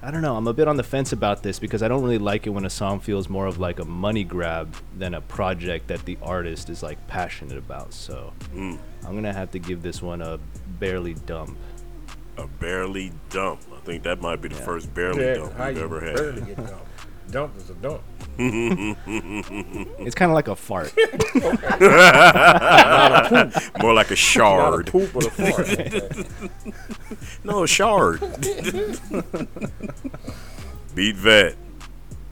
I 0.04 0.10
don't 0.10 0.20
know. 0.22 0.34
I'm 0.36 0.48
a 0.48 0.52
bit 0.52 0.66
on 0.66 0.76
the 0.76 0.82
fence 0.82 1.12
about 1.12 1.44
this 1.44 1.60
because 1.60 1.80
I 1.82 1.86
don't 1.88 2.02
really 2.02 2.18
like 2.18 2.46
it 2.48 2.50
when 2.50 2.64
a 2.64 2.70
song 2.70 2.98
feels 2.98 3.28
more 3.28 3.46
of 3.46 3.58
like 3.60 3.78
a 3.78 3.84
money 3.84 4.24
grab 4.24 4.74
than 4.98 5.14
a 5.14 5.20
project 5.20 5.86
that 5.88 6.04
the 6.04 6.18
artist 6.22 6.68
is 6.70 6.82
like 6.82 7.06
passionate 7.06 7.56
about. 7.56 7.94
So 7.94 8.32
mm. 8.52 8.76
I'm 9.06 9.14
gonna 9.14 9.32
have 9.32 9.52
to 9.52 9.60
give 9.60 9.82
this 9.82 10.02
one 10.02 10.20
a 10.20 10.40
barely 10.80 11.14
dump. 11.14 11.56
A 12.36 12.46
barely 12.48 13.12
dump. 13.30 13.60
I 13.72 13.78
think 13.84 14.02
that 14.02 14.20
might 14.20 14.40
be 14.42 14.48
the 14.48 14.56
Yeah. 14.56 14.64
first 14.64 14.92
barely 14.92 15.24
Yeah, 15.24 15.34
dump 15.34 15.52
how 15.54 15.68
we've 15.68 15.78
ever 15.82 16.00
had. 16.00 16.16
barely 16.16 16.40
get 16.42 16.56
dumped. 16.56 16.86
Dump 17.30 17.56
is 17.56 17.70
a 17.70 17.74
dump. 17.74 18.02
It's 18.38 20.14
kind 20.14 20.30
of 20.30 20.34
like 20.34 20.48
a 20.48 20.56
fart. 20.56 20.92
More 23.80 23.94
like 23.94 24.06
a 24.08 24.10
Not 24.10 24.10
a 24.10 24.16
shard. 24.16 24.86
poop 24.88 25.14
or 25.14 25.26
a 25.26 25.30
fart. 25.30 25.68
No, 27.44 27.64
a 27.64 27.66
shard. 27.66 28.20
Beat 30.94 31.16
vet. 31.16 31.56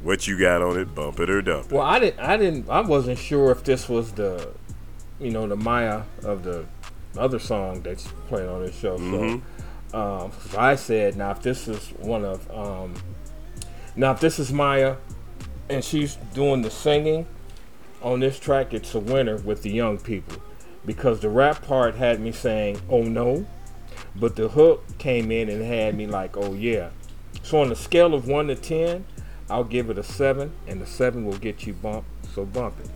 What 0.02 0.26
you 0.26 0.38
got 0.38 0.62
on 0.62 0.78
it? 0.78 0.94
Bump 0.94 1.20
it 1.20 1.28
or 1.28 1.42
dump 1.42 1.66
it? 1.66 1.72
Well, 1.72 1.82
I 1.82 1.98
didn't. 1.98 2.20
I 2.20 2.36
didn't. 2.36 2.70
I 2.70 2.80
wasn't 2.80 3.18
sure 3.18 3.50
if 3.50 3.64
this 3.64 3.88
was 3.88 4.12
the, 4.12 4.50
you 5.18 5.30
know, 5.30 5.46
the 5.46 5.56
Maya 5.56 6.02
of 6.24 6.44
the 6.44 6.64
other 7.18 7.38
song 7.38 7.82
that's 7.82 8.06
playing 8.28 8.48
on 8.48 8.62
this 8.64 8.78
show. 8.78 8.96
So, 8.96 9.42
um, 9.92 10.32
so 10.48 10.58
I 10.58 10.76
said, 10.76 11.16
now 11.16 11.32
if 11.32 11.42
this 11.42 11.66
is 11.68 11.88
one 11.98 12.24
of, 12.24 12.48
um, 12.50 12.94
now 13.96 14.12
if 14.12 14.20
this 14.20 14.38
is 14.38 14.52
Maya, 14.52 14.96
and 15.68 15.84
she's 15.84 16.16
doing 16.34 16.62
the 16.62 16.70
singing 16.70 17.26
on 18.00 18.20
this 18.20 18.38
track, 18.38 18.72
it's 18.72 18.94
a 18.94 19.00
winner 19.00 19.36
with 19.38 19.62
the 19.62 19.70
young 19.70 19.98
people, 19.98 20.36
because 20.86 21.20
the 21.20 21.28
rap 21.28 21.62
part 21.62 21.96
had 21.96 22.20
me 22.20 22.32
saying, 22.32 22.80
"Oh 22.88 23.02
no," 23.02 23.44
but 24.16 24.36
the 24.36 24.48
hook 24.48 24.84
came 24.98 25.30
in 25.30 25.48
and 25.48 25.62
had 25.62 25.96
me 25.96 26.06
like, 26.06 26.36
"Oh 26.36 26.54
yeah." 26.54 26.90
So 27.42 27.60
on 27.60 27.70
a 27.72 27.76
scale 27.76 28.14
of 28.14 28.26
one 28.26 28.48
to 28.48 28.54
ten, 28.54 29.04
I'll 29.48 29.64
give 29.64 29.90
it 29.90 29.98
a 29.98 30.02
seven, 30.02 30.52
and 30.66 30.80
the 30.80 30.86
seven 30.86 31.24
will 31.24 31.38
get 31.38 31.66
you 31.66 31.72
bumped. 31.72 32.08
So 32.34 32.44
bump 32.44 32.74
it. 32.80 32.90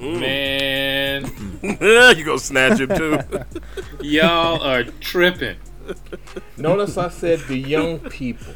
Mm. 0.00 0.20
Man, 0.20 2.16
you 2.18 2.24
gonna 2.24 2.38
snatch 2.38 2.78
him 2.78 2.88
too? 2.88 3.18
y'all 4.00 4.62
are 4.62 4.84
tripping. 4.84 5.56
Notice 6.56 6.98
I 6.98 7.08
said 7.08 7.40
the 7.48 7.56
young 7.56 7.98
people, 7.98 8.52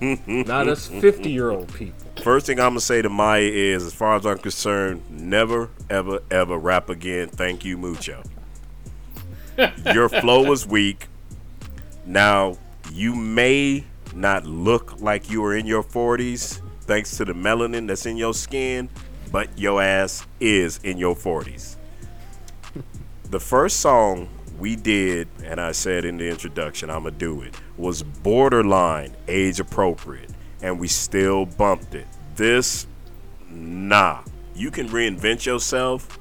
not 0.00 0.68
us 0.68 0.88
fifty-year-old 0.88 1.72
people. 1.74 2.10
First 2.22 2.46
thing 2.46 2.58
I'm 2.58 2.70
gonna 2.70 2.80
say 2.80 3.00
to 3.02 3.08
Maya 3.08 3.42
is, 3.42 3.84
as 3.84 3.94
far 3.94 4.16
as 4.16 4.26
I'm 4.26 4.38
concerned, 4.38 5.02
never, 5.10 5.70
ever, 5.88 6.20
ever 6.30 6.58
rap 6.58 6.88
again. 6.88 7.28
Thank 7.28 7.64
you, 7.64 7.76
mucho. 7.76 8.22
Your 9.94 10.08
flow 10.08 10.44
was 10.44 10.66
weak. 10.66 11.08
Now 12.06 12.58
you 12.92 13.14
may 13.14 13.84
not 14.14 14.44
look 14.44 15.00
like 15.00 15.30
you 15.30 15.44
are 15.44 15.56
in 15.56 15.66
your 15.66 15.82
40s 15.82 16.60
thanks 16.90 17.16
to 17.16 17.24
the 17.24 17.32
melanin 17.32 17.86
that's 17.86 18.04
in 18.04 18.16
your 18.16 18.34
skin, 18.34 18.88
but 19.30 19.48
your 19.56 19.80
ass 19.80 20.26
is 20.40 20.80
in 20.82 20.98
your 20.98 21.14
40s. 21.14 21.76
the 23.30 23.38
first 23.38 23.78
song 23.78 24.28
we 24.58 24.74
did, 24.76 25.28
and 25.44 25.60
I 25.60 25.70
said 25.70 26.04
in 26.04 26.18
the 26.18 26.28
introduction, 26.28 26.90
I'm 26.90 27.04
gonna 27.04 27.16
do 27.16 27.42
it, 27.42 27.54
was 27.76 28.02
borderline 28.02 29.16
age 29.28 29.60
appropriate, 29.60 30.30
and 30.62 30.80
we 30.80 30.88
still 30.88 31.46
bumped 31.46 31.94
it. 31.94 32.08
This, 32.34 32.88
nah. 33.48 34.22
You 34.54 34.72
can 34.72 34.88
reinvent 34.88 35.46
yourself, 35.46 36.18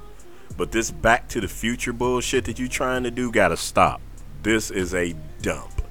but 0.60 0.74
this 0.74 0.92
back 0.92 1.28
to 1.30 1.42
the 1.42 1.48
future 1.48 1.94
bullshit 1.94 2.44
that 2.44 2.60
you 2.60 2.68
trying 2.68 3.02
to 3.04 3.10
do 3.10 3.32
gotta 3.32 3.58
stop. 3.58 4.02
This 4.44 4.70
is 4.70 4.94
a 4.94 5.16
dump. 5.42 5.82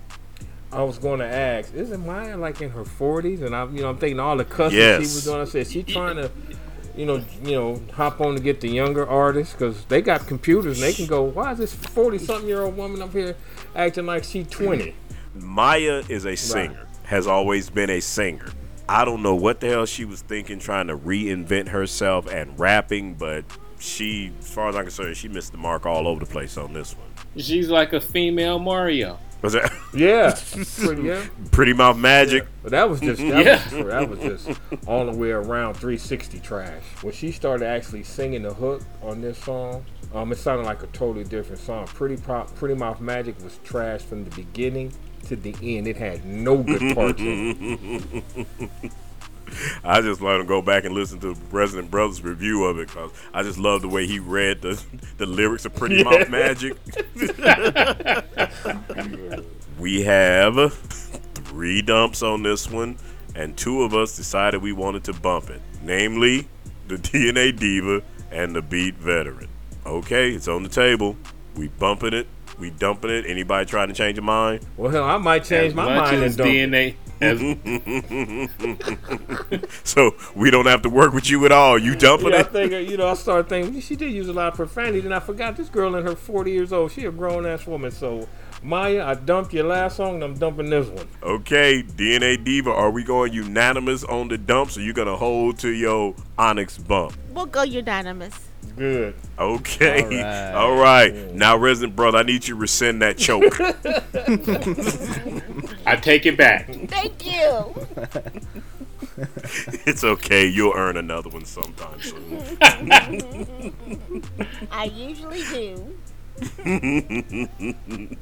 I 0.71 0.83
was 0.83 0.99
going 0.99 1.21
to 1.21 1.27
ask, 1.27 1.73
isn't 1.73 2.07
Maya 2.07 2.37
like 2.37 2.61
in 2.61 2.69
her 2.71 2.85
forties? 2.85 3.41
And 3.41 3.57
I'm, 3.57 3.75
you 3.75 3.81
know, 3.81 3.89
I'm 3.89 3.97
thinking 3.97 4.21
all 4.21 4.37
the 4.37 4.45
cussing 4.45 4.79
Yes. 4.79 4.99
she 4.99 5.05
was 5.05 5.25
doing. 5.25 5.41
I 5.41 5.45
said, 5.45 5.67
she 5.67 5.83
trying 5.83 6.17
to, 6.17 6.31
you 6.95 7.07
know, 7.07 7.25
you 7.43 7.53
know, 7.53 7.83
hop 7.95 8.21
on 8.21 8.35
to 8.35 8.43
get 8.43 8.61
the 8.61 8.69
younger 8.69 9.09
artists 9.09 9.55
because 9.55 9.87
they 9.87 10.03
got 10.03 10.27
computers 10.27 10.83
and 10.83 10.87
they 10.87 10.93
can 10.93 11.07
go. 11.07 11.23
Why 11.23 11.53
is 11.53 11.59
this 11.59 11.75
forty-something-year-old 11.75 12.77
woman 12.77 13.01
up 13.01 13.13
here 13.13 13.37
acting 13.75 14.05
like 14.05 14.25
she 14.25 14.45
twenty? 14.45 14.95
Maya 15.35 16.03
is 16.11 16.27
a 16.27 16.37
singer, 16.37 16.87
has 17.05 17.27
always 17.27 17.71
been 17.71 17.89
a 17.89 18.01
singer. 18.01 18.51
I 18.87 19.07
don't 19.07 19.23
know 19.23 19.35
what 19.35 19.61
the 19.61 19.69
hell 19.69 19.87
she 19.87 20.05
was 20.05 20.21
thinking 20.21 20.59
trying 20.59 20.89
to 20.89 20.97
reinvent 20.99 21.69
herself 21.69 22.27
and 22.27 22.59
rapping, 22.59 23.15
but 23.15 23.45
she, 23.79 24.33
as 24.41 24.49
far 24.53 24.69
as 24.69 24.77
I'm 24.77 24.85
concerned, 24.85 25.17
she 25.17 25.29
missed 25.29 25.53
the 25.53 25.59
mark 25.59 25.87
all 25.87 26.07
over 26.09 26.21
the 26.25 26.31
place 26.31 26.57
on 26.57 26.73
this 26.73 26.95
one. 26.97 27.09
She's 27.37 27.69
like 27.69 27.93
a 27.93 28.01
female 28.01 28.59
Mario. 28.59 29.19
Was 29.41 29.53
that 29.53 29.71
Yeah, 29.95 30.37
pretty, 30.85 31.03
yeah. 31.09 31.25
Pretty 31.53 31.73
Mouth 31.73 31.97
Magic? 31.97 32.45
But 32.63 32.73
that 32.73 32.91
was 32.91 32.99
just 33.01 33.21
that, 33.21 33.45
Yeah. 33.47 33.63
was, 33.77 33.87
that 33.87 34.09
was 34.11 34.19
just 34.45 34.61
all 34.87 35.07
the 35.07 35.17
way 35.17 35.31
around 35.31 35.75
360 35.75 36.41
trash. 36.41 36.83
When 37.03 37.13
she 37.13 37.31
started 37.31 37.65
actually 37.67 38.03
singing 38.03 38.43
the 38.43 38.53
hook 38.53 38.83
on 39.01 39.21
this 39.21 39.39
song, 39.39 39.85
um, 40.13 40.33
it 40.33 40.39
sounded 40.39 40.65
like 40.67 40.83
a 40.83 40.89
totally 40.89 41.23
different 41.25 41.61
song. 41.61 41.87
Pretty 41.87 42.17
Pop, 42.17 42.53
Pretty 42.57 42.75
Mouth 42.75 43.01
Magic 43.01 43.37
was 43.45 43.59
trash 43.63 44.01
from 44.03 44.25
the 44.25 44.31
beginning 44.35 44.93
to 45.29 45.37
the 45.37 45.55
end. 45.63 45.87
It 45.87 45.97
had 45.99 46.25
no 46.25 46.57
good 46.63 46.95
parts 46.97 47.21
in 47.21 48.25
it. 48.59 48.93
I 49.85 50.01
just 50.01 50.21
let 50.21 50.41
him 50.41 50.47
go 50.47 50.63
back 50.63 50.85
and 50.85 50.95
listen 50.95 51.21
to 51.21 51.35
Resident 51.51 51.91
Brothers 51.91 52.23
review 52.23 52.65
of 52.65 52.79
it 52.79 52.89
because 52.89 53.11
I 53.33 53.43
just 53.43 53.59
love 53.59 53.83
the 53.83 53.89
way 53.89 54.07
he 54.07 54.19
read 54.19 54.63
the 54.63 54.83
the 55.17 55.27
lyrics 55.27 55.65
of 55.65 55.75
Pretty 55.75 56.05
Mouth 56.05 56.29
Magic. 56.29 56.77
we 59.79 60.03
have 60.03 60.73
three 60.75 61.83
dumps 61.83 62.23
on 62.23 62.43
this 62.43 62.71
one, 62.71 62.99
and 63.35 63.57
two 63.57 63.83
of 63.83 63.95
us 63.95 64.17
decided 64.17 64.63
we 64.63 64.73
wanted 64.73 65.05
to 65.05 65.13
bump 65.13 65.51
it, 65.51 65.61
namely 65.83 66.49
the 66.89 66.97
DNA 66.97 67.57
Diva 67.57 68.03
and 68.31 68.55
the 68.55 68.63
Beat 68.63 68.97
Veteran. 68.97 69.49
Okay, 69.87 70.33
it's 70.33 70.49
on 70.49 70.63
the 70.63 70.69
table. 70.69 71.17
We 71.57 71.69
bumping 71.69 72.13
it. 72.13 72.27
We 72.59 72.71
dumping 72.71 73.11
it. 73.11 73.25
Anybody 73.27 73.67
trying 73.67 73.89
to 73.89 73.95
change 73.95 74.17
your 74.17 74.25
mind? 74.25 74.61
Well, 74.77 74.91
hell, 74.91 75.05
I 75.05 75.17
might 75.17 75.45
change 75.45 75.69
As 75.69 75.75
my 75.75 75.85
much 75.85 76.13
mind 76.13 76.25
as 76.25 76.37
and 76.37 76.39
dump. 76.39 76.51
DNA, 76.51 76.89
As, 76.89 77.08
So 79.85 80.15
we 80.37 80.51
don't 80.51 80.67
have 80.67 80.83
to 80.83 80.89
work 80.89 81.13
with 81.13 81.29
you 81.29 81.45
at 81.47 81.53
all. 81.53 81.79
You 81.79 81.97
dumping 81.97 82.31
Yeah, 82.31 82.39
I 82.39 82.43
think 82.45 82.91
you 82.91 82.97
know. 82.97 83.09
I 83.09 83.15
started 83.15 83.49
thinking 83.49 83.81
she 83.81 83.97
did 83.97 84.13
use 84.13 84.29
a 84.29 84.33
lot 84.33 84.49
of 84.49 84.55
profanity, 84.55 85.01
then 85.01 85.13
I 85.13 85.21
forgot 85.21 85.57
this 85.57 85.69
girl 85.69 85.97
in 85.97 86.05
her 86.05 86.15
40 86.15 86.51
years 86.51 86.73
old. 86.73 86.93
She 86.93 87.05
a 87.07 87.11
grown 87.11 87.47
ass 87.47 87.67
woman. 87.67 87.91
So 87.91 88.29
Maya, 88.63 89.05
I 89.07 89.15
dumped 89.15 89.53
your 89.53 89.65
last 89.65 89.97
song, 89.97 90.17
and 90.17 90.25
I'm 90.25 90.35
dumping 90.35 90.71
this 90.71 90.89
one. 90.89 91.07
Okay, 91.23 91.83
DNA 91.83 92.43
Diva, 92.43 92.71
are 92.71 92.91
we 92.91 93.05
going 93.05 93.33
unanimous 93.33 94.05
on 94.05 94.29
the 94.29 94.39
dumps 94.39 94.77
or 94.77 94.83
you 94.83 94.93
gonna 94.93 95.17
hold 95.17 95.59
to 95.61 95.71
your 95.71 96.15
Onyx 96.37 96.79
bump? 96.79 97.15
We'll 97.33 97.47
go 97.47 97.63
unanimous. 97.63 98.48
Good. 98.79 99.15
Okay. 99.39 100.05
Alright. 100.05 100.55
All 100.55 100.77
right. 100.77 101.35
Now, 101.35 101.57
resident 101.57 101.97
brother, 101.97 102.19
I 102.19 102.23
need 102.23 102.47
you 102.47 102.55
to 102.55 102.55
rescind 102.55 103.03
that 103.03 103.19
choke. 103.19 103.59
I 105.87 105.97
take 105.97 106.27
it 106.27 106.37
back. 106.37 106.69
Thank 106.87 107.27
you. 107.27 107.75
it's 109.85 110.05
okay. 110.05 110.47
You'll 110.47 110.75
earn 110.77 110.97
another 110.97 111.29
one 111.29 111.45
sometime 111.45 112.01
soon. 112.01 112.41
I 114.71 114.85
usually 114.95 115.43
do. 115.43 115.99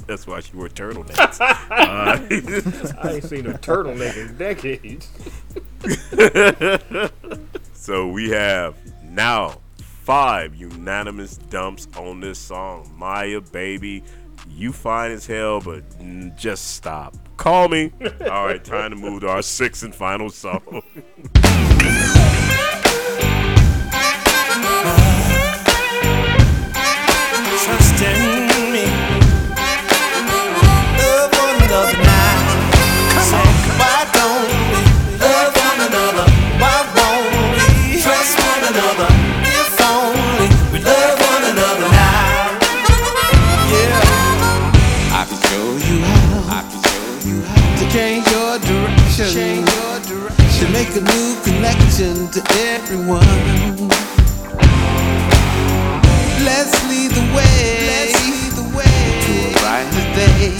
That's 0.07 0.27
why 0.27 0.41
she 0.41 0.57
wore 0.57 0.71
turtlenecks. 0.71 1.39
Uh, 1.39 2.17
I 3.03 3.13
ain't 3.13 3.25
seen 3.25 3.47
a 3.47 3.59
turtleneck 3.59 4.17
in 4.17 4.39
decades. 4.39 5.11
so 7.75 8.09
we 8.09 8.31
have 8.31 8.75
now 9.03 9.59
five 10.07 10.55
unanimous 10.55 11.37
dumps 11.37 11.89
on 11.97 12.21
this 12.21 12.39
song. 12.39 12.89
Maya, 12.97 13.41
baby, 13.41 14.05
you 14.49 14.73
fine 14.73 15.11
as 15.11 15.27
hell, 15.27 15.61
but 15.61 15.83
just 16.37 16.77
stop. 16.77 17.17
Call 17.37 17.69
me. 17.69 17.91
All 18.21 18.47
right, 18.47 18.65
time 18.65 18.91
to 18.91 18.97
move 18.97 19.23
to 19.23 19.29
our 19.29 19.43
sixth 19.43 19.83
and 19.83 19.93
final 19.93 20.31
song. 20.31 20.85
a 50.97 51.01
new 51.01 51.37
connection 51.43 52.27
to 52.29 52.41
everyone. 52.57 53.21
Let's 56.43 56.73
lead 56.89 57.11
the 57.11 57.21
way. 57.37 58.13
Lead 58.25 58.53
the 58.53 58.69
way 58.75 58.97
to 59.25 59.33
a 59.45 59.61
brighter 59.61 60.07
day. 60.15 60.51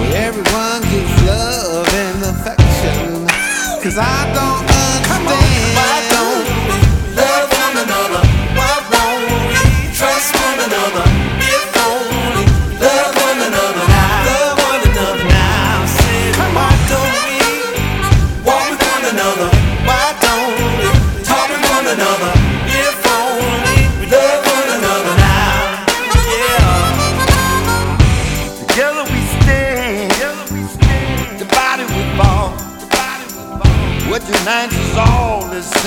Where 0.00 0.16
everyone 0.28 0.80
gets 0.90 1.26
love 1.26 1.88
and 1.92 2.24
affection. 2.32 3.26
Cause 3.82 3.98
I 3.98 4.32
don't 4.32 4.73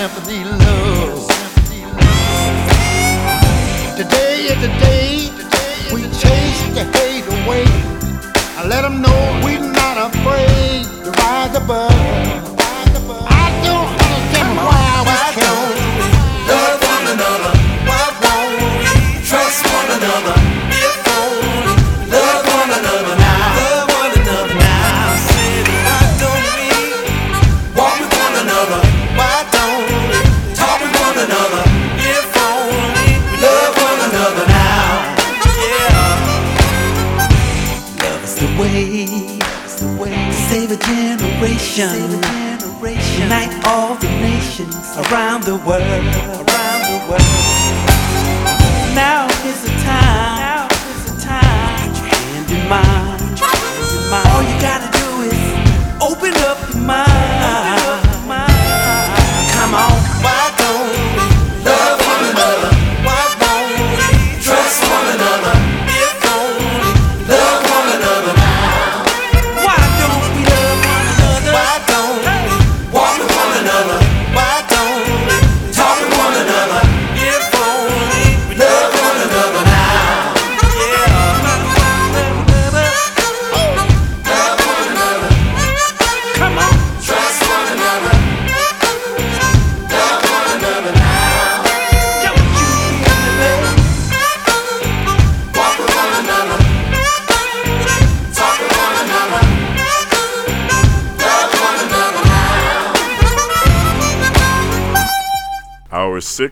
all 0.10 0.66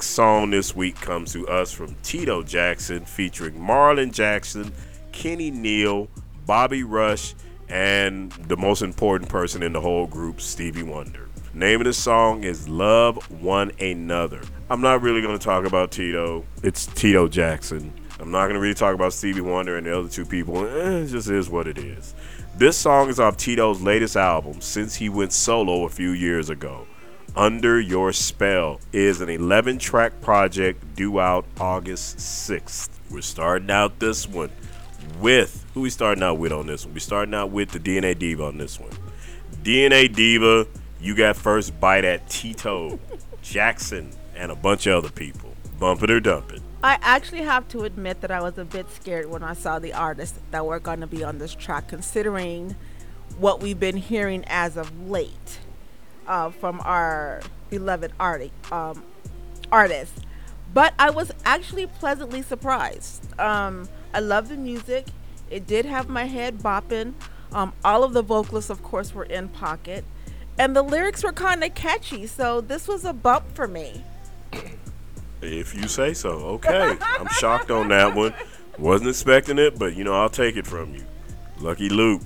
song 0.03 0.49
this 0.49 0.75
week 0.75 0.95
comes 0.95 1.33
to 1.33 1.47
us 1.47 1.71
from 1.71 1.95
Tito 2.03 2.43
Jackson 2.43 3.05
featuring 3.05 3.53
Marlon 3.53 4.11
Jackson, 4.11 4.71
Kenny 5.11 5.51
Neal, 5.51 6.07
Bobby 6.45 6.83
Rush, 6.83 7.35
and 7.69 8.31
the 8.33 8.57
most 8.57 8.81
important 8.81 9.29
person 9.29 9.63
in 9.63 9.73
the 9.73 9.81
whole 9.81 10.07
group, 10.07 10.41
Stevie 10.41 10.83
Wonder. 10.83 11.29
Name 11.53 11.81
of 11.81 11.85
the 11.85 11.93
song 11.93 12.43
is 12.43 12.67
Love 12.67 13.17
One 13.41 13.71
Another. 13.79 14.41
I'm 14.69 14.81
not 14.81 15.01
really 15.01 15.21
going 15.21 15.37
to 15.37 15.43
talk 15.43 15.65
about 15.65 15.91
Tito. 15.91 16.45
It's 16.63 16.85
Tito 16.87 17.27
Jackson. 17.27 17.93
I'm 18.19 18.31
not 18.31 18.43
going 18.43 18.55
to 18.55 18.59
really 18.59 18.73
talk 18.73 18.93
about 18.95 19.13
Stevie 19.13 19.41
Wonder 19.41 19.77
and 19.77 19.87
the 19.87 19.97
other 19.97 20.09
two 20.09 20.25
people. 20.25 20.65
Eh, 20.65 21.03
it 21.03 21.07
just 21.07 21.29
is 21.29 21.49
what 21.49 21.67
it 21.67 21.77
is. 21.77 22.13
This 22.57 22.77
song 22.77 23.09
is 23.09 23.19
off 23.19 23.37
Tito's 23.37 23.81
latest 23.81 24.15
album 24.15 24.61
since 24.61 24.95
he 24.95 25.09
went 25.09 25.33
solo 25.33 25.85
a 25.85 25.89
few 25.89 26.11
years 26.11 26.49
ago. 26.49 26.87
Under 27.37 27.81
Your 27.81 28.13
Spell 28.13 28.79
is 28.93 29.19
an 29.19 29.27
11 29.27 29.77
track 29.77 30.21
project 30.21 30.95
due 30.95 31.19
out 31.19 31.45
August 31.59 32.17
6th. 32.17 32.87
We're 33.11 33.21
starting 33.21 33.69
out 33.69 33.99
this 33.99 34.25
one 34.25 34.51
with 35.19 35.65
who 35.73 35.81
we 35.81 35.89
starting 35.89 36.23
out 36.23 36.37
with 36.37 36.53
on 36.53 36.67
this 36.67 36.85
one? 36.85 36.93
We 36.93 37.01
starting 37.01 37.33
out 37.33 37.51
with 37.51 37.71
the 37.71 37.79
DNA 37.79 38.17
Diva 38.17 38.45
on 38.45 38.57
this 38.57 38.79
one. 38.79 38.91
DNA 39.63 40.13
Diva, 40.13 40.65
you 41.01 41.13
got 41.13 41.35
first 41.35 41.77
bite 41.77 42.05
at 42.05 42.29
Tito, 42.29 42.97
Jackson, 43.41 44.11
and 44.33 44.49
a 44.49 44.55
bunch 44.55 44.87
of 44.87 45.03
other 45.03 45.11
people. 45.11 45.53
Bump 45.77 46.03
it 46.03 46.11
or 46.11 46.21
dump 46.21 46.53
it. 46.53 46.61
I 46.85 46.97
actually 47.01 47.41
have 47.41 47.67
to 47.69 47.83
admit 47.83 48.21
that 48.21 48.31
I 48.31 48.41
was 48.41 48.57
a 48.57 48.63
bit 48.63 48.89
scared 48.89 49.29
when 49.29 49.43
I 49.43 49.55
saw 49.55 49.77
the 49.77 49.91
artists 49.91 50.39
that 50.51 50.65
were 50.65 50.79
going 50.79 51.01
to 51.01 51.07
be 51.07 51.21
on 51.21 51.39
this 51.39 51.53
track, 51.53 51.89
considering 51.89 52.77
what 53.37 53.61
we've 53.61 53.79
been 53.79 53.97
hearing 53.97 54.45
as 54.47 54.77
of 54.77 55.09
late 55.09 55.59
uh, 56.27 56.49
from 56.51 56.81
our 56.81 57.41
beloved 57.69 58.11
arti- 58.19 58.51
um, 58.71 59.03
artists. 59.71 60.19
But 60.73 60.93
I 60.99 61.09
was 61.09 61.31
actually 61.45 61.87
pleasantly 61.87 62.41
surprised. 62.41 63.39
Um, 63.39 63.87
I 64.13 64.19
love 64.19 64.49
the 64.49 64.57
music. 64.57 65.07
It 65.49 65.67
did 65.67 65.85
have 65.85 66.09
my 66.09 66.25
head 66.25 66.59
bopping. 66.59 67.13
Um, 67.53 67.73
all 67.83 68.03
of 68.03 68.13
the 68.13 68.21
vocalists, 68.21 68.69
of 68.69 68.83
course, 68.83 69.13
were 69.13 69.23
in 69.23 69.47
pocket. 69.47 70.03
And 70.57 70.75
the 70.75 70.81
lyrics 70.81 71.23
were 71.23 71.33
kind 71.33 71.63
of 71.63 71.73
catchy. 71.75 72.27
So 72.27 72.61
this 72.61 72.87
was 72.87 73.05
a 73.05 73.13
bump 73.13 73.55
for 73.55 73.67
me. 73.67 74.03
If 75.41 75.75
you 75.75 75.87
say 75.87 76.13
so. 76.13 76.29
Okay. 76.29 76.97
I'm 77.01 77.27
shocked 77.27 77.71
on 77.71 77.89
that 77.89 78.15
one. 78.15 78.33
Wasn't 78.77 79.09
expecting 79.09 79.57
it, 79.57 79.79
but 79.79 79.95
you 79.95 80.03
know, 80.03 80.13
I'll 80.13 80.29
take 80.29 80.57
it 80.57 80.67
from 80.67 80.93
you. 80.95 81.05
Lucky 81.59 81.87
Luke. 81.89 82.23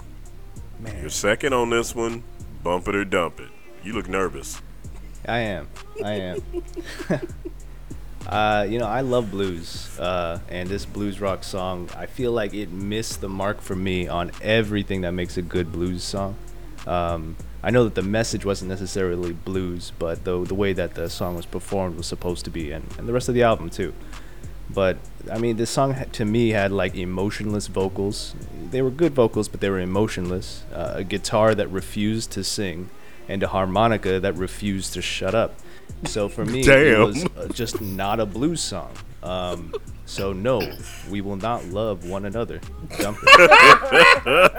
You're 1.00 1.10
second 1.10 1.54
on 1.54 1.70
this 1.70 1.94
one. 1.94 2.24
Bump 2.64 2.88
it 2.88 2.96
or 2.96 3.06
dump 3.06 3.40
it. 3.40 3.50
You 3.84 3.94
look 3.94 4.10
nervous. 4.10 4.62
I 5.28 5.40
am. 5.40 5.68
I 6.04 6.12
am. 6.14 6.44
uh, 8.28 8.66
you 8.70 8.80
know, 8.80 8.88
I 8.88 9.02
love 9.02 9.32
blues, 9.32 9.98
uh, 10.00 10.40
and 10.50 10.70
this 10.70 10.86
blues 10.86 11.22
rock 11.22 11.44
song, 11.44 11.90
I 11.96 12.06
feel 12.06 12.32
like 12.32 12.54
it 12.54 12.72
missed 12.72 13.22
the 13.22 13.30
mark 13.30 13.62
for 13.62 13.76
me 13.76 14.08
on 14.08 14.32
everything 14.42 15.02
that 15.02 15.12
makes 15.12 15.38
a 15.38 15.42
good 15.42 15.72
blues 15.72 16.04
song. 16.04 16.36
Um, 16.88 17.36
I 17.62 17.72
know 17.72 17.84
that 17.84 17.96
the 17.96 18.02
message 18.02 18.46
wasn't 18.46 18.70
necessarily 18.70 19.34
blues, 19.34 19.92
but 20.00 20.24
the 20.24 20.44
the 20.46 20.56
way 20.56 20.74
that 20.74 20.96
the 20.96 21.10
song 21.10 21.36
was 21.36 21.46
performed 21.46 21.98
was 21.98 22.08
supposed 22.08 22.46
to 22.46 22.52
be, 22.52 22.72
and, 22.72 22.86
and 22.98 23.08
the 23.08 23.14
rest 23.14 23.28
of 23.28 23.36
the 23.36 23.44
album 23.44 23.70
too. 23.70 23.94
But 24.70 24.98
I 25.32 25.40
mean, 25.40 25.58
this 25.58 25.70
song 25.70 25.96
to 26.12 26.26
me 26.26 26.50
had 26.50 26.72
like 26.72 26.96
emotionless 26.96 27.68
vocals. 27.68 28.36
They 28.72 28.82
were 28.82 28.92
good 28.92 29.14
vocals, 29.14 29.48
but 29.50 29.60
they 29.60 29.70
were 29.70 29.80
emotionless. 29.80 30.64
Uh, 30.74 30.94
a 30.96 31.04
guitar 31.04 31.56
that 31.56 31.68
refused 31.68 32.32
to 32.32 32.44
sing, 32.44 32.90
and 33.30 33.42
a 33.44 33.48
harmonica 33.48 34.20
that 34.20 34.36
refused 34.36 34.94
to 34.96 35.02
shut 35.02 35.34
up. 35.34 35.54
So 36.06 36.28
for 36.28 36.44
me, 36.44 36.62
it 36.62 37.00
was 37.00 37.26
uh, 37.26 37.48
just 37.54 37.80
not 37.80 38.20
a 38.20 38.26
blues 38.26 38.60
song. 38.60 38.92
Um, 39.24 39.74
so 40.06 40.34
no, 40.34 40.62
we 41.10 41.22
will 41.22 41.36
not 41.36 41.66
love 41.66 42.06
one 42.06 42.26
another. 42.26 42.60
Dump 42.98 43.20
it. 43.22 44.50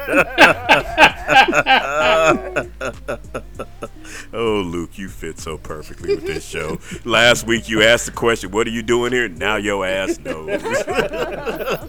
Oh, 4.33 4.63
Luke, 4.65 4.97
you 4.99 5.09
fit 5.09 5.39
so 5.39 5.59
perfectly 5.59 6.15
with 6.15 6.25
this 6.27 6.45
show. 6.47 6.79
Last 7.05 7.47
week 7.47 7.69
you 7.69 7.83
asked 7.83 8.07
the 8.07 8.13
question, 8.13 8.51
"What 8.51 8.67
are 8.67 8.71
you 8.71 8.83
doing 8.83 9.13
here?" 9.13 9.29
Now 9.29 9.57
your 9.57 9.85
ass 9.87 10.19
knows. 10.19 10.61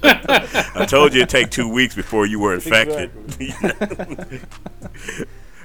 I 0.04 0.86
told 0.88 1.14
you 1.14 1.22
it'd 1.22 1.30
take 1.30 1.52
two 1.52 1.68
weeks 1.70 1.96
before 1.96 2.26
you 2.26 2.40
were 2.40 2.54
infected. 2.54 3.12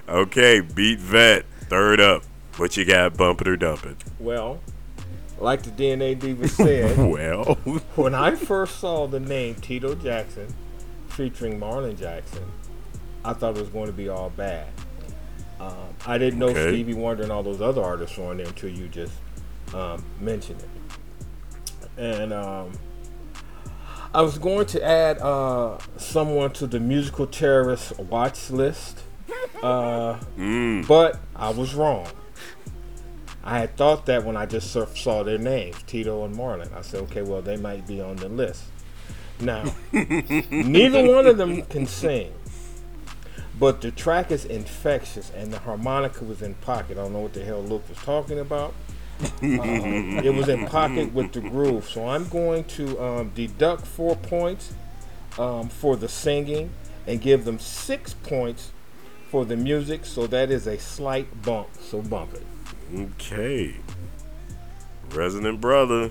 okay, 0.09 0.61
beat 0.61 0.99
vet. 0.99 1.45
Third 1.69 2.01
up. 2.01 2.23
What 2.57 2.77
you 2.77 2.85
got? 2.85 3.17
Bump 3.17 3.41
it 3.41 3.49
or 3.49 3.57
dump 3.57 3.85
it? 3.85 3.97
Well, 4.19 4.61
like 5.39 5.63
the 5.63 5.71
DNA 5.71 6.19
Diva 6.19 6.49
said, 6.49 6.97
Well, 6.99 7.55
when 7.97 8.15
I 8.15 8.35
first 8.35 8.79
saw 8.79 9.07
the 9.07 9.21
name 9.21 9.57
Tito 9.57 9.95
Jackson 9.95 10.53
featuring 11.09 11.61
Marlon 11.61 11.99
Jackson, 11.99 12.45
I 13.25 13.33
thought 13.33 13.57
it 13.57 13.61
was 13.61 13.69
going 13.69 13.87
to 13.87 13.93
be 13.93 14.09
all 14.09 14.31
bad. 14.31 14.69
Um, 15.61 15.95
I 16.07 16.19
didn't 16.19 16.39
know 16.39 16.49
Okay. 16.49 16.69
Stevie 16.69 16.95
Wonder 16.95 17.23
and 17.23 17.33
all 17.33 17.43
those 17.43 17.61
other 17.63 17.83
artists 17.83 18.17
were 18.19 18.27
on 18.27 18.37
there 18.37 18.47
until 18.47 18.71
you 18.71 18.89
just 18.89 19.15
um, 19.75 20.05
mentioned 20.21 20.61
it. 20.61 20.69
And 21.99 22.33
um, 22.33 22.73
I 24.15 24.21
was 24.21 24.39
going 24.39 24.67
to 24.67 24.83
add 24.85 25.19
uh, 25.19 25.79
someone 25.97 26.53
to 26.53 26.67
the 26.67 26.79
musical 26.79 27.27
terrorist 27.27 27.99
watch 27.99 28.51
list, 28.51 29.03
uh, 29.63 30.19
but 30.87 31.21
I 31.35 31.51
was 31.51 31.75
wrong. 31.75 32.09
I 33.47 33.61
had 33.61 33.77
thought 33.77 34.07
that 34.07 34.25
when 34.25 34.37
I 34.37 34.45
just 34.47 34.73
saw 34.73 35.23
their 35.23 35.39
names, 35.39 35.77
Tito 35.87 36.25
and 36.25 36.35
Marlon. 36.35 36.73
I 36.77 36.81
said, 36.81 37.03
okay, 37.05 37.23
well, 37.23 37.43
they 37.43 37.57
might 37.57 37.87
be 37.87 38.01
on 38.01 38.17
the 38.17 38.29
list. 38.29 38.65
Now, 39.39 39.73
neither 39.93 41.07
one 41.07 41.27
of 41.27 41.37
them 41.37 41.63
can 41.63 41.87
sing, 41.87 42.33
but 43.59 43.83
the 43.83 43.91
track 43.91 44.31
is 44.31 44.45
infectious 44.45 45.31
and 45.31 45.53
the 45.53 45.61
harmonica 45.61 46.25
was 46.25 46.43
in 46.43 46.55
pocket. 46.55 46.99
I 46.99 47.03
don't 47.03 47.13
know 47.13 47.21
what 47.21 47.35
the 47.35 47.45
hell 47.45 47.63
Luke 47.63 47.89
was 47.89 47.99
talking 47.99 48.41
about. 48.41 48.75
Um, 49.21 49.29
it 49.43 50.35
was 50.35 50.49
in 50.49 50.67
pocket 50.67 51.13
with 51.13 51.33
the 51.33 51.41
groove. 51.41 51.89
So 51.89 52.09
I'm 52.09 52.29
going 52.29 52.65
to 52.65 53.01
um, 53.01 53.31
deduct 53.35 53.87
four 53.87 54.17
points 54.17 54.75
um, 55.39 55.69
for 55.69 55.97
the 55.97 56.09
singing 56.09 56.71
and 57.07 57.21
give 57.21 57.45
them 57.45 57.59
six 57.59 58.15
points 58.15 58.73
for 59.31 59.45
the 59.45 59.57
music. 59.57 60.05
So 60.05 60.27
that 60.29 60.51
is 60.51 60.67
a 60.67 60.79
slight 60.79 61.43
bump. 61.43 61.69
So 61.81 62.03
bump 62.03 62.35
it. 62.35 62.47
okay. 62.95 63.77
Resident 65.11 65.61
brother, 65.61 66.11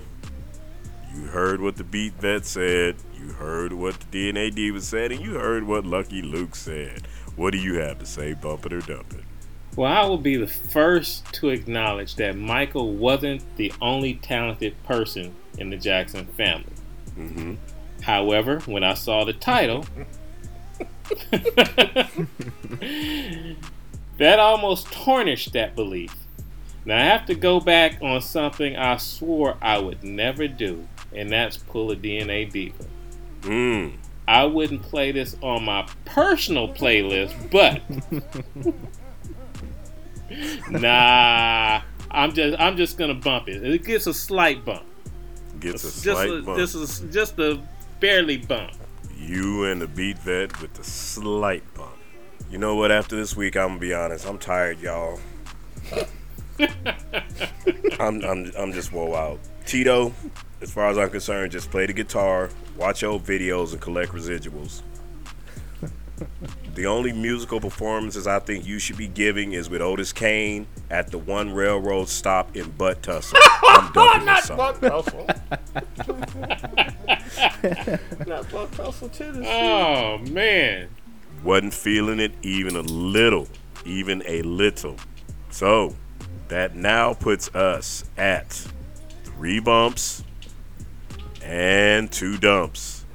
you 1.14 1.22
heard 1.22 1.60
what 1.60 1.76
the 1.76 1.84
beat 1.84 2.14
vet 2.14 2.46
said. 2.46 2.96
You 3.18 3.32
heard 3.32 3.72
what 3.72 3.98
the 4.00 4.32
DNA 4.32 4.54
diva 4.54 4.80
said, 4.80 5.12
and 5.12 5.20
you 5.20 5.34
heard 5.34 5.64
what 5.64 5.84
Lucky 5.84 6.22
Luke 6.22 6.54
said. 6.54 7.02
What 7.36 7.52
do 7.52 7.58
you 7.58 7.74
have 7.80 7.98
to 7.98 8.06
say? 8.06 8.34
Bump 8.34 8.66
it 8.66 8.72
or 8.72 8.80
dump 8.80 9.12
it? 9.14 9.24
Well, 9.76 9.92
I 9.92 10.06
will 10.06 10.18
be 10.18 10.36
the 10.36 10.46
first 10.46 11.30
to 11.34 11.50
acknowledge 11.50 12.16
that 12.16 12.36
Michael 12.36 12.94
wasn't 12.94 13.42
the 13.56 13.72
only 13.82 14.14
talented 14.14 14.82
person 14.84 15.34
in 15.58 15.68
the 15.68 15.76
Jackson 15.76 16.26
family. 16.26 16.72
Mm-hmm. 17.18 17.54
However, 18.00 18.60
when 18.60 18.82
I 18.82 18.94
saw 18.94 19.24
the 19.24 19.34
title, 19.34 19.84
that 24.18 24.38
almost 24.38 24.90
tarnished 24.92 25.52
that 25.52 25.74
belief. 25.76 26.14
Now 26.84 26.98
I 26.98 27.04
have 27.04 27.26
to 27.26 27.34
go 27.34 27.60
back 27.60 28.00
on 28.00 28.20
something 28.20 28.76
I 28.76 28.96
swore 28.96 29.56
I 29.60 29.78
would 29.78 30.04
never 30.04 30.46
do, 30.48 30.86
and 31.12 31.30
that's 31.30 31.56
pull 31.56 31.90
a 31.90 31.96
DNA 31.96 32.50
diva. 32.50 32.84
Mm. 33.42 33.94
I 34.28 34.44
wouldn't 34.44 34.82
play 34.82 35.12
this 35.12 35.36
on 35.42 35.64
my 35.64 35.88
personal 36.04 36.68
playlist, 36.68 37.50
but 37.50 37.82
nah, 40.70 41.82
I'm 42.10 42.32
just 42.32 42.60
I'm 42.60 42.76
just 42.76 42.98
gonna 42.98 43.14
bump 43.14 43.48
it. 43.48 43.64
It 43.64 43.84
gets 43.84 44.06
a 44.06 44.14
slight 44.14 44.64
bump. 44.64 44.84
Gets 45.60 45.84
a 45.84 45.86
just 45.86 46.02
slight 46.02 46.30
a, 46.30 46.42
bump. 46.42 46.58
This 46.58 46.74
is 46.74 47.00
just 47.12 47.38
a 47.38 47.60
barely 48.00 48.38
bump. 48.38 48.72
You 49.16 49.64
and 49.64 49.80
the 49.80 49.86
beat 49.86 50.18
vet 50.18 50.60
with 50.60 50.74
the 50.74 50.84
slight 50.84 51.62
bump. 51.74 51.96
You 52.50 52.58
know 52.58 52.76
what? 52.76 52.92
After 52.92 53.16
this 53.16 53.36
week, 53.36 53.56
I'm 53.56 53.68
gonna 53.68 53.80
be 53.80 53.94
honest. 53.94 54.26
I'm 54.26 54.38
tired, 54.38 54.80
y'all. 54.80 55.18
I'm, 57.98 58.22
I'm 58.24 58.52
I'm 58.56 58.72
just 58.72 58.92
woe 58.92 59.14
out. 59.14 59.40
Tito, 59.64 60.12
as 60.60 60.70
far 60.72 60.88
as 60.88 60.98
I'm 60.98 61.10
concerned, 61.10 61.52
just 61.52 61.70
play 61.70 61.86
the 61.86 61.92
guitar, 61.92 62.50
watch 62.76 63.02
old 63.02 63.24
videos, 63.24 63.72
and 63.72 63.80
collect 63.80 64.12
residuals. 64.12 64.82
The 66.76 66.84
only 66.84 67.10
musical 67.10 67.58
performances 67.58 68.26
I 68.26 68.38
think 68.38 68.66
you 68.66 68.78
should 68.78 68.98
be 68.98 69.08
giving 69.08 69.54
is 69.54 69.70
with 69.70 69.80
Otis 69.80 70.12
Kane 70.12 70.66
at 70.90 71.10
the 71.10 71.16
one 71.16 71.54
railroad 71.54 72.10
stop 72.10 72.54
in 72.54 72.68
Butt 72.72 73.02
Tussle. 73.02 73.38
I'm 73.66 73.90
dumping 73.92 74.26
this 74.26 74.44
song. 74.44 74.58
Buck 74.58 74.78
Tussle. 74.82 75.26
Not 78.26 78.50
Buck 78.50 78.70
Tussle, 78.72 79.08
Tennessee. 79.08 79.48
Oh 79.48 80.18
man. 80.18 80.88
wasn't 81.42 81.72
feeling 81.72 82.20
it 82.20 82.32
even 82.42 82.76
a 82.76 82.82
little, 82.82 83.48
even 83.86 84.22
a 84.26 84.42
little. 84.42 84.96
So 85.48 85.96
that 86.48 86.76
now 86.76 87.14
puts 87.14 87.48
us 87.54 88.04
at 88.18 88.66
three 89.24 89.60
bumps 89.60 90.24
and 91.42 92.12
two 92.12 92.36
dumps. 92.36 93.06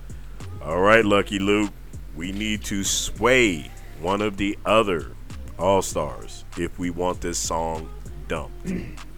All 0.64 0.82
right, 0.82 1.06
Lucky 1.06 1.38
Luke, 1.38 1.74
we 2.22 2.32
need 2.32 2.64
to 2.64 2.84
sway 2.84 3.72
one 4.00 4.22
of 4.22 4.38
the 4.38 4.56
other 4.64 5.16
All 5.58 5.82
Stars 5.82 6.46
if 6.56 6.78
we 6.78 6.92
want 6.92 7.20
this 7.20 7.40
song 7.40 7.90
dumped. 8.28 8.70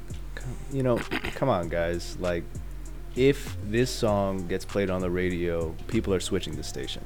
you 0.72 0.84
know, 0.84 0.98
come 1.36 1.50
on, 1.50 1.68
guys. 1.68 2.16
Like, 2.22 2.46
if 3.18 3.58
this 3.66 3.92
song 3.92 4.48
gets 4.48 4.64
played 4.64 4.90
on 4.90 5.02
the 5.02 5.12
radio, 5.12 5.76
people 5.88 6.14
are 6.14 6.22
switching 6.22 6.56
the 6.56 6.64
station. 6.64 7.06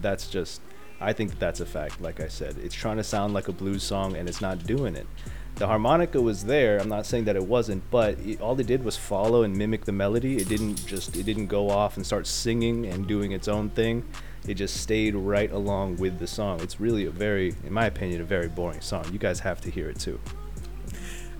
That's 0.00 0.28
just, 0.28 0.60
I 1.00 1.12
think 1.12 1.30
that 1.30 1.40
that's 1.40 1.58
a 1.58 1.66
fact. 1.66 2.00
Like 2.00 2.20
I 2.20 2.28
said, 2.28 2.56
it's 2.62 2.74
trying 2.76 2.98
to 2.98 3.04
sound 3.04 3.34
like 3.34 3.48
a 3.48 3.52
blues 3.52 3.82
song 3.82 4.16
and 4.16 4.28
it's 4.28 4.40
not 4.40 4.64
doing 4.64 4.94
it. 4.94 5.08
The 5.56 5.66
harmonica 5.66 6.22
was 6.22 6.44
there. 6.44 6.78
I'm 6.78 6.88
not 6.88 7.06
saying 7.06 7.24
that 7.24 7.34
it 7.34 7.44
wasn't, 7.44 7.82
but 7.90 8.20
it, 8.20 8.40
all 8.40 8.58
it 8.60 8.68
did 8.68 8.84
was 8.84 8.96
follow 8.96 9.42
and 9.42 9.56
mimic 9.56 9.84
the 9.84 9.90
melody. 9.90 10.36
It 10.36 10.48
didn't 10.48 10.86
just, 10.86 11.16
it 11.16 11.24
didn't 11.24 11.48
go 11.48 11.70
off 11.70 11.96
and 11.96 12.06
start 12.06 12.28
singing 12.28 12.86
and 12.86 13.08
doing 13.08 13.32
its 13.32 13.48
own 13.48 13.70
thing. 13.70 14.04
It 14.46 14.54
just 14.54 14.78
stayed 14.78 15.14
right 15.14 15.50
along 15.50 15.96
with 15.96 16.18
the 16.18 16.26
song. 16.26 16.60
It's 16.60 16.78
really 16.78 17.06
a 17.06 17.10
very, 17.10 17.54
in 17.64 17.72
my 17.72 17.86
opinion, 17.86 18.20
a 18.20 18.24
very 18.24 18.48
boring 18.48 18.80
song. 18.80 19.06
You 19.12 19.18
guys 19.18 19.40
have 19.40 19.60
to 19.62 19.70
hear 19.70 19.88
it 19.88 19.98
too. 19.98 20.20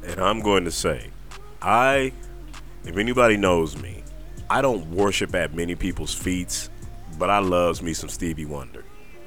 And 0.05 0.21
I'm 0.21 0.41
going 0.41 0.65
to 0.65 0.71
say, 0.71 1.11
I, 1.61 2.13
if 2.85 2.97
anybody 2.97 3.37
knows 3.37 3.81
me, 3.81 4.03
I 4.49 4.63
don't 4.63 4.91
worship 4.91 5.35
at 5.35 5.55
many 5.55 5.75
people's 5.75 6.15
feet, 6.15 6.69
but 7.19 7.31
I 7.31 7.39
loves 7.39 7.83
me 7.83 7.93
some 7.93 8.09
Stevie 8.09 8.47
Wonder. 8.47 8.85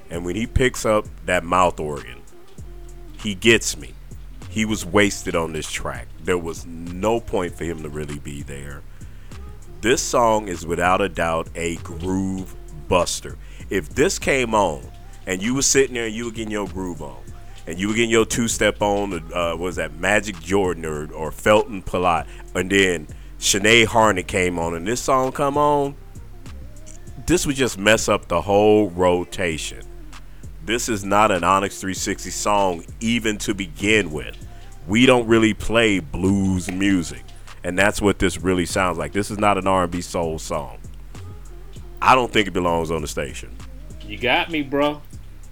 And 0.09 0.25
when 0.25 0.35
he 0.35 0.47
picks 0.47 0.85
up 0.85 1.05
that 1.25 1.43
mouth 1.43 1.79
organ, 1.79 2.21
he 3.19 3.35
gets 3.35 3.77
me. 3.77 3.93
He 4.49 4.65
was 4.65 4.85
wasted 4.85 5.35
on 5.35 5.53
this 5.53 5.69
track. 5.69 6.07
There 6.23 6.37
was 6.37 6.65
no 6.65 7.19
point 7.19 7.55
for 7.55 7.63
him 7.63 7.83
to 7.83 7.89
really 7.89 8.19
be 8.19 8.41
there. 8.41 8.81
This 9.81 10.01
song 10.01 10.47
is 10.47 10.65
without 10.65 11.01
a 11.01 11.09
doubt 11.09 11.49
a 11.55 11.75
groove 11.77 12.55
buster. 12.87 13.37
If 13.69 13.89
this 13.89 14.17
came 14.17 14.53
on 14.55 14.81
and 15.25 15.41
you 15.41 15.55
were 15.55 15.61
sitting 15.61 15.95
there 15.95 16.05
and 16.05 16.15
you 16.15 16.25
were 16.25 16.31
getting 16.31 16.51
your 16.51 16.67
groove 16.67 17.01
on, 17.01 17.17
and 17.67 17.77
you 17.77 17.89
were 17.89 17.93
getting 17.93 18.09
your 18.09 18.25
two 18.25 18.47
step 18.47 18.81
on, 18.81 19.13
uh, 19.33 19.55
was 19.57 19.75
that 19.75 19.95
Magic 19.95 20.39
Jordan 20.39 20.85
or, 20.85 21.11
or 21.11 21.31
Felton 21.31 21.81
Pilat, 21.81 22.25
and 22.55 22.71
then 22.71 23.07
Sinead 23.39 23.87
Harnett 23.87 24.27
came 24.27 24.57
on, 24.57 24.73
and 24.73 24.87
this 24.87 25.01
song 25.01 25.33
come 25.33 25.57
on, 25.57 25.95
this 27.25 27.45
would 27.45 27.57
just 27.57 27.77
mess 27.77 28.07
up 28.07 28.29
the 28.29 28.41
whole 28.41 28.89
rotation. 28.91 29.83
This 30.65 30.87
is 30.87 31.03
not 31.03 31.29
an 31.31 31.43
Onyx 31.43 31.79
360 31.79 32.29
song, 32.29 32.85
even 33.01 33.37
to 33.39 33.53
begin 33.53 34.11
with. 34.11 34.37
We 34.87 35.05
don't 35.05 35.27
really 35.27 35.53
play 35.53 35.99
blues 35.99 36.71
music, 36.71 37.23
and 37.65 37.77
that's 37.77 38.01
what 38.01 38.19
this 38.19 38.41
really 38.41 38.65
sounds 38.65 38.97
like. 38.97 39.11
This 39.11 39.29
is 39.29 39.37
not 39.37 39.57
an 39.57 39.67
R&B 39.67 39.99
soul 39.99 40.39
song. 40.39 40.79
I 42.01 42.15
don't 42.15 42.31
think 42.31 42.47
it 42.47 42.51
belongs 42.51 42.91
on 42.91 43.01
the 43.01 43.07
station. 43.07 43.55
You 44.05 44.17
got 44.17 44.49
me, 44.49 44.61
bro. 44.61 45.01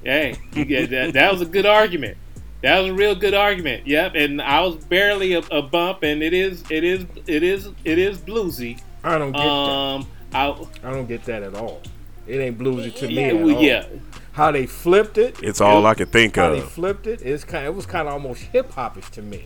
Hey, 0.04 0.36
you 0.54 0.66
get 0.66 0.90
that. 0.92 1.14
That 1.14 1.32
was 1.32 1.42
a 1.42 1.46
good 1.46 1.66
argument. 1.66 2.18
That 2.62 2.80
was 2.80 2.92
a 2.92 2.94
real 2.94 3.16
good 3.16 3.34
argument. 3.34 3.86
Yep, 3.86 4.14
and 4.16 4.42
I 4.42 4.62
was 4.62 4.76
barely 4.86 5.34
a, 5.34 5.40
a 5.52 5.62
bump, 5.62 6.04
and 6.04 6.24
it 6.24 6.34
is, 6.34 6.64
it 6.70 6.84
is, 6.84 7.06
it 7.28 7.44
is, 7.44 7.70
it 7.84 7.98
is 7.98 8.18
bluesy. 8.18 8.80
I 9.04 9.18
don't 9.18 9.32
get 9.32 9.42
Um, 9.42 10.08
that. 10.32 10.68
I 10.84 10.92
don't 10.92 11.08
get 11.08 11.26
that 11.26 11.44
at 11.44 11.56
all. 11.56 11.82
It 12.28 12.38
ain't 12.40 12.58
bluesy 12.58 12.94
to 12.96 13.08
me 13.08 13.14
yeah, 13.16 13.28
at 13.28 13.36
well, 13.36 13.56
all. 13.56 13.64
yeah. 13.64 13.86
How 14.34 14.52
they 14.52 14.66
flipped 14.66 15.18
it. 15.18 15.42
It's 15.42 15.62
all 15.62 15.86
I 15.86 15.94
can 15.94 16.08
think 16.08 16.38
of. 16.38 16.44
How 16.44 16.54
they 16.56 16.62
flipped 16.62 17.08
it. 17.08 17.22
It's 17.22 17.44
kind. 17.44 17.66
It 17.66 17.74
was 17.76 17.86
kind 17.86 18.08
of 18.08 18.14
almost 18.16 18.42
hip 18.42 18.72
hopish 18.72 19.10
to 19.12 19.22
me. 19.22 19.46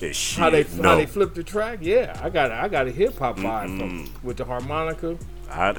It's 0.00 0.18
shit. 0.18 0.38
How 0.38 0.50
they 0.50 0.64
no. 0.76 0.82
how 0.90 0.96
they 0.96 1.06
flipped 1.06 1.34
the 1.34 1.42
track. 1.44 1.78
Yeah, 1.80 2.18
I 2.22 2.28
got 2.30 2.50
I 2.50 2.68
got 2.68 2.88
a 2.88 2.90
hip 2.90 3.18
hop 3.18 3.36
vibe 3.38 3.78
from 3.78 4.10
with 4.22 4.36
the 4.36 4.44
harmonica. 4.44 5.16
I, 5.50 5.70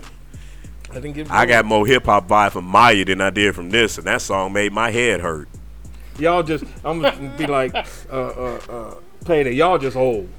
I 0.89 0.93
didn't 0.95 1.13
get. 1.13 1.31
I 1.31 1.45
got 1.45 1.65
more 1.65 1.85
hip 1.85 2.05
hop 2.05 2.27
vibe 2.27 2.51
from 2.51 2.65
Maya 2.65 3.05
than 3.05 3.21
I 3.21 3.29
did 3.29 3.55
from 3.55 3.69
this, 3.69 3.97
and 3.97 4.05
that 4.07 4.21
song 4.21 4.53
made 4.53 4.71
my 4.73 4.91
head 4.91 5.21
hurt. 5.21 5.47
y'all 6.19 6.43
just. 6.43 6.63
I'm 6.83 7.01
gonna 7.01 7.33
be 7.37 7.47
like, 7.47 7.73
uh, 7.75 8.13
uh, 8.15 8.59
uh, 8.69 8.95
payday. 9.25 9.53
Y'all 9.53 9.77
just 9.77 9.95
old. 9.97 10.29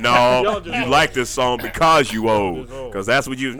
No, 0.00 0.42
Y'all 0.42 0.60
just 0.60 0.76
you 0.76 0.82
old. 0.82 0.90
like 0.90 1.12
this 1.12 1.30
song 1.30 1.58
because 1.60 2.12
you 2.12 2.28
old, 2.28 2.70
old. 2.70 2.92
because 2.92 3.06
that's 3.06 3.26
what 3.28 3.38
you. 3.38 3.58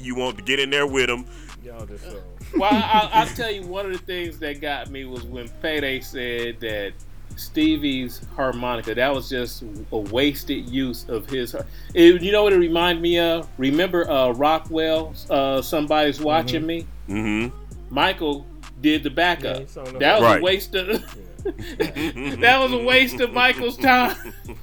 You 0.00 0.14
want 0.14 0.36
to 0.36 0.44
get 0.44 0.60
in 0.60 0.70
there 0.70 0.86
with 0.86 1.06
them. 1.08 1.24
Y'all 1.64 1.86
just 1.86 2.04
old. 2.06 2.22
Well, 2.56 2.70
I, 2.72 3.08
I'll 3.12 3.26
tell 3.26 3.50
you, 3.50 3.62
one 3.66 3.86
of 3.86 3.92
the 3.92 3.98
things 3.98 4.38
that 4.38 4.60
got 4.60 4.90
me 4.90 5.04
was 5.04 5.22
when 5.24 5.48
Payday 5.62 6.00
said 6.00 6.60
that 6.60 6.92
Stevie's 7.38 8.20
harmonica, 8.36 8.94
that 8.94 9.14
was 9.14 9.28
just 9.30 9.62
a 9.92 9.98
wasted 9.98 10.68
use 10.68 11.08
of 11.08 11.28
his. 11.30 11.54
It, 11.94 12.22
you 12.22 12.32
know 12.32 12.42
what 12.42 12.52
it 12.52 12.58
reminded 12.58 13.00
me 13.02 13.18
of? 13.18 13.48
Remember 13.58 14.08
uh, 14.10 14.30
Rockwell, 14.32 15.14
uh, 15.30 15.62
Somebody's 15.62 16.20
Watching 16.20 16.66
Me? 16.66 16.86
Mm-hmm. 17.08 17.54
Michael 17.90 18.46
did 18.80 19.02
the 19.02 19.10
backup. 19.10 19.60
he 19.60 19.66
sung 19.66 19.84
the 19.84 19.98
that 19.98 20.20
was 20.20 20.22
Right. 20.22 20.40
a 20.40 20.44
waste 20.44 20.74
of. 20.74 21.16
that 21.78 22.58
was 22.60 22.72
a 22.72 22.78
waste 22.84 23.20
of 23.20 23.32
Michael's 23.32 23.76
time. 23.76 24.16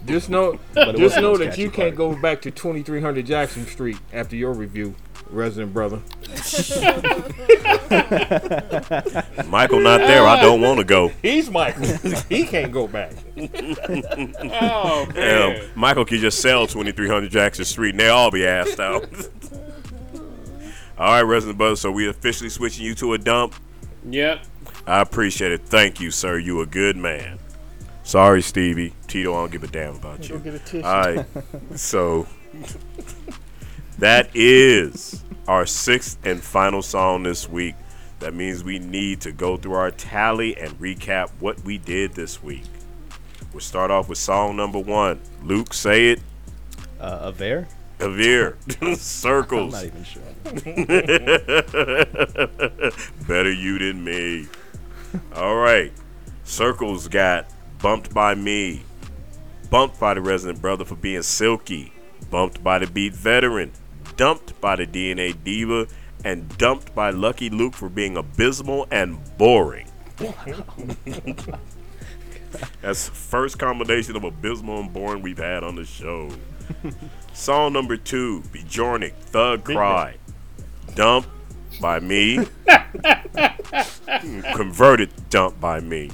Just 0.05 0.29
know, 0.29 0.59
just 0.75 1.17
know 1.17 1.35
that 1.37 1.57
you 1.57 1.71
can't 1.71 1.95
go 1.95 2.15
back 2.15 2.41
to 2.43 2.51
2300 2.51 3.25
Jackson 3.25 3.65
Street 3.65 3.97
after 4.13 4.35
your 4.35 4.53
review, 4.53 4.93
resident 5.29 5.73
brother. 5.73 6.01
Michael 9.47 9.79
not 9.79 9.99
there. 9.99 10.25
I 10.25 10.39
don't 10.41 10.61
want 10.61 10.79
to 10.79 10.85
go. 10.85 11.09
He's 11.21 11.49
Michael. 11.49 11.85
he 12.29 12.45
can't 12.45 12.71
go 12.71 12.87
back. 12.87 13.11
Oh 13.37 15.07
Damn, 15.13 15.53
man! 15.53 15.69
Michael 15.75 16.05
can 16.05 16.19
just 16.19 16.41
sell 16.41 16.67
2300 16.67 17.29
Jackson 17.31 17.65
Street, 17.65 17.91
and 17.91 17.99
they 17.99 18.09
all 18.09 18.31
be 18.31 18.41
assed 18.41 18.79
out. 18.79 19.03
all 20.97 21.11
right, 21.13 21.21
resident 21.21 21.57
brother. 21.57 21.75
So 21.75 21.91
we 21.91 22.07
officially 22.07 22.49
switching 22.49 22.85
you 22.85 22.95
to 22.95 23.13
a 23.13 23.17
dump. 23.17 23.55
Yep. 24.09 24.41
I 24.87 25.01
appreciate 25.01 25.51
it. 25.51 25.61
Thank 25.65 25.99
you, 25.99 26.11
sir. 26.11 26.37
You 26.37 26.61
a 26.61 26.65
good 26.65 26.95
man. 26.95 27.39
Sorry, 28.03 28.41
Stevie. 28.41 28.93
Tito, 29.07 29.33
I 29.33 29.37
don't 29.37 29.51
give 29.51 29.63
a 29.63 29.67
damn 29.67 29.95
about 29.95 30.19
Go 30.27 30.35
you. 30.35 30.39
get 30.39 30.53
a 30.53 30.59
tissue. 30.59 30.85
All 30.85 30.99
right. 30.99 31.25
So 31.75 32.27
that 33.99 34.29
is 34.33 35.23
our 35.47 35.65
sixth 35.65 36.17
and 36.25 36.41
final 36.41 36.81
song 36.81 37.23
this 37.23 37.49
week. 37.49 37.75
That 38.19 38.33
means 38.33 38.63
we 38.63 38.79
need 38.79 39.21
to 39.21 39.31
go 39.31 39.57
through 39.57 39.73
our 39.73 39.91
tally 39.91 40.57
and 40.57 40.71
recap 40.79 41.29
what 41.39 41.61
we 41.63 41.77
did 41.77 42.13
this 42.13 42.41
week. 42.41 42.63
We'll 43.53 43.61
start 43.61 43.91
off 43.91 44.09
with 44.09 44.17
song 44.17 44.55
number 44.55 44.79
one. 44.79 45.19
Luke, 45.43 45.73
say 45.73 46.09
it. 46.09 46.21
Uh, 46.99 47.31
Aver? 47.33 47.67
Avir. 47.99 48.55
I'm 48.81 48.95
Circles. 48.95 49.73
not 49.73 49.85
even 49.85 50.03
sure. 50.03 50.21
Better 53.27 53.51
you 53.51 53.79
than 53.79 54.03
me. 54.03 54.47
All 55.33 55.55
right. 55.55 55.91
Circles 56.43 57.07
got 57.07 57.47
bumped 57.81 58.13
by 58.13 58.35
me. 58.35 58.83
Bumped 59.69 59.99
by 59.99 60.13
the 60.13 60.21
resident 60.21 60.61
brother 60.61 60.85
for 60.85 60.95
being 60.95 61.21
silky. 61.21 61.93
Bumped 62.29 62.63
by 62.63 62.79
the 62.79 62.87
beat 62.87 63.13
veteran. 63.13 63.71
Dumped 64.17 64.59
by 64.61 64.75
the 64.75 64.87
DNA 64.87 65.35
diva. 65.43 65.87
And 66.23 66.57
dumped 66.57 66.95
by 66.95 67.11
Lucky 67.11 67.49
Luke 67.49 67.75
for 67.75 67.89
being 67.89 68.17
abysmal 68.17 68.87
and 68.89 69.19
boring. 69.37 69.87
That's 72.81 73.09
the 73.09 73.15
first 73.15 73.59
combination 73.59 74.15
of 74.15 74.23
abysmal 74.23 74.79
and 74.79 74.93
boring 74.93 75.21
we've 75.21 75.37
had 75.37 75.63
on 75.63 75.75
the 75.75 75.85
show. 75.85 76.31
Song 77.33 77.73
number 77.73 77.97
two, 77.97 78.41
Bjornik, 78.51 79.13
Thug 79.13 79.65
Cry. 79.65 80.15
Dump 80.95 81.27
by 81.81 81.99
me. 81.99 82.47
Converted 84.55 85.11
dump 85.29 85.59
by 85.59 85.79
me. 85.79 86.09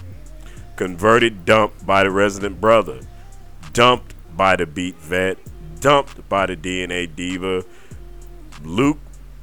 Converted 0.76 1.45
dump 1.45 1.74
by 1.86 2.04
the 2.04 2.12
resident 2.12 2.60
brother. 2.60 3.02
Dumped 3.74 4.16
by 4.36 4.56
the 4.56 4.66
beat 4.66 4.95
vet. 4.95 5.38
Dumped 5.80 6.28
by 6.28 6.47
the 6.47 6.56
DNA 6.56 7.14
diva. 7.16 7.64
Luke 8.64 8.99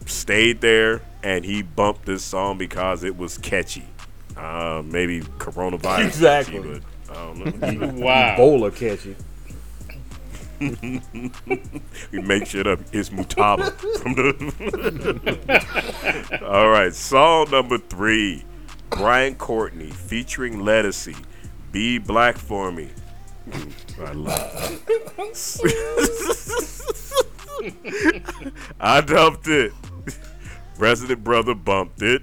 stayed 0.07 0.61
there 0.61 1.03
and 1.23 1.45
he 1.45 1.63
bumped 1.63 2.07
this 2.07 2.23
song 2.23 2.59
because 2.59 3.05
it 3.05 3.17
was 3.17 3.39
catchy. 3.39 3.87
Uh, 4.37 4.83
maybe 4.85 5.21
coronavirus 5.39 6.07
Exactly. 6.07 6.61
catchy, 6.61 6.81
but 7.09 7.17
I 7.17 7.25
don't 7.35 7.81
know. 7.81 7.89
Wow. 8.05 8.37
Bowler 8.37 8.71
catchy. 8.71 9.17
we 10.61 12.21
make 12.21 12.47
shit 12.47 12.67
up. 12.67 12.81
It's 12.93 13.11
Mutaba 13.11 13.73
from 14.01 14.15
the. 14.15 14.33
All 16.49 16.69
right, 16.69 16.93
song 16.93 17.51
number 17.53 17.79
three, 17.79 18.45
Brian 18.91 19.37
Courtney 19.37 19.91
featuring 19.91 20.63
Lettucey, 20.63 21.15
"Be 21.71 21.99
Black 21.99 22.37
for 22.37 22.73
Me." 22.73 22.91
Mm, 23.49 23.73
I 24.05 24.13
love. 24.13 24.83
I 28.81 29.01
dumped 29.01 29.49
it. 29.49 29.73
Resident 30.79 31.25
brother 31.25 31.55
bumped 31.55 32.03
it. 32.03 32.23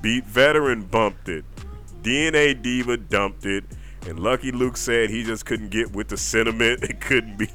Beat 0.00 0.24
veteran 0.24 0.82
bumped 0.82 1.28
it. 1.28 1.44
DNA 2.02 2.60
diva 2.60 2.96
dumped 2.96 3.46
it. 3.46 3.64
And 4.06 4.18
Lucky 4.18 4.50
Luke 4.50 4.76
said 4.76 5.10
he 5.10 5.22
just 5.22 5.46
couldn't 5.46 5.68
get 5.70 5.92
with 5.92 6.08
the 6.08 6.16
sentiment. 6.16 6.82
It 6.82 7.00
couldn't 7.00 7.36
be. 7.36 7.46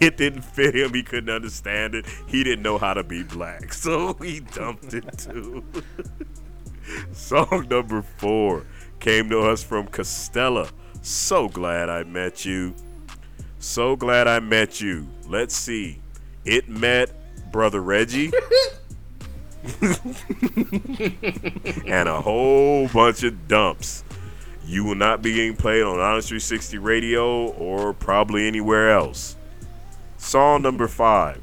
it 0.00 0.16
didn't 0.16 0.42
fit 0.42 0.74
him. 0.74 0.94
He 0.94 1.02
couldn't 1.02 1.28
understand 1.28 1.94
it. 1.94 2.06
He 2.26 2.42
didn't 2.42 2.62
know 2.62 2.78
how 2.78 2.94
to 2.94 3.04
be 3.04 3.22
black. 3.22 3.74
So 3.82 4.14
he 4.14 4.40
dumped 4.40 4.94
it 4.94 5.18
too. 5.18 5.64
Song 7.12 7.66
number 7.68 8.00
four 8.02 8.64
came 9.00 9.28
to 9.30 9.40
us 9.40 9.62
from 9.64 9.88
Costella. 9.88 10.70
So 11.02 11.48
glad 11.48 11.90
I 11.90 12.04
met 12.04 12.44
you. 12.44 12.74
So 13.62 13.94
glad 13.94 14.26
I 14.26 14.40
met 14.40 14.80
you. 14.80 15.06
Let's 15.28 15.54
see. 15.54 16.00
It 16.44 16.68
met 16.68 17.12
Brother 17.52 17.80
Reggie. 17.80 18.32
and 21.86 22.08
a 22.08 22.20
whole 22.20 22.88
bunch 22.88 23.22
of 23.22 23.46
dumps. 23.46 24.02
You 24.66 24.82
will 24.82 24.96
not 24.96 25.22
be 25.22 25.34
getting 25.34 25.54
played 25.54 25.84
on 25.84 26.00
Onyx 26.00 26.26
360 26.26 26.78
Radio 26.78 27.50
or 27.50 27.92
probably 27.92 28.48
anywhere 28.48 28.90
else. 28.90 29.36
Song 30.16 30.62
number 30.62 30.88
five. 30.88 31.40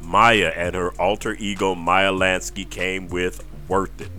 Maya 0.00 0.50
and 0.56 0.74
her 0.74 0.92
alter 0.92 1.36
ego 1.38 1.74
Maya 1.74 2.10
Lansky 2.10 2.68
came 2.68 3.06
with 3.06 3.44
Worth 3.68 4.00
It. 4.00 4.10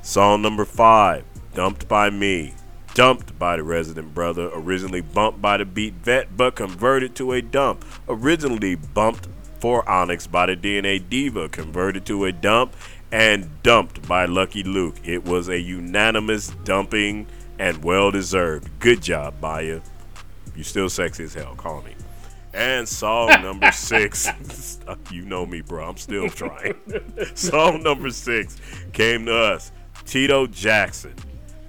Song 0.00 0.40
number 0.40 0.64
five. 0.64 1.24
Dumped 1.52 1.88
by 1.88 2.08
me. 2.08 2.54
Dumped 2.98 3.38
by 3.38 3.54
the 3.54 3.62
resident 3.62 4.12
brother. 4.12 4.50
Originally 4.52 5.02
bumped 5.02 5.40
by 5.40 5.56
the 5.56 5.64
beat 5.64 5.94
vet, 6.02 6.36
but 6.36 6.56
converted 6.56 7.14
to 7.14 7.30
a 7.30 7.40
dump. 7.40 7.84
Originally 8.08 8.74
bumped 8.74 9.28
for 9.60 9.88
Onyx 9.88 10.26
by 10.26 10.46
the 10.46 10.56
DNA 10.56 11.08
Diva, 11.08 11.48
converted 11.48 12.04
to 12.06 12.24
a 12.24 12.32
dump 12.32 12.74
and 13.12 13.62
dumped 13.62 14.08
by 14.08 14.24
Lucky 14.24 14.64
Luke. 14.64 14.96
It 15.04 15.24
was 15.24 15.48
a 15.48 15.60
unanimous 15.60 16.48
dumping 16.64 17.28
and 17.56 17.84
well 17.84 18.10
deserved. 18.10 18.68
Good 18.80 19.00
job, 19.00 19.34
Maya. 19.40 19.80
You 20.56 20.64
still 20.64 20.88
sexy 20.88 21.22
as 21.22 21.34
hell. 21.34 21.54
Call 21.54 21.82
me. 21.82 21.94
And 22.52 22.88
song 22.88 23.28
number 23.42 23.70
six, 23.70 24.28
you 25.12 25.24
know 25.24 25.46
me, 25.46 25.60
bro. 25.60 25.88
I'm 25.88 25.98
still 25.98 26.28
trying. 26.28 26.74
song 27.36 27.84
number 27.84 28.10
six 28.10 28.56
came 28.92 29.24
to 29.26 29.36
us, 29.36 29.70
Tito 30.04 30.48
Jackson, 30.48 31.14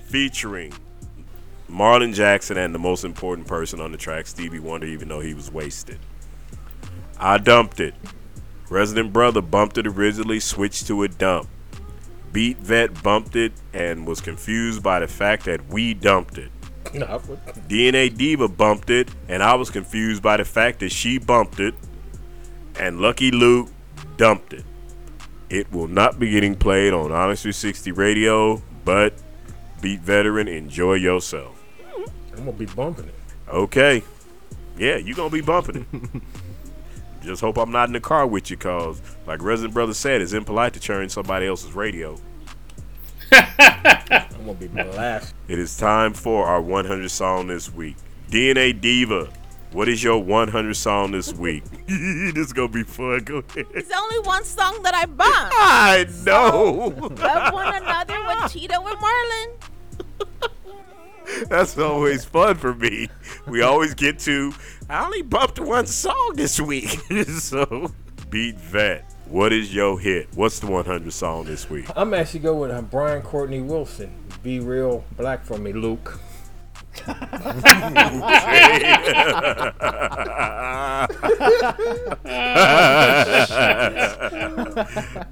featuring 0.05 0.73
Marlon 1.69 2.13
Jackson 2.13 2.57
and 2.57 2.73
the 2.73 2.79
most 2.79 3.03
important 3.03 3.47
person 3.47 3.79
on 3.79 3.91
the 3.91 3.97
track, 3.97 4.27
Stevie 4.27 4.59
Wonder, 4.59 4.87
even 4.87 5.07
though 5.07 5.19
he 5.19 5.33
was 5.33 5.51
wasted. 5.51 5.99
I 7.19 7.37
dumped 7.37 7.79
it. 7.79 7.93
Resident 8.69 9.13
Brother 9.13 9.41
bumped 9.41 9.77
it 9.77 9.87
originally, 9.87 10.39
switched 10.39 10.87
to 10.87 11.03
a 11.03 11.07
dump. 11.07 11.47
Beat 12.31 12.57
Vet 12.57 13.01
bumped 13.01 13.35
it 13.35 13.53
and 13.73 14.05
was 14.05 14.21
confused 14.21 14.83
by 14.83 14.99
the 14.99 15.07
fact 15.07 15.45
that 15.45 15.67
we 15.69 15.93
dumped 15.93 16.37
it. 16.37 16.51
Nah, 16.93 17.19
DNA 17.67 18.15
Diva 18.15 18.47
bumped 18.47 18.89
it, 18.89 19.09
and 19.27 19.43
I 19.43 19.55
was 19.55 19.69
confused 19.69 20.23
by 20.23 20.37
the 20.37 20.45
fact 20.45 20.79
that 20.79 20.91
she 20.91 21.17
bumped 21.17 21.59
it, 21.59 21.75
and 22.79 22.99
Lucky 22.99 23.31
Luke 23.31 23.69
dumped 24.17 24.53
it. 24.53 24.65
It 25.49 25.71
will 25.71 25.87
not 25.87 26.19
be 26.19 26.29
getting 26.29 26.55
played 26.55 26.93
on 26.93 27.11
Onyx 27.11 27.41
360 27.41 27.91
Radio, 27.91 28.61
but 28.85 29.13
Beat 29.81 30.01
Veteran, 30.01 30.47
enjoy 30.47 30.95
yourself. 30.95 31.58
I'm 32.39 32.45
gonna 32.45 32.57
be 32.57 32.65
bumping 32.67 33.05
it. 33.05 33.15
Okay. 33.49 34.01
Yeah, 34.77 34.95
you 34.95 35.13
going 35.13 35.29
to 35.29 35.33
be 35.33 35.41
bumping 35.41 35.85
it. 35.91 36.21
Just 37.21 37.41
hope 37.41 37.57
I'm 37.57 37.71
not 37.71 37.89
in 37.89 37.93
the 37.93 37.99
car 37.99 38.25
with 38.25 38.49
you, 38.49 38.55
cause 38.55 39.01
like 39.27 39.43
Resident 39.43 39.73
Brother 39.73 39.93
said, 39.93 40.21
it's 40.21 40.31
impolite 40.31 40.73
to 40.73 40.79
turn 40.79 41.09
somebody 41.09 41.47
else's 41.47 41.73
radio. 41.73 42.17
I'm 43.33 44.45
gonna 44.45 44.53
be 44.53 44.67
blasted. 44.67 45.35
It 45.49 45.59
is 45.59 45.75
time 45.75 46.13
for 46.13 46.45
our 46.45 46.61
100 46.61 47.11
song 47.11 47.47
this 47.47 47.71
week. 47.73 47.97
DNA 48.29 48.79
Diva, 48.79 49.29
what 49.73 49.89
is 49.89 50.01
your 50.01 50.23
100 50.23 50.73
song 50.77 51.11
this 51.11 51.33
week? 51.33 51.65
this 51.87 52.37
is 52.37 52.53
gonna 52.53 52.69
be 52.69 52.83
fun. 52.83 53.19
Go 53.25 53.43
ahead. 53.49 53.65
It's 53.75 53.91
only 53.93 54.19
one 54.19 54.45
song 54.45 54.81
that 54.83 54.95
I 54.95 55.05
bumped. 55.05 55.27
I 55.29 56.05
know. 56.25 56.93
Love 57.17 57.53
one 57.53 57.75
another 57.75 58.17
with 58.27 58.51
Tito 58.53 58.81
and 58.81 58.97
Marlon. 58.97 59.69
That's 61.49 61.77
always 61.77 62.25
fun 62.25 62.55
for 62.55 62.73
me. 62.73 63.09
We 63.47 63.61
always 63.61 63.93
get 63.93 64.19
to. 64.19 64.53
I 64.89 65.05
only 65.05 65.21
bumped 65.21 65.59
one 65.59 65.85
song 65.85 66.33
this 66.35 66.59
week, 66.59 66.89
so 67.39 67.91
beat 68.29 68.55
vet. 68.57 69.05
What 69.25 69.53
is 69.53 69.73
your 69.73 69.99
hit? 69.99 70.27
What's 70.33 70.59
the 70.59 70.67
100 70.67 71.11
song 71.13 71.45
this 71.45 71.69
week? 71.69 71.85
I'm 71.95 72.13
actually 72.13 72.39
going 72.39 72.59
with 72.59 72.71
uh, 72.71 72.81
Brian 72.81 73.21
Courtney 73.21 73.61
Wilson. 73.61 74.11
Be 74.41 74.59
real 74.59 75.03
black 75.17 75.45
for 75.45 75.57
me, 75.59 75.71
Luke. 75.71 76.19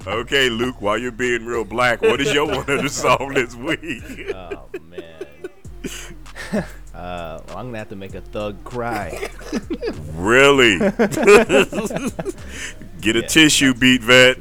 okay, 0.08 0.50
Luke, 0.50 0.80
while 0.80 0.98
you're 0.98 1.12
being 1.12 1.46
real 1.46 1.66
black, 1.66 2.02
what 2.04 2.22
is 2.22 2.32
your 2.34 2.46
100 2.46 2.92
song 2.92 3.34
this 3.34 3.56
week? 3.56 4.32
Oh 4.34 4.50
man. 4.50 4.57
uh, 6.94 7.42
well, 7.48 7.58
I'm 7.58 7.68
gonna 7.68 7.78
have 7.80 7.90
to 7.90 7.96
make 7.96 8.16
a 8.16 8.22
thug 8.22 8.64
cry. 8.64 9.30
Really? 10.14 10.80
Get 13.02 13.16
a 13.16 13.22
tissue, 13.22 13.74
beat 13.76 14.02
vet. 14.02 14.38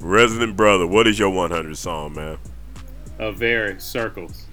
Resident 0.00 0.56
brother, 0.56 0.86
what 0.86 1.06
is 1.06 1.18
your 1.18 1.28
100 1.30 1.76
song, 1.76 2.14
man? 2.14 2.38
A 3.18 3.30
very 3.30 3.78
circles. 3.78 4.46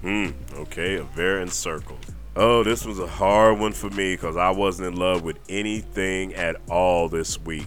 Hmm. 0.00 0.30
Okay, 0.54 0.96
a 0.96 1.02
very 1.02 1.42
in 1.42 1.48
circle. 1.48 1.98
Oh, 2.36 2.64
this 2.64 2.84
was 2.84 2.98
a 2.98 3.06
hard 3.06 3.60
one 3.60 3.72
for 3.72 3.90
me 3.90 4.14
because 4.14 4.36
I 4.36 4.50
wasn't 4.50 4.88
in 4.88 4.96
love 4.96 5.22
with 5.22 5.38
anything 5.48 6.34
at 6.34 6.56
all 6.68 7.08
this 7.08 7.38
week. 7.40 7.66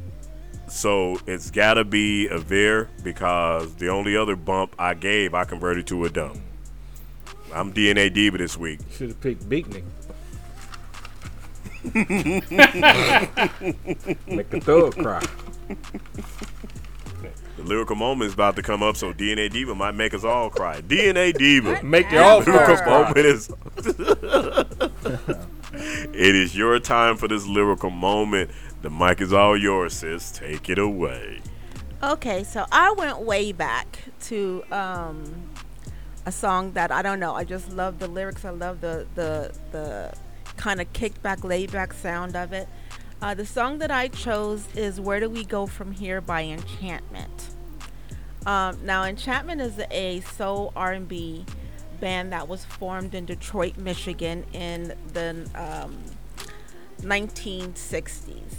So 0.68 1.20
it's 1.26 1.50
gotta 1.50 1.86
be 1.86 2.28
a 2.28 2.38
Veer 2.38 2.90
because 3.02 3.74
the 3.76 3.88
only 3.90 4.18
other 4.18 4.36
bump 4.36 4.76
I 4.78 4.94
gave, 4.94 5.34
I 5.34 5.46
converted 5.46 5.88
to 5.88 6.06
a 6.06 6.10
dump. 6.10 6.38
I'm 7.54 7.74
DNA 7.74 8.14
Diva 8.14 8.38
this 8.38 8.58
week. 8.58 8.80
Should 8.92 9.10
have 9.10 9.22
picked 9.22 9.50
Beatnik. 9.50 9.84
Make 14.28 14.50
the 14.50 14.60
thug 14.60 14.96
cry. 14.98 15.24
The 17.58 17.64
lyrical 17.64 17.96
moment 17.96 18.28
is 18.28 18.34
about 18.34 18.56
to 18.58 18.62
come 18.62 18.84
up, 18.84 18.98
so 18.98 19.14
DNA 19.14 19.52
Diva 19.52 19.74
might 19.74 19.96
make 19.96 20.14
us 20.14 20.24
all 20.24 20.50
cry. 20.50 20.82
DNA 20.82 21.34
Diva. 21.34 21.82
Make 21.84 22.10
the 22.10 22.18
all 22.22 22.40
lyrical 22.40 22.78
cry. 22.78 23.02
moment 23.02 23.18
is. 23.26 23.50
it 26.14 26.36
is 26.36 26.56
your 26.56 26.80
time 26.80 27.18
for 27.18 27.28
this 27.28 27.48
lyrical 27.48 27.90
moment. 27.90 28.52
The 28.82 28.90
mic 28.90 29.22
is 29.22 29.34
all 29.34 29.58
yours, 29.58 29.94
sis. 29.94 30.32
Take 30.32 30.70
it 30.70 30.78
away. 30.78 31.42
Okay, 32.04 32.44
so 32.44 32.66
I 32.72 32.92
went 32.92 33.22
way 33.22 33.52
back 33.52 34.04
to 34.26 34.64
um, 34.72 35.47
a 36.28 36.32
song 36.32 36.74
that 36.74 36.92
I 36.92 37.02
don't 37.02 37.22
know. 37.22 37.34
I 37.36 37.46
just 37.46 37.72
love 37.72 38.00
the 38.00 38.08
lyrics. 38.10 38.44
I 38.44 38.50
love 38.50 38.82
the 38.82 39.08
the 39.16 39.54
the 39.72 40.14
kind 40.58 40.82
of 40.82 40.92
kickback, 40.92 41.46
laid 41.46 41.72
back 41.72 41.94
sound 41.94 42.36
of 42.36 42.52
it. 42.52 42.68
Uh, 43.22 43.34
the 43.34 43.46
song 43.46 43.78
that 43.78 43.92
I 43.92 44.10
chose 44.10 44.68
is 44.76 45.00
"Where 45.00 45.22
Do 45.22 45.30
We 45.30 45.46
Go 45.46 45.66
From 45.66 45.94
Here" 45.94 46.20
by 46.20 46.44
Enchantment. 46.44 47.56
Um, 48.46 48.78
now, 48.86 49.06
Enchantment 49.06 49.62
is 49.62 49.80
a 49.90 50.20
soul 50.20 50.74
R&B 50.76 51.46
band 52.02 52.34
that 52.34 52.48
was 52.48 52.64
formed 52.66 53.16
in 53.16 53.26
Detroit, 53.26 53.78
Michigan, 53.78 54.46
in 54.54 54.96
the 55.14 55.50
um, 55.56 55.98
1960s. 57.02 58.54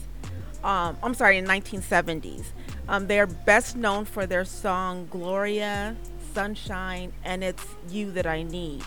Um, 0.65 0.97
I'm 1.03 1.15
sorry, 1.15 1.39
in 1.39 1.47
1970s. 1.47 2.47
Um, 2.89 3.07
they're 3.07 3.27
best 3.27 3.77
known 3.77 4.05
for 4.05 4.27
their 4.27 4.45
song 4.45 5.07
Gloria, 5.11 5.97
Sunshine, 6.33 7.13
and 7.25 7.43
It's 7.43 7.65
You 7.91 8.11
That 8.13 8.27
I 8.27 8.43
Need. 8.43 8.85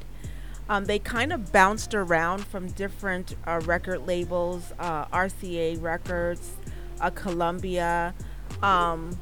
Um, 0.70 0.86
they 0.86 1.00
kind 1.00 1.34
of 1.34 1.52
bounced 1.52 1.94
around 1.94 2.46
from 2.46 2.70
different 2.70 3.36
uh, 3.46 3.62
record 3.66 4.08
labels, 4.08 4.72
uh, 4.80 5.06
RCA 5.06 5.82
Records, 5.82 6.54
uh, 7.02 7.10
Columbia, 7.10 8.14
um, 8.62 9.18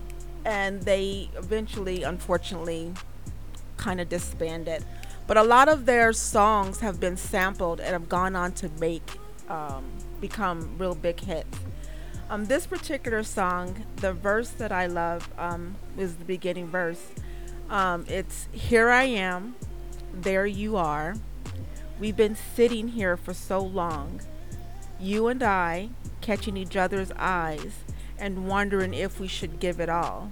and 0.45 0.81
they 0.83 1.29
eventually, 1.35 2.03
unfortunately, 2.03 2.93
kind 3.77 3.99
of 3.99 4.09
disbanded. 4.09 4.85
But 5.25 5.37
a 5.37 5.43
lot 5.43 5.69
of 5.69 5.85
their 5.85 6.13
songs 6.13 6.79
have 6.81 6.99
been 6.99 7.17
sampled 7.17 7.79
and 7.79 7.93
have 7.93 8.09
gone 8.09 8.35
on 8.35 8.51
to 8.53 8.69
make 8.79 9.17
um, 9.47 9.85
become 10.19 10.77
real 10.77 10.95
big 10.95 11.19
hits. 11.19 11.57
Um, 12.29 12.45
this 12.45 12.67
particular 12.67 13.23
song, 13.23 13.85
the 13.97 14.13
verse 14.13 14.49
that 14.49 14.71
I 14.71 14.85
love 14.85 15.29
um, 15.37 15.75
is 15.97 16.15
the 16.15 16.25
beginning 16.25 16.67
verse. 16.67 17.07
Um, 17.69 18.05
it's 18.07 18.47
Here 18.51 18.89
I 18.89 19.03
am, 19.03 19.55
there 20.11 20.47
you 20.47 20.75
are. 20.75 21.15
We've 21.99 22.17
been 22.17 22.35
sitting 22.35 22.89
here 22.89 23.15
for 23.15 23.33
so 23.33 23.59
long. 23.59 24.21
You 24.99 25.27
and 25.27 25.43
I 25.43 25.89
catching 26.19 26.57
each 26.57 26.75
other's 26.75 27.11
eyes 27.15 27.83
and 28.17 28.47
wondering 28.47 28.93
if 28.93 29.19
we 29.19 29.27
should 29.27 29.59
give 29.59 29.79
it 29.79 29.87
all. 29.87 30.31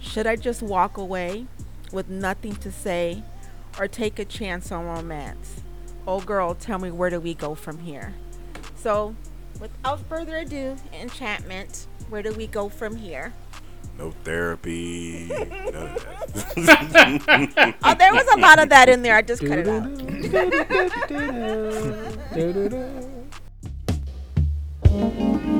Should 0.00 0.26
I 0.26 0.34
just 0.34 0.60
walk 0.60 0.96
away 0.96 1.46
with 1.92 2.08
nothing 2.08 2.56
to 2.56 2.72
say 2.72 3.22
or 3.78 3.86
take 3.86 4.18
a 4.18 4.24
chance 4.24 4.72
on 4.72 4.86
romance? 4.86 5.60
Oh, 6.06 6.20
girl, 6.20 6.54
tell 6.54 6.78
me 6.80 6.90
where 6.90 7.10
do 7.10 7.20
we 7.20 7.34
go 7.34 7.54
from 7.54 7.78
here? 7.78 8.14
So, 8.74 9.14
without 9.60 10.00
further 10.08 10.38
ado, 10.38 10.76
enchantment, 10.92 11.86
where 12.08 12.22
do 12.22 12.32
we 12.32 12.48
go 12.48 12.68
from 12.68 12.96
here? 12.96 13.32
No 14.00 14.12
therapy. 14.24 15.28
none 15.28 15.74
of 15.74 16.04
that. 16.56 17.74
Oh, 17.84 17.94
there 17.94 18.14
was 18.14 18.26
a 18.32 18.38
lot 18.38 18.58
of 18.58 18.70
that 18.70 18.88
in 18.88 19.02
there. 19.02 19.14
I 19.14 19.20
just 19.20 19.46
cut 19.46 19.58
it 19.58 19.68
out. 19.68 19.84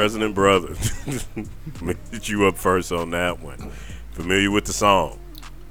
Resident 0.00 0.34
Brother. 0.34 0.74
Hit 2.10 2.26
you 2.30 2.46
up 2.46 2.56
first 2.56 2.90
on 2.90 3.10
that 3.10 3.38
one. 3.40 3.70
Familiar 4.12 4.50
with 4.50 4.64
the 4.64 4.72
song? 4.72 5.20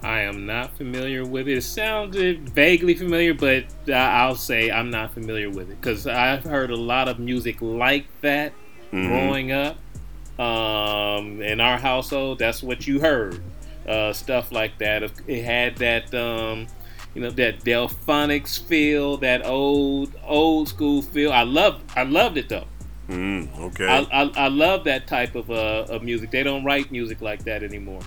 I 0.02 0.20
am 0.20 0.46
not 0.46 0.78
familiar 0.78 1.26
with 1.26 1.48
it. 1.48 1.58
It 1.58 1.64
sounded 1.64 2.48
vaguely 2.50 2.94
familiar, 2.94 3.34
but 3.34 3.66
I'll 3.92 4.36
say 4.36 4.70
I'm 4.70 4.92
not 4.92 5.16
familiar 5.16 5.50
with 5.50 5.72
it 5.72 5.82
because 5.82 6.06
I've 6.06 6.44
heard 6.44 6.70
a 6.70 6.76
lot 6.76 7.08
of 7.08 7.18
music 7.18 7.60
like 7.60 8.06
that 8.22 8.54
growing 8.92 9.52
up. 9.52 9.80
Um, 10.38 11.42
in 11.42 11.60
our 11.60 11.80
household, 11.80 12.38
that's 12.38 12.62
what 12.62 12.86
you 12.86 13.00
heard. 13.00 13.42
Uh, 13.88 14.14
stuff 14.14 14.52
like 14.52 14.78
that. 14.78 15.12
It 15.26 15.44
had 15.44 15.76
that, 15.78 16.14
um, 16.14 16.68
you 17.16 17.22
know, 17.22 17.32
that 17.32 17.62
Delfonics 17.62 18.62
feel, 18.64 19.18
that 19.18 19.44
old 19.44 20.14
old 20.24 20.70
school 20.70 21.02
feel. 21.02 21.32
I 21.32 21.42
love, 21.42 21.82
I 21.96 22.04
loved 22.04 22.38
it 22.38 22.48
though. 22.48 22.68
Mm, 23.10 23.60
okay. 23.60 23.88
I, 23.88 24.00
I, 24.24 24.32
I 24.36 24.48
love 24.50 24.84
that 24.86 25.08
type 25.08 25.36
of 25.36 25.50
uh, 25.50 25.86
of 25.90 26.04
music. 26.04 26.32
They 26.32 26.44
don't 26.44 26.64
write 26.64 26.92
music 26.92 27.22
like 27.22 27.44
that 27.46 27.64
anymore. 27.64 28.02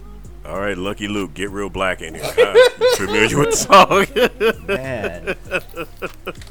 All 0.46 0.60
right, 0.60 0.76
Lucky 0.78 1.06
Luke, 1.08 1.34
get 1.34 1.50
real 1.50 1.68
black 1.70 2.00
in 2.02 2.14
here. 2.14 2.24
Uh, 2.24 2.54
you 2.80 2.96
familiar 2.96 3.38
with 3.38 3.50
the 3.50 3.56
song? 3.56 4.66
Man. 4.66 5.36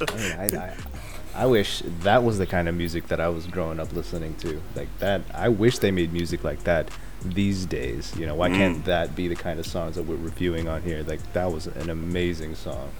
I, 0.08 0.16
mean, 0.16 0.56
I, 0.56 0.64
I, 0.66 0.76
I 1.42 1.46
wish 1.46 1.82
that 2.00 2.22
was 2.24 2.38
the 2.38 2.46
kind 2.46 2.68
of 2.68 2.74
music 2.74 3.08
that 3.08 3.20
I 3.20 3.28
was 3.28 3.46
growing 3.46 3.78
up 3.80 3.92
listening 3.92 4.34
to. 4.36 4.62
Like 4.74 4.88
that, 4.98 5.22
I 5.34 5.48
wish 5.50 5.78
they 5.78 5.90
made 5.90 6.12
music 6.12 6.42
like 6.44 6.64
that 6.64 6.88
these 7.22 7.66
days. 7.66 8.14
You 8.16 8.26
know, 8.26 8.34
why 8.34 8.48
can't 8.50 8.84
that 8.86 9.14
be 9.16 9.28
the 9.28 9.36
kind 9.36 9.58
of 9.60 9.66
songs 9.66 9.96
that 9.96 10.04
we're 10.04 10.16
reviewing 10.16 10.68
on 10.68 10.82
here? 10.82 11.02
Like 11.02 11.20
that 11.34 11.52
was 11.52 11.66
an 11.66 11.90
amazing 11.90 12.54
song, 12.54 12.90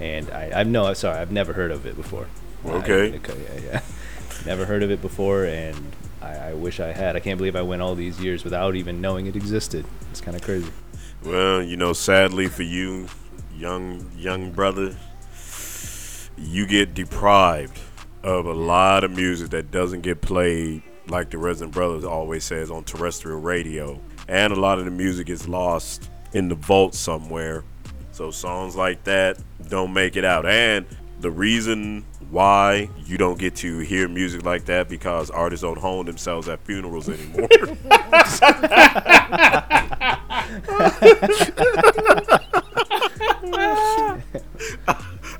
and 0.00 0.28
I, 0.30 0.50
I've 0.60 0.66
no, 0.68 0.92
sorry, 0.94 1.18
I've 1.18 1.32
never 1.32 1.52
heard 1.52 1.70
of 1.70 1.86
it 1.86 1.96
before. 1.96 2.26
Okay. 2.64 3.12
I- 3.12 3.16
okay, 3.16 3.36
yeah, 3.54 3.60
yeah. 3.72 3.80
Never 4.46 4.64
heard 4.64 4.82
of 4.82 4.90
it 4.90 5.02
before, 5.02 5.44
and 5.44 5.76
I, 6.22 6.34
I 6.34 6.52
wish 6.54 6.80
I 6.80 6.92
had. 6.92 7.16
I 7.16 7.20
can't 7.20 7.38
believe 7.38 7.56
I 7.56 7.62
went 7.62 7.82
all 7.82 7.94
these 7.94 8.20
years 8.20 8.44
without 8.44 8.74
even 8.74 9.00
knowing 9.00 9.26
it 9.26 9.36
existed. 9.36 9.84
It's 10.10 10.20
kind 10.20 10.36
of 10.36 10.42
crazy. 10.42 10.70
Well, 11.24 11.62
you 11.62 11.76
know, 11.76 11.92
sadly 11.92 12.48
for 12.48 12.62
you, 12.62 13.08
young 13.54 14.10
young 14.16 14.50
brother, 14.52 14.96
you 16.38 16.66
get 16.66 16.94
deprived 16.94 17.78
of 18.22 18.46
a 18.46 18.52
lot 18.52 19.04
of 19.04 19.10
music 19.10 19.50
that 19.50 19.70
doesn't 19.70 20.02
get 20.02 20.20
played 20.20 20.82
like 21.08 21.30
the 21.30 21.38
Resident 21.38 21.72
Brothers 21.74 22.04
always 22.04 22.44
says 22.44 22.70
on 22.70 22.84
terrestrial 22.84 23.40
radio 23.40 24.00
and 24.30 24.52
a 24.52 24.56
lot 24.56 24.78
of 24.78 24.84
the 24.84 24.90
music 24.90 25.28
is 25.28 25.48
lost 25.48 26.08
in 26.32 26.48
the 26.48 26.54
vault 26.54 26.94
somewhere. 26.94 27.64
So 28.12 28.30
songs 28.30 28.76
like 28.76 29.02
that 29.04 29.38
don't 29.68 29.92
make 29.92 30.16
it 30.16 30.24
out. 30.24 30.46
And 30.46 30.86
the 31.20 31.30
reason 31.30 32.04
why 32.30 32.88
you 33.04 33.18
don't 33.18 33.38
get 33.38 33.56
to 33.56 33.78
hear 33.80 34.08
music 34.08 34.44
like 34.44 34.64
that 34.66 34.88
because 34.88 35.30
artists 35.30 35.62
don't 35.62 35.78
hone 35.78 36.06
themselves 36.06 36.48
at 36.48 36.60
funerals 36.60 37.08
anymore. 37.08 37.48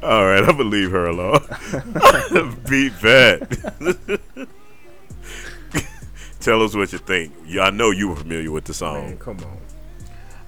All 0.02 0.24
right, 0.24 0.42
I'm 0.42 0.56
gonna 0.56 0.64
leave 0.64 0.90
her 0.90 1.06
alone. 1.06 1.40
Beat 2.68 2.92
that. 3.00 4.48
Tell 6.40 6.62
us 6.62 6.74
what 6.74 6.92
you 6.92 6.98
think. 6.98 7.34
I 7.60 7.70
know 7.70 7.90
you 7.90 8.08
were 8.08 8.16
familiar 8.16 8.50
with 8.50 8.64
the 8.64 8.74
song. 8.74 9.10
Man, 9.10 9.18
come 9.18 9.38
on. 9.40 9.69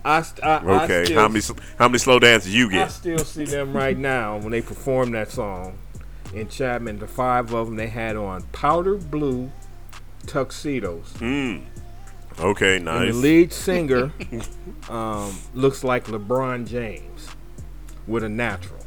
I, 0.04 0.22
st- 0.22 0.44
I, 0.44 0.56
I 0.56 0.84
Okay, 0.84 1.04
still, 1.04 1.20
how 1.20 1.28
many 1.28 1.44
how 1.78 1.88
many 1.88 1.98
slow 1.98 2.18
dances 2.18 2.54
you 2.54 2.68
get? 2.70 2.86
I 2.86 2.88
still 2.88 3.18
see 3.18 3.44
them 3.44 3.72
right 3.72 3.96
now 3.96 4.38
when 4.38 4.50
they 4.50 4.60
perform 4.62 5.12
that 5.12 5.30
song 5.30 5.78
in 6.34 6.48
Chapman. 6.48 6.98
The 6.98 7.06
five 7.06 7.52
of 7.54 7.66
them 7.66 7.76
they 7.76 7.86
had 7.88 8.16
on 8.16 8.42
powder 8.52 8.96
blue 8.96 9.50
tuxedos. 10.26 11.12
Mm. 11.18 11.66
Okay, 12.40 12.76
And 12.76 12.86
nice. 12.86 13.12
the 13.12 13.18
lead 13.18 13.52
singer 13.52 14.12
um, 14.88 15.36
looks 15.54 15.84
like 15.84 16.06
LeBron 16.06 16.66
James 16.66 17.28
with 18.06 18.24
a 18.24 18.28
natural. 18.28 18.78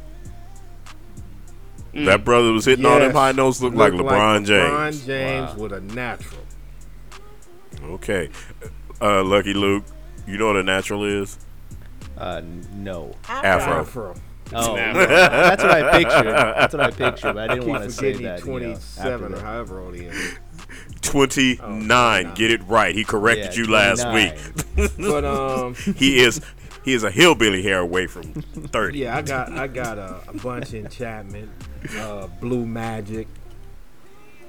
That 1.94 2.24
brother 2.26 2.52
was 2.52 2.66
hitting 2.66 2.84
all 2.84 2.98
them 2.98 3.12
high 3.12 3.32
notes. 3.32 3.62
Looked 3.62 3.76
like 3.76 3.94
looked 3.94 4.10
LeBron 4.10 4.44
James. 4.44 5.00
LeBron 5.02 5.06
James 5.06 5.50
Wow. 5.52 5.56
with 5.62 5.72
a 5.72 5.80
natural. 5.80 6.42
Okay, 7.84 8.28
uh, 9.00 9.22
Lucky 9.22 9.54
Luke, 9.54 9.84
you 10.26 10.38
know 10.38 10.46
what 10.48 10.56
a 10.56 10.62
natural 10.62 11.04
is? 11.04 11.38
Uh, 12.16 12.42
no. 12.74 13.14
Afro. 13.28 13.80
Afro. 13.80 14.14
Oh, 14.54 14.76
Afro. 14.76 15.06
that's 15.06 15.62
what 15.62 15.70
I 15.72 15.98
pictured. 15.98 16.32
That's 16.32 16.74
what 16.74 16.80
I 16.82 16.90
pictured, 17.10 17.34
but 17.34 17.38
I 17.38 17.46
didn't 17.48 17.60
Keep 17.64 17.68
want 17.68 17.84
to 17.84 17.90
say 17.90 18.12
forgetting 18.14 18.26
that. 18.26 18.38
he's 18.38 18.46
you 18.46 18.52
know, 18.52 19.18
27 19.18 19.34
or 19.34 19.40
however 19.40 19.80
old 19.80 19.94
he 19.96 20.04
is. 20.04 20.38
Twenty 21.02 21.58
nine. 21.66 22.26
Oh, 22.28 22.34
Get 22.34 22.50
it 22.50 22.60
right. 22.66 22.94
He 22.94 23.04
corrected 23.04 23.56
Yeah, 23.56 23.62
you 23.64 23.70
last 23.70 24.02
29. 24.02 24.34
week. 24.76 24.90
But 24.98 25.24
um, 25.24 25.74
he 25.74 26.18
is 26.20 26.40
he 26.84 26.92
is 26.92 27.02
a 27.04 27.10
hillbilly 27.10 27.62
hair 27.62 27.78
away 27.80 28.06
from 28.06 28.22
thirty. 28.32 29.00
yeah, 29.00 29.16
I 29.16 29.22
got 29.22 29.52
I 29.52 29.66
got 29.68 29.98
a, 29.98 30.20
a 30.28 30.32
bunch 30.34 30.74
in 30.74 30.88
Chapman, 30.88 31.50
uh, 31.98 32.26
Blue 32.40 32.66
Magic. 32.66 33.28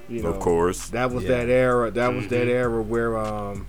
You 0.08 0.22
know, 0.22 0.30
Of 0.30 0.40
course. 0.40 0.88
that 0.90 1.10
was 1.10 1.24
Yeah. 1.24 1.30
that 1.44 1.48
era. 1.48 1.90
That 1.90 2.08
was 2.14 2.24
Mm-hmm. 2.24 2.34
that 2.34 2.48
era 2.48 2.82
where 2.82 3.16
um, 3.18 3.66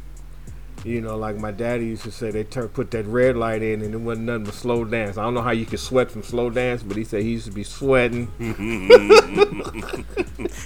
you 0.86 1.02
know, 1.02 1.18
like 1.18 1.36
my 1.38 1.52
daddy 1.52 1.86
used 1.88 2.04
to 2.04 2.12
say, 2.12 2.32
they 2.32 2.44
tur 2.44 2.68
put 2.68 2.92
that 2.92 3.06
red 3.06 3.36
light 3.36 3.62
in, 3.62 3.82
and 3.82 3.94
it 3.94 3.98
wasn't 3.98 4.28
nothing 4.28 4.46
but 4.46 4.54
slow 4.54 4.86
dance. 4.86 5.18
I 5.18 5.24
don't 5.24 5.34
know 5.34 5.42
how 5.42 5.52
you 5.52 5.66
could 5.66 5.80
sweat 5.80 6.10
from 6.10 6.24
slow 6.24 6.50
dance, 6.50 6.84
but 6.84 6.96
he 6.98 7.04
said 7.04 7.24
he 7.24 7.32
used 7.32 7.46
to 7.48 7.52
be 7.52 7.64
sweating. 7.64 8.32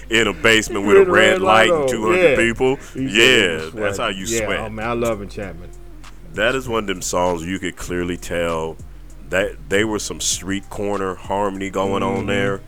In 0.10 0.28
a 0.28 0.34
basement 0.34 0.86
with 0.86 0.98
a 0.98 1.00
With 1.02 1.08
red 1.10 1.42
light 1.42 1.70
and 1.72 1.90
two 1.90 2.04
hundred 2.04 2.32
Yeah. 2.32 2.36
people. 2.36 2.78
Yeah, 2.96 3.70
that's 3.74 3.98
how 3.98 4.10
you 4.10 4.26
yeah, 4.26 4.46
sweat. 4.46 4.60
Oh 4.60 4.70
man, 4.70 4.88
I 4.88 4.94
love 4.94 5.22
Enchantment. 5.22 5.74
That 6.34 6.56
is 6.56 6.68
one 6.68 6.84
of 6.84 6.88
them 6.88 7.02
songs 7.02 7.44
you 7.46 7.60
could 7.60 7.76
clearly 7.76 8.18
tell 8.18 8.78
that 9.30 9.70
they 9.70 9.84
were 9.84 10.00
some 10.00 10.20
street 10.22 10.70
corner 10.70 11.16
harmony 11.16 11.70
going 11.70 12.04
Mm-hmm. 12.04 12.18
on 12.20 12.26
there, 12.28 12.62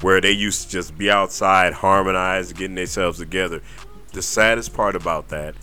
where 0.00 0.20
they 0.20 0.30
used 0.32 0.62
to 0.64 0.70
just 0.70 0.96
be 0.96 1.10
outside, 1.10 1.74
harmonize, 1.74 2.52
getting 2.52 2.76
themselves 2.76 3.18
together. 3.18 3.60
The 4.12 4.22
saddest 4.22 4.74
part 4.74 4.94
about 4.96 5.28
that 5.28 5.54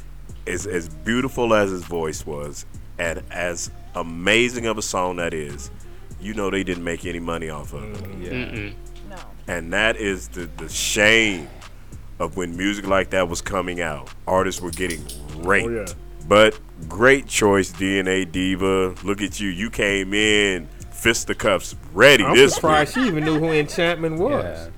is 0.46 0.66
as 0.68 0.90
beautiful 0.90 1.54
as 1.54 1.72
his 1.72 1.84
voice 1.84 2.26
was, 2.26 2.66
and 2.98 3.22
as 3.32 3.72
amazing 3.96 4.66
of 4.66 4.78
a 4.78 4.82
song 4.82 5.18
that 5.18 5.34
is, 5.34 5.70
you 6.22 6.34
know 6.34 6.50
they 6.50 6.64
didn't 6.64 6.84
make 6.84 7.06
any 7.06 7.20
money 7.20 7.50
off 7.50 7.74
of 7.74 7.84
it. 7.84 8.32
Yeah. 8.34 8.72
No. 9.10 9.18
And 9.48 9.72
that 9.74 9.96
is 9.98 10.28
the, 10.30 10.50
the 10.58 10.70
shame 10.70 11.48
of 12.20 12.36
when 12.38 12.56
music 12.58 12.86
like 12.86 13.10
that 13.12 13.30
was 13.30 13.42
coming 13.42 13.82
out. 13.82 14.10
Artists 14.28 14.62
were 14.62 14.72
getting 14.72 15.04
raped. 15.38 15.68
Oh, 15.68 15.72
yeah. 15.72 15.86
But 16.28 16.60
great 16.88 17.28
choice, 17.28 17.72
DNA 17.72 18.30
Diva. 18.32 18.94
Look 19.04 19.22
at 19.22 19.40
you. 19.40 19.50
You 19.50 19.70
came 19.70 20.14
in 20.14 20.68
fisticuffs 20.92 21.76
ready 21.94 22.24
I'm 22.26 22.36
this 22.36 22.56
surprised 22.56 22.96
week. 22.98 23.06
she 23.06 23.08
even 23.10 23.24
knew 23.24 23.40
who 23.40 23.46
Enchantment 23.52 24.20
was. 24.20 24.44
Yeah. 24.44 24.70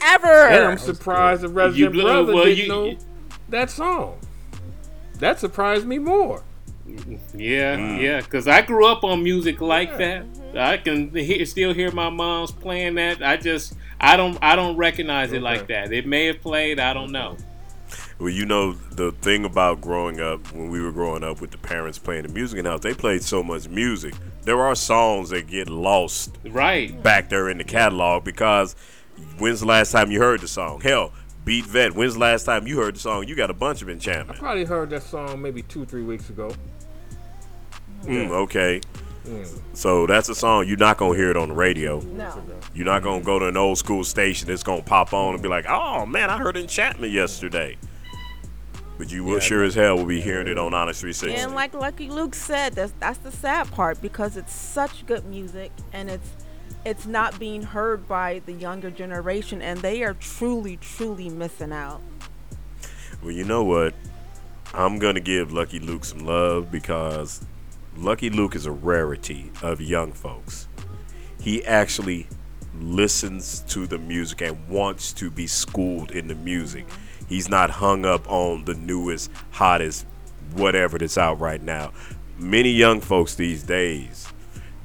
Whatever. 0.00 0.48
And 0.48 0.64
I'm 0.64 0.78
surprised 0.78 1.42
the 1.42 1.48
Resident 1.48 1.94
You- 1.94 2.02
Brother 2.02 2.34
well, 2.34 2.44
didn't 2.44 2.58
you- 2.64 2.68
know 2.68 2.96
that 3.50 3.70
song. 3.70 4.18
That 5.24 5.40
surprised 5.40 5.86
me 5.86 5.98
more. 5.98 6.42
Yeah, 7.34 7.76
Mm. 7.78 7.98
yeah, 8.02 8.20
because 8.20 8.46
I 8.46 8.60
grew 8.60 8.86
up 8.86 9.04
on 9.04 9.22
music 9.22 9.62
like 9.62 9.96
that. 9.96 10.26
I 10.54 10.76
can 10.76 11.14
hear, 11.14 11.46
still 11.46 11.72
hear 11.72 11.90
my 11.90 12.10
mom's 12.10 12.50
playing 12.52 12.96
that. 12.96 13.22
I 13.22 13.38
just, 13.38 13.72
I 13.98 14.18
don't, 14.18 14.36
I 14.42 14.54
don't 14.54 14.76
recognize 14.76 15.32
it 15.32 15.40
like 15.40 15.66
that. 15.68 15.94
It 15.94 16.06
may 16.06 16.26
have 16.26 16.42
played. 16.42 16.78
I 16.78 16.92
don't 16.92 17.10
know. 17.10 17.38
Well, 18.18 18.28
you 18.28 18.44
know, 18.44 18.72
the 18.72 19.12
thing 19.22 19.46
about 19.46 19.80
growing 19.80 20.20
up, 20.20 20.52
when 20.52 20.68
we 20.68 20.82
were 20.82 20.92
growing 20.92 21.24
up 21.24 21.40
with 21.40 21.52
the 21.52 21.58
parents 21.58 21.98
playing 21.98 22.24
the 22.24 22.28
music 22.28 22.58
in 22.58 22.64
the 22.64 22.72
house, 22.72 22.80
they 22.80 22.92
played 22.92 23.22
so 23.22 23.42
much 23.42 23.66
music. 23.66 24.12
There 24.42 24.60
are 24.60 24.74
songs 24.74 25.30
that 25.30 25.46
get 25.46 25.70
lost 25.70 26.36
Right. 26.44 27.02
back 27.02 27.30
there 27.30 27.48
in 27.48 27.56
the 27.56 27.64
catalog 27.64 28.24
because 28.24 28.76
when's 29.38 29.60
the 29.60 29.66
last 29.66 29.90
time 29.90 30.10
you 30.10 30.20
heard 30.20 30.42
the 30.42 30.48
song? 30.48 30.82
Hell, 30.82 31.12
Beat 31.44 31.66
Vet, 31.66 31.94
when's 31.94 32.14
the 32.14 32.20
last 32.20 32.44
time 32.44 32.66
you 32.66 32.78
heard 32.78 32.96
the 32.96 33.00
song? 33.00 33.28
You 33.28 33.34
got 33.34 33.50
a 33.50 33.54
bunch 33.54 33.82
of 33.82 33.90
enchantment. 33.90 34.38
I 34.38 34.40
probably 34.40 34.64
heard 34.64 34.90
that 34.90 35.02
song 35.02 35.42
maybe 35.42 35.62
two, 35.62 35.84
three 35.84 36.02
weeks 36.02 36.30
ago. 36.30 36.54
Mm, 38.04 38.30
okay. 38.30 38.80
Mm. 39.26 39.60
So 39.72 40.06
that's 40.06 40.28
a 40.28 40.34
song 40.34 40.68
you're 40.68 40.76
not 40.76 40.98
gonna 40.98 41.16
hear 41.16 41.30
it 41.30 41.36
on 41.36 41.48
the 41.48 41.54
radio. 41.54 42.00
No. 42.00 42.42
You're 42.74 42.86
not 42.86 43.02
gonna 43.02 43.24
go 43.24 43.38
to 43.38 43.46
an 43.46 43.56
old 43.56 43.78
school 43.78 44.04
station 44.04 44.50
It's 44.50 44.62
gonna 44.62 44.82
pop 44.82 45.12
on 45.12 45.34
and 45.34 45.42
be 45.42 45.48
like, 45.48 45.66
"Oh 45.66 46.04
man, 46.04 46.28
I 46.28 46.38
heard 46.38 46.56
Enchantment 46.56 47.12
yesterday." 47.12 47.78
But 48.96 49.10
you 49.10 49.24
will 49.24 49.40
sure 49.40 49.64
as 49.64 49.74
hell 49.74 49.96
will 49.96 50.04
be 50.04 50.20
hearing 50.20 50.46
it 50.46 50.56
on 50.56 50.72
Onyx 50.72 51.00
360. 51.00 51.42
And 51.42 51.54
like 51.54 51.74
Lucky 51.74 52.10
Luke 52.10 52.34
said, 52.34 52.74
that's 52.74 52.92
that's 53.00 53.18
the 53.18 53.32
sad 53.32 53.70
part 53.72 54.00
because 54.00 54.36
it's 54.36 54.54
such 54.54 55.04
good 55.06 55.24
music 55.24 55.72
and 55.92 56.08
it's 56.08 56.30
it's 56.84 57.06
not 57.06 57.38
being 57.38 57.62
heard 57.62 58.06
by 58.06 58.42
the 58.46 58.52
younger 58.52 58.90
generation 58.90 59.62
and 59.62 59.80
they 59.80 60.02
are 60.02 60.14
truly, 60.14 60.76
truly 60.76 61.28
missing 61.28 61.72
out. 61.72 62.00
Well, 63.22 63.32
you 63.32 63.44
know 63.44 63.64
what? 63.64 63.94
I'm 64.74 64.98
gonna 64.98 65.20
give 65.20 65.52
Lucky 65.52 65.78
Luke 65.78 66.04
some 66.04 66.26
love 66.26 66.70
because 66.70 67.44
Lucky 67.96 68.28
Luke 68.28 68.54
is 68.56 68.66
a 68.66 68.72
rarity 68.72 69.50
of 69.62 69.80
young 69.80 70.12
folks. 70.12 70.68
He 71.40 71.64
actually 71.64 72.26
listens 72.80 73.60
to 73.68 73.86
the 73.86 73.98
music 73.98 74.42
and 74.42 74.68
wants 74.68 75.12
to 75.14 75.30
be 75.30 75.46
schooled 75.46 76.10
in 76.10 76.26
the 76.26 76.34
music. 76.34 76.86
He's 77.28 77.48
not 77.48 77.70
hung 77.70 78.04
up 78.04 78.28
on 78.30 78.64
the 78.64 78.74
newest, 78.74 79.30
hottest, 79.52 80.06
whatever 80.54 80.98
that's 80.98 81.16
out 81.16 81.40
right 81.40 81.62
now. 81.62 81.92
Many 82.38 82.70
young 82.70 83.00
folks 83.00 83.36
these 83.36 83.62
days, 83.62 84.26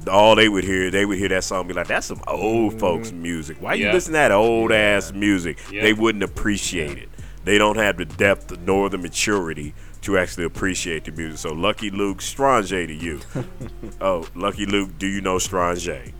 all 0.07 0.35
they 0.35 0.49
would 0.49 0.63
hear, 0.63 0.89
they 0.91 1.05
would 1.05 1.17
hear 1.17 1.29
that 1.29 1.43
song 1.43 1.61
and 1.61 1.67
be 1.69 1.73
like, 1.73 1.87
"That's 1.87 2.07
some 2.07 2.21
old 2.27 2.71
mm-hmm. 2.71 2.79
folks 2.79 3.11
music. 3.11 3.57
Why 3.59 3.73
you 3.75 3.85
Yeah. 3.85 3.93
listen 3.93 4.13
to 4.13 4.17
that 4.17 4.31
old 4.31 4.71
ass 4.71 5.11
music?" 5.11 5.57
Yeah. 5.71 5.81
They 5.81 5.93
wouldn't 5.93 6.23
appreciate 6.23 6.97
it. 6.97 7.09
They 7.43 7.57
don't 7.57 7.77
have 7.77 7.97
the 7.97 8.05
depth 8.05 8.57
nor 8.59 8.89
the 8.89 8.97
maturity 8.97 9.73
to 10.01 10.17
actually 10.17 10.45
appreciate 10.45 11.05
the 11.05 11.11
music. 11.11 11.39
So, 11.39 11.53
Lucky 11.53 11.89
Luke, 11.89 12.21
Strange 12.21 12.69
to 12.69 12.93
you. 12.93 13.19
oh, 14.01 14.27
Lucky 14.35 14.65
Luke, 14.65 14.91
do 14.97 15.07
you 15.07 15.21
know 15.21 15.39
Strange? 15.39 16.13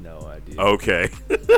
No 0.00 0.26
idea. 0.26 0.60
Okay. 0.60 1.10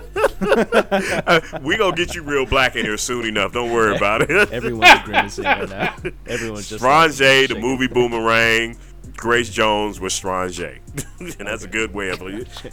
Uh, 0.44 1.40
we 1.62 1.76
gonna 1.76 1.96
get 1.96 2.14
you 2.14 2.22
real 2.22 2.44
black 2.44 2.76
in 2.76 2.84
here 2.84 2.98
soon 2.98 3.24
enough. 3.24 3.52
Don't 3.52 3.72
worry 3.72 3.96
about 3.96 4.22
it. 4.22 4.52
Everyone's 4.52 5.00
grimacing 5.02 5.44
right 5.44 5.68
now. 5.68 5.96
Everyone's 6.26 6.68
just 6.68 6.84
like, 6.84 7.12
the 7.12 7.56
movie 7.58 7.86
Boomerang. 7.86 8.76
Grace 9.16 9.48
Jones 9.48 10.00
was 10.00 10.12
Strange, 10.12 10.58
and 10.60 10.80
that's 11.38 11.64
a 11.64 11.68
good 11.68 11.94
way 11.94 12.10
of 12.10 12.18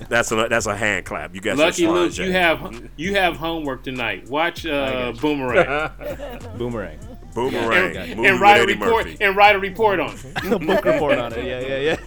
that's 0.09 0.31
a 0.31 0.47
that's 0.49 0.65
a 0.65 0.75
hand 0.75 1.05
clap. 1.05 1.33
You 1.33 1.41
got 1.41 1.57
Lucky 1.57 1.87
Luke, 1.87 2.17
you 2.17 2.31
have 2.31 2.89
you 2.97 3.15
have 3.15 3.37
homework 3.37 3.83
tonight. 3.83 4.27
Watch 4.29 4.65
uh. 4.65 5.13
Boomerang 5.21 5.91
Boomerang. 6.57 6.99
Boomerang 7.33 7.95
And- 7.95 8.17
movie 8.17 8.27
and 8.27 8.41
write 8.41 8.57
a 8.57 8.63
Eddie 8.63 8.73
report 8.73 9.05
Murphy. 9.05 9.23
and 9.23 9.37
write 9.37 9.55
a 9.55 9.59
report 9.59 9.99
on 10.01 10.13
it. 10.13 10.25
a 10.51 10.59
Book 10.59 10.83
report 10.83 11.17
on 11.17 11.31
it. 11.33 11.45
Yeah, 11.45 11.59
yeah, 11.61 11.77
yeah. 11.77 11.97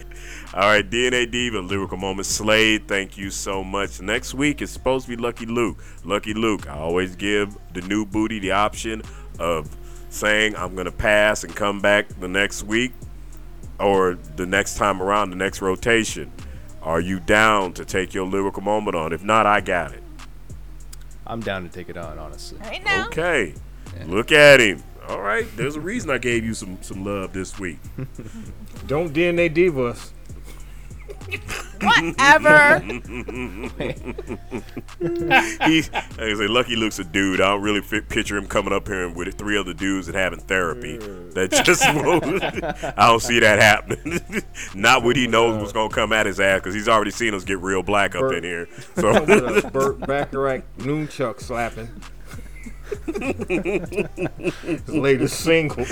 All 0.53 0.61
right, 0.69 0.87
DNA 0.87 1.29
Diva, 1.29 1.59
Lyrical 1.59 1.97
Moment 1.97 2.27
Slade, 2.27 2.87
thank 2.87 3.17
you 3.17 3.31
so 3.31 3.63
much. 3.63 3.99
Next 3.99 4.33
week 4.35 4.61
is 4.61 4.69
supposed 4.69 5.07
to 5.07 5.15
be 5.15 5.21
Lucky 5.21 5.45
Luke. 5.47 5.83
Lucky 6.03 6.33
Luke, 6.35 6.69
I 6.69 6.73
always 6.77 7.15
give 7.15 7.57
the 7.73 7.81
new 7.81 8.05
booty 8.05 8.37
the 8.39 8.51
option 8.51 9.01
of 9.39 9.75
saying 10.09 10.55
I'm 10.55 10.75
going 10.75 10.85
to 10.85 10.91
pass 10.91 11.43
and 11.43 11.53
come 11.55 11.81
back 11.81 12.07
the 12.19 12.27
next 12.27 12.63
week 12.63 12.93
or 13.79 14.17
the 14.35 14.45
next 14.45 14.77
time 14.77 15.01
around, 15.01 15.29
the 15.29 15.35
next 15.35 15.61
rotation. 15.61 16.31
Are 16.81 17.01
you 17.01 17.19
down 17.19 17.73
to 17.73 17.85
take 17.85 18.13
your 18.13 18.27
lyrical 18.27 18.61
moment 18.61 18.95
on? 18.95 19.11
If 19.11 19.23
not, 19.23 19.45
I 19.45 19.61
got 19.61 19.91
it. 19.91 20.03
I'm 21.25 21.41
down 21.41 21.63
to 21.63 21.69
take 21.69 21.89
it 21.89 21.97
on, 21.97 22.19
honestly. 22.19 22.59
Right 22.59 22.83
now. 22.83 23.07
Okay. 23.07 23.55
Look 24.05 24.31
at 24.31 24.59
him. 24.59 24.83
All 25.07 25.21
right, 25.21 25.45
there's 25.55 25.75
a 25.75 25.79
reason 25.79 26.09
I 26.09 26.17
gave 26.17 26.43
you 26.43 26.55
some 26.55 26.79
some 26.81 27.05
love 27.05 27.31
this 27.31 27.59
week. 27.59 27.77
Don't 28.87 29.13
DNA 29.13 29.53
diva 29.53 29.85
us. 29.85 30.11
Whatever. 31.81 32.79
he, 32.79 32.97
like 35.81 36.19
I 36.19 36.33
say, 36.35 36.47
Lucky 36.47 36.75
Luke's 36.75 36.99
a 36.99 37.03
dude. 37.03 37.41
I 37.41 37.49
don't 37.49 37.61
really 37.61 37.81
fit, 37.81 38.09
picture 38.09 38.37
him 38.37 38.47
coming 38.47 38.73
up 38.73 38.87
here 38.87 39.09
with 39.09 39.33
three 39.35 39.57
other 39.57 39.73
dudes 39.73 40.07
and 40.07 40.15
having 40.15 40.39
therapy. 40.39 40.97
That 40.97 41.51
just. 41.65 41.83
I 41.83 43.07
don't 43.07 43.21
see 43.21 43.39
that 43.39 43.59
happening. 43.59 44.21
Not 44.75 45.03
what 45.03 45.15
he 45.15 45.27
knows 45.27 45.59
what's 45.59 45.73
gonna 45.73 45.93
come 45.93 46.13
at 46.13 46.25
his 46.25 46.39
ass 46.39 46.61
because 46.61 46.73
he's 46.73 46.87
already 46.87 47.11
seen 47.11 47.33
us 47.33 47.43
get 47.43 47.59
real 47.59 47.83
black 47.83 48.15
up 48.15 48.21
Bert- 48.21 48.35
in 48.37 48.43
here. 48.43 48.67
With 48.95 48.99
So 48.99 49.09
a 49.09 49.69
Burt 49.69 49.99
Bacharach 49.99 50.63
noonchuck 50.77 51.41
slapping. 51.41 51.89
His 54.61 54.87
latest 54.87 55.39
single. 55.41 55.85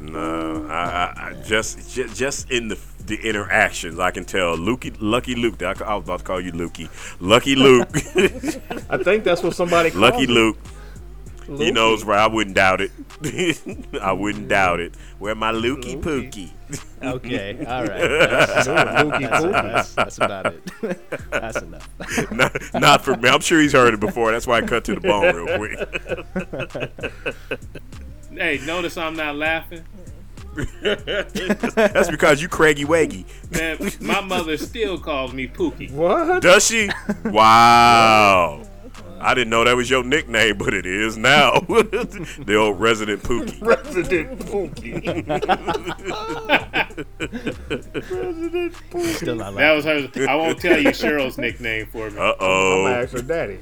no, 0.00 0.66
I, 0.68 0.74
I, 0.74 1.28
I 1.30 1.42
just, 1.42 1.90
just 1.94 2.14
just 2.14 2.50
in 2.50 2.68
the 2.68 2.76
the 3.06 3.16
interactions, 3.16 3.98
I 3.98 4.10
can 4.10 4.24
tell. 4.24 4.56
Lukey, 4.56 4.96
Lucky 5.00 5.34
Luke. 5.34 5.62
I, 5.62 5.74
I 5.84 5.94
was 5.94 6.04
about 6.04 6.18
to 6.20 6.24
call 6.24 6.40
you 6.40 6.52
Lukey. 6.52 6.88
Lucky 7.20 7.54
Luke. 7.54 7.88
I 8.90 9.02
think 9.02 9.24
that's 9.24 9.42
what 9.42 9.54
somebody 9.54 9.90
called 9.90 10.02
Lucky 10.02 10.24
it. 10.24 10.30
Luke. 10.30 10.58
He 11.46 11.70
knows 11.70 12.04
where 12.04 12.18
I 12.18 12.26
wouldn't 12.26 12.56
doubt 12.56 12.80
it. 12.80 12.90
I 14.02 14.12
wouldn't 14.12 14.48
doubt 14.48 14.80
it. 14.80 14.96
Where 15.20 15.36
my 15.36 15.52
Lukey 15.52 16.00
Pookie. 16.02 16.50
Okay, 17.00 17.64
all 17.66 17.84
right. 17.84 18.08
That's, 18.08 18.66
Lukey 18.66 19.30
that's, 19.30 19.44
that's, 19.44 19.94
that's 19.94 20.18
about 20.18 20.46
it. 20.46 21.30
that's 21.30 21.62
enough. 21.62 21.88
not, 22.32 22.74
not 22.74 23.04
for 23.04 23.16
me. 23.16 23.28
I'm 23.28 23.40
sure 23.40 23.60
he's 23.60 23.74
heard 23.74 23.94
it 23.94 24.00
before. 24.00 24.32
That's 24.32 24.48
why 24.48 24.58
I 24.58 24.62
cut 24.62 24.84
to 24.86 24.96
the 24.96 25.00
bone 25.00 25.36
real 25.36 25.56
quick. 25.56 25.78
Hey, 28.32 28.60
notice 28.66 28.96
I'm 28.96 29.14
not 29.14 29.36
laughing. 29.36 29.84
That's 30.82 32.10
because 32.10 32.40
you 32.40 32.48
craggy 32.48 32.84
waggy. 32.84 33.24
Man, 33.50 33.78
my 34.00 34.20
mother 34.20 34.56
still 34.56 34.98
calls 34.98 35.32
me 35.32 35.46
Pookie. 35.48 35.90
What? 35.90 36.42
Does 36.42 36.66
she? 36.66 36.88
Wow. 37.24 38.62
I 39.18 39.34
didn't 39.34 39.50
know 39.50 39.64
that 39.64 39.74
was 39.74 39.90
your 39.90 40.04
nickname, 40.04 40.58
but 40.58 40.72
it 40.74 40.86
is 40.86 41.16
now. 41.16 41.58
the 41.60 42.56
old 42.58 42.78
resident 42.80 43.22
Pookie. 43.22 43.58
President 43.60 44.38
Pookie. 44.40 45.24
President 48.06 48.72
Pookie. 48.90 49.14
Still 49.16 49.36
not 49.36 49.54
That 49.54 49.72
was 49.72 49.84
her. 49.84 50.08
I 50.28 50.36
won't 50.36 50.60
tell 50.60 50.78
you 50.78 50.90
Cheryl's 50.90 51.38
nickname 51.38 51.86
for 51.86 52.10
me. 52.10 52.18
Uh 52.18 52.34
oh. 52.38 52.84
I'm 52.84 52.92
gonna 52.92 53.02
ask 53.02 53.12
her 53.12 53.22
daddy. 53.22 53.58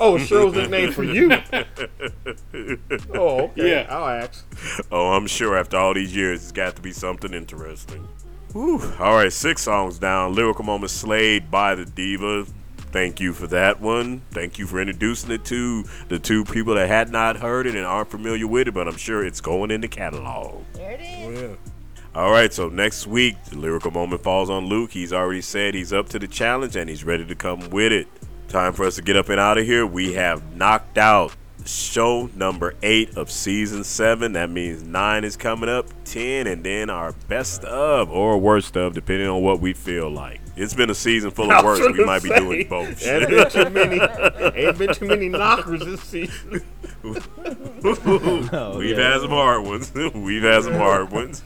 Oh, 0.00 0.14
Cheryl's 0.16 0.54
nickname 0.54 0.92
for 0.92 1.04
you. 1.04 1.30
Oh, 3.14 3.44
okay. 3.44 3.70
Yeah. 3.70 3.86
I'll 3.88 4.08
ask. 4.08 4.44
Oh, 4.90 5.12
I'm 5.12 5.26
sure 5.26 5.56
after 5.56 5.76
all 5.76 5.94
these 5.94 6.14
years, 6.14 6.42
it's 6.42 6.52
got 6.52 6.76
to 6.76 6.82
be 6.82 6.92
something 6.92 7.32
interesting. 7.32 8.06
Whew. 8.52 8.80
All 8.98 9.14
right, 9.16 9.32
six 9.32 9.62
songs 9.62 9.98
down. 9.98 10.34
Lyrical 10.34 10.64
Moment 10.64 10.90
Slayed 10.90 11.50
by 11.50 11.74
the 11.74 11.84
Diva. 11.84 12.46
Thank 12.92 13.18
you 13.20 13.32
for 13.32 13.48
that 13.48 13.80
one. 13.80 14.22
Thank 14.30 14.58
you 14.58 14.66
for 14.66 14.80
introducing 14.80 15.32
it 15.32 15.44
to 15.46 15.84
the 16.08 16.18
two 16.20 16.44
people 16.44 16.74
that 16.74 16.86
had 16.86 17.10
not 17.10 17.36
heard 17.38 17.66
it 17.66 17.74
and 17.74 17.84
aren't 17.84 18.10
familiar 18.10 18.46
with 18.46 18.68
it, 18.68 18.74
but 18.74 18.86
I'm 18.86 18.96
sure 18.96 19.24
it's 19.24 19.40
going 19.40 19.70
in 19.72 19.80
the 19.80 19.88
catalog. 19.88 20.62
there 20.74 20.92
it 20.92 21.00
is. 21.00 21.38
Oh, 21.38 21.48
yeah. 21.48 22.20
All 22.20 22.30
right, 22.30 22.52
so 22.52 22.68
next 22.68 23.08
week, 23.08 23.42
the 23.46 23.58
lyrical 23.58 23.90
moment 23.90 24.22
falls 24.22 24.48
on 24.48 24.66
Luke. 24.66 24.92
He's 24.92 25.12
already 25.12 25.40
said 25.40 25.74
he's 25.74 25.92
up 25.92 26.08
to 26.10 26.20
the 26.20 26.28
challenge 26.28 26.76
and 26.76 26.88
he's 26.88 27.02
ready 27.02 27.24
to 27.26 27.34
come 27.34 27.70
with 27.70 27.90
it. 27.92 28.06
Time 28.48 28.72
for 28.72 28.84
us 28.84 28.96
to 28.96 29.02
get 29.02 29.16
up 29.16 29.28
and 29.28 29.40
out 29.40 29.58
of 29.58 29.66
here. 29.66 29.86
We 29.86 30.14
have 30.14 30.54
knocked 30.54 30.98
out 30.98 31.34
show 31.66 32.28
number 32.34 32.74
eight 32.82 33.16
of 33.16 33.30
season 33.30 33.84
seven. 33.84 34.34
That 34.34 34.50
means 34.50 34.82
nine 34.82 35.24
is 35.24 35.36
coming 35.36 35.68
up, 35.68 35.86
10, 36.04 36.46
and 36.46 36.64
then 36.64 36.90
our 36.90 37.12
best 37.28 37.64
of 37.64 38.10
or 38.10 38.38
worst 38.38 38.76
of, 38.76 38.94
depending 38.94 39.28
on 39.28 39.42
what 39.42 39.60
we 39.60 39.72
feel 39.72 40.10
like. 40.10 40.40
It's 40.56 40.74
been 40.74 40.90
a 40.90 40.94
season 40.94 41.30
full 41.30 41.50
of 41.50 41.64
was 41.64 41.80
worst. 41.80 41.92
We 41.92 41.98
gonna 41.98 42.06
might 42.06 42.22
be 42.22 42.28
doing 42.28 42.68
both. 42.68 43.04
Ain't 43.04 43.28
been 43.28 43.50
too 43.50 43.70
many. 43.70 44.00
Ain't 44.54 44.78
been 44.78 44.94
too 44.94 45.06
many 45.06 45.28
knockers 45.28 45.80
this 45.80 46.02
season. 46.02 46.62
Oh, 47.04 48.76
We've 48.78 48.96
yeah. 48.96 49.12
had 49.12 49.20
some 49.22 49.30
hard 49.30 49.64
ones. 49.64 49.92
We've 50.14 50.42
had 50.42 50.62
some 50.62 50.74
hard 50.74 51.10
ones. 51.10 51.42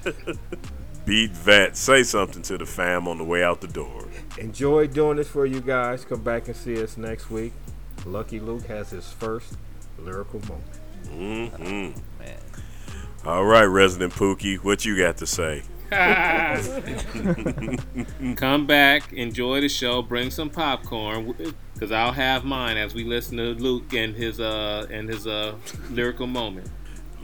Beat 1.07 1.31
Vet. 1.31 1.75
Say 1.77 2.03
something 2.03 2.43
to 2.43 2.59
the 2.59 2.67
fam 2.67 3.09
on 3.09 3.17
the 3.17 3.25
way 3.25 3.43
out 3.43 3.63
the 3.63 3.67
door. 3.67 4.05
Enjoy 4.39 4.87
doing 4.87 5.17
this 5.17 5.29
for 5.29 5.47
you 5.47 5.61
guys. 5.61 6.05
Come 6.05 6.23
back 6.23 6.49
and 6.49 6.57
see 6.57 6.83
us 6.83 6.97
next 6.97 7.31
week. 7.31 7.53
Lucky 8.07 8.41
Luke 8.41 8.67
has 8.67 8.91
his 8.91 9.11
first 9.11 9.55
lyrical 9.99 10.41
moment. 10.49 10.79
hmm 11.09 11.91
Man. 12.19 12.39
All 13.25 13.45
right, 13.45 13.65
Resident 13.65 14.13
Pookie, 14.13 14.57
what 14.63 14.85
you 14.85 14.97
got 14.97 15.17
to 15.19 15.27
say? 15.27 15.63
Come 18.37 18.67
back, 18.67 19.13
enjoy 19.13 19.61
the 19.63 19.69
show, 19.69 20.03
bring 20.03 20.31
some 20.31 20.51
popcorn, 20.51 21.35
because 21.73 21.91
I'll 21.91 22.13
have 22.13 22.45
mine 22.45 22.77
as 22.77 22.95
we 22.95 23.05
listen 23.05 23.39
to 23.39 23.55
Luke 23.55 23.93
and 23.95 24.15
his 24.15 24.39
uh 24.39 24.87
and 24.91 25.09
his 25.09 25.27
uh 25.27 25.55
lyrical 25.91 26.27
moment. 26.27 26.69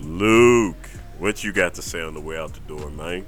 Luke, 0.00 0.88
what 1.18 1.44
you 1.44 1.52
got 1.52 1.74
to 1.74 1.82
say 1.82 2.00
on 2.00 2.14
the 2.14 2.20
way 2.20 2.38
out 2.38 2.54
the 2.54 2.60
door, 2.60 2.90
man? 2.90 3.26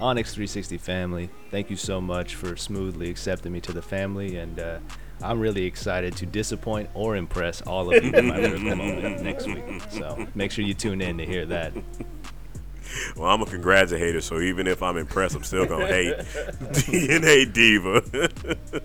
Onyx 0.00 0.32
360 0.32 0.78
family, 0.78 1.28
thank 1.50 1.68
you 1.68 1.76
so 1.76 2.00
much 2.00 2.34
for 2.34 2.56
smoothly 2.56 3.10
accepting 3.10 3.52
me 3.52 3.60
to 3.60 3.72
the 3.72 3.82
family, 3.82 4.36
and 4.36 4.58
uh, 4.58 4.78
I'm 5.22 5.38
really 5.38 5.66
excited 5.66 6.16
to 6.16 6.26
disappoint 6.26 6.88
or 6.94 7.16
impress 7.16 7.60
all 7.62 7.94
of 7.94 8.02
you 8.02 8.10
in 8.12 8.28
my 8.28 8.38
lyrical 8.38 8.60
moment 8.76 9.22
next 9.22 9.46
week. 9.46 9.62
So 9.90 10.26
make 10.34 10.52
sure 10.52 10.64
you 10.64 10.72
tune 10.72 11.02
in 11.02 11.18
to 11.18 11.26
hear 11.26 11.44
that. 11.46 11.74
Well, 13.14 13.30
I'm 13.30 13.42
a 13.42 13.46
congratulator, 13.46 14.22
so 14.22 14.40
even 14.40 14.66
if 14.66 14.82
I'm 14.82 14.96
impressed, 14.96 15.36
I'm 15.36 15.44
still 15.44 15.66
gonna 15.66 15.86
hate 15.86 16.16
DNA 16.18 17.52
Diva. 17.52 18.80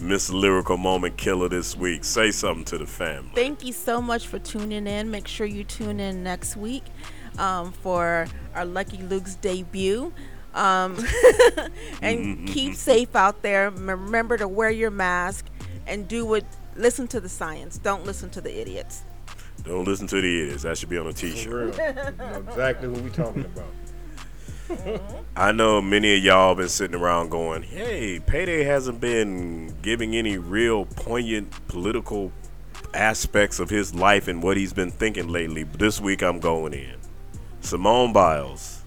Miss 0.00 0.30
Lyrical 0.30 0.76
Moment 0.76 1.16
Killer 1.18 1.48
this 1.48 1.76
week. 1.76 2.04
Say 2.04 2.30
something 2.30 2.64
to 2.64 2.78
the 2.78 2.86
family. 2.86 3.30
Thank 3.34 3.64
you 3.64 3.72
so 3.72 4.02
much 4.02 4.26
for 4.26 4.38
tuning 4.38 4.86
in. 4.86 5.10
Make 5.10 5.28
sure 5.28 5.46
you 5.46 5.62
tune 5.62 6.00
in 6.00 6.24
next 6.24 6.56
week 6.56 6.84
um, 7.38 7.72
for 7.72 8.26
our 8.54 8.64
Lucky 8.64 8.98
Luke's 8.98 9.34
debut. 9.36 10.12
Um, 10.54 10.96
and 12.02 12.48
keep 12.48 12.74
safe 12.74 13.14
out 13.14 13.42
there. 13.42 13.70
Remember 13.70 14.36
to 14.36 14.48
wear 14.48 14.70
your 14.70 14.90
mask 14.90 15.46
and 15.86 16.08
do 16.08 16.26
what. 16.26 16.44
Listen 16.76 17.06
to 17.08 17.20
the 17.20 17.28
science. 17.28 17.78
Don't 17.78 18.04
listen 18.04 18.30
to 18.30 18.40
the 18.40 18.60
idiots. 18.60 19.02
Don't 19.64 19.84
listen 19.84 20.06
to 20.08 20.20
the 20.20 20.42
idiots. 20.42 20.62
That 20.62 20.78
should 20.78 20.88
be 20.88 20.98
on 20.98 21.06
a 21.06 21.12
For 21.12 21.18
t-shirt. 21.18 21.76
know 21.76 22.44
exactly 22.48 22.88
what 22.88 23.02
we're 23.02 23.10
talking 23.10 23.44
about. 23.44 25.00
I 25.36 25.52
know 25.52 25.82
many 25.82 26.16
of 26.16 26.24
y'all 26.24 26.54
been 26.54 26.68
sitting 26.68 26.98
around 26.98 27.30
going, 27.30 27.62
"Hey, 27.62 28.20
Payday 28.20 28.64
hasn't 28.64 29.00
been 29.00 29.76
giving 29.82 30.14
any 30.14 30.38
real 30.38 30.84
poignant 30.84 31.52
political 31.68 32.32
aspects 32.94 33.60
of 33.60 33.70
his 33.70 33.94
life 33.94 34.28
and 34.28 34.42
what 34.42 34.56
he's 34.56 34.72
been 34.72 34.90
thinking 34.90 35.28
lately." 35.28 35.64
But 35.64 35.80
this 35.80 36.00
week 36.00 36.22
I'm 36.22 36.38
going 36.38 36.72
in. 36.72 36.94
Simone 37.60 38.12
Biles 38.12 38.82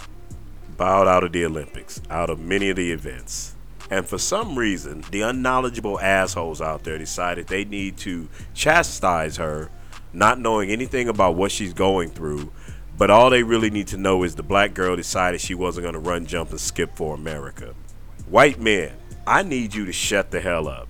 bowed 0.78 1.08
out 1.08 1.24
of 1.24 1.32
the 1.32 1.46
Olympics, 1.46 2.02
out 2.10 2.30
of 2.30 2.40
many 2.40 2.70
of 2.70 2.76
the 2.76 2.92
events. 2.92 3.56
And 3.90 4.06
for 4.06 4.18
some 4.18 4.58
reason, 4.58 5.04
the 5.12 5.22
unknowledgeable 5.22 6.00
assholes 6.00 6.62
out 6.62 6.84
there 6.84 6.98
decided 6.98 7.48
they 7.48 7.64
need 7.64 7.98
to 7.98 8.28
chastise 8.54 9.38
her, 9.38 9.70
not 10.12 10.40
knowing 10.40 10.70
anything 10.70 11.08
about 11.08 11.36
what 11.36 11.52
she's 11.52 11.74
going 11.74 12.10
through. 12.10 12.52
But 12.98 13.10
all 13.10 13.30
they 13.30 13.44
really 13.44 13.70
need 13.70 13.88
to 13.88 13.98
know 13.98 14.24
is 14.24 14.36
the 14.36 14.44
black 14.44 14.74
girl 14.74 14.96
decided 14.96 15.42
she 15.42 15.56
wasn't 15.56 15.84
going 15.84 15.94
to 15.94 16.00
run, 16.00 16.26
jump, 16.26 16.50
and 16.52 16.60
skip 16.60 16.96
for 16.96 17.14
America. 17.16 17.76
White 18.28 18.60
men, 18.60 18.94
I 19.28 19.44
need 19.44 19.74
you 19.74 19.86
to 19.86 19.94
shut 19.94 20.32
the 20.32 20.42
hell 20.42 20.68
up. 20.68 20.88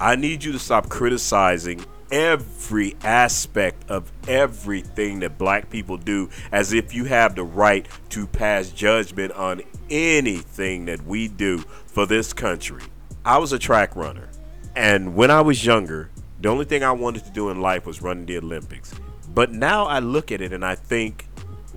I 0.00 0.16
need 0.16 0.42
you 0.42 0.52
to 0.52 0.58
stop 0.58 0.88
criticizing 0.88 1.84
every 2.12 2.94
aspect 3.02 3.90
of 3.90 4.12
everything 4.28 5.20
that 5.20 5.38
black 5.38 5.70
people 5.70 5.96
do 5.96 6.28
as 6.52 6.74
if 6.74 6.94
you 6.94 7.06
have 7.06 7.34
the 7.34 7.42
right 7.42 7.88
to 8.10 8.26
pass 8.26 8.68
judgment 8.68 9.32
on 9.32 9.62
anything 9.90 10.84
that 10.84 11.02
we 11.04 11.26
do 11.26 11.58
for 11.86 12.06
this 12.06 12.32
country. 12.32 12.82
I 13.24 13.38
was 13.38 13.52
a 13.52 13.58
track 13.58 13.96
runner, 13.96 14.28
and 14.76 15.16
when 15.16 15.30
I 15.30 15.40
was 15.40 15.64
younger, 15.64 16.10
the 16.40 16.50
only 16.50 16.66
thing 16.66 16.84
I 16.84 16.92
wanted 16.92 17.24
to 17.24 17.30
do 17.30 17.48
in 17.50 17.60
life 17.60 17.86
was 17.86 18.02
run 18.02 18.26
the 18.26 18.36
Olympics. 18.36 18.94
But 19.34 19.52
now 19.52 19.86
I 19.86 20.00
look 20.00 20.30
at 20.30 20.42
it 20.42 20.52
and 20.52 20.64
I 20.64 20.74
think, 20.74 21.26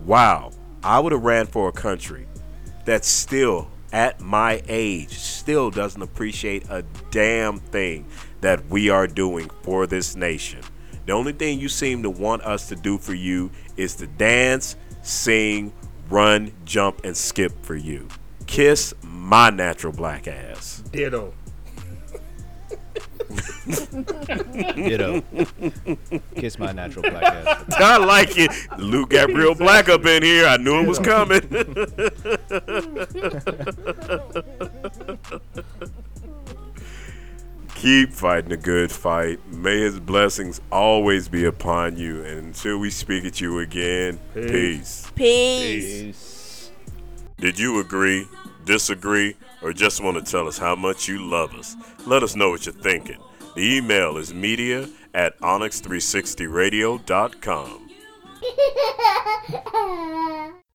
wow, 0.05 0.51
I 0.83 0.99
would 0.99 1.13
have 1.13 1.23
ran 1.23 1.45
for 1.45 1.69
a 1.69 1.71
country 1.71 2.27
that 2.83 3.05
still 3.05 3.69
at 3.93 4.19
my 4.19 4.61
age 4.67 5.13
still 5.13 5.71
doesn't 5.71 6.01
appreciate 6.01 6.65
a 6.69 6.83
damn 7.11 7.59
thing 7.59 8.05
that 8.45 8.63
we 8.69 8.91
are 8.91 9.07
doing 9.07 9.49
for 9.63 9.87
this 9.87 10.15
nation. 10.15 10.61
The 11.07 11.13
only 11.13 11.33
thing 11.33 11.59
you 11.59 11.67
seem 11.67 12.03
to 12.03 12.11
want 12.11 12.43
us 12.43 12.69
to 12.69 12.75
do 12.75 12.99
for 12.99 13.15
you 13.15 13.49
is 13.75 13.95
to 13.95 14.05
dance, 14.05 14.75
sing, 15.01 15.73
run, 16.11 16.51
jump, 16.63 17.03
and 17.03 17.17
skip 17.17 17.51
for 17.63 17.75
you. 17.75 18.07
Kiss 18.45 18.93
my 19.01 19.49
natural 19.49 19.93
black 19.93 20.27
ass. 20.27 20.83
Ditto. 20.91 21.33
Ditto. 24.75 25.23
kiss 26.35 26.59
my 26.59 26.71
natural 26.71 27.09
black 27.09 27.23
ass. 27.23 27.73
I 27.79 27.97
like 27.97 28.37
it. 28.37 28.51
Luke 28.77 29.09
got 29.09 29.29
real 29.33 29.55
black 29.55 29.89
up 29.89 30.05
in 30.05 30.21
here. 30.21 30.45
I 30.45 30.57
knew 30.57 30.81
it 30.81 30.87
was 30.87 30.99
coming. 30.99 31.41
Keep 37.75 38.13
fighting 38.13 38.51
a 38.53 38.57
good 38.57 38.91
fight. 38.91 39.39
May 39.51 39.81
his 39.81 39.99
blessings 39.99 40.59
always 40.71 41.27
be 41.27 41.45
upon 41.45 41.97
you. 41.97 42.23
And 42.23 42.39
until 42.39 42.79
we 42.79 42.89
speak 42.89 43.25
at 43.25 43.39
you 43.41 43.59
again, 43.59 44.17
peace. 44.33 45.11
Peace. 45.13 46.71
Did 47.37 47.59
you 47.59 47.81
agree, 47.81 48.27
disagree, 48.63 49.35
or 49.61 49.73
just 49.73 50.01
want 50.01 50.17
to 50.17 50.23
tell 50.31 50.47
us 50.47 50.57
how 50.57 50.75
much 50.75 51.09
you 51.09 51.29
love 51.29 51.53
us? 51.53 51.75
Let 52.07 52.23
us 52.23 52.35
know 52.35 52.49
what 52.49 52.65
you're 52.65 52.73
thinking. 52.73 53.19
The 53.55 53.75
email 53.77 54.17
is 54.17 54.33
media 54.33 54.87
at 55.13 55.37
onyx360radio.com. 55.41 57.81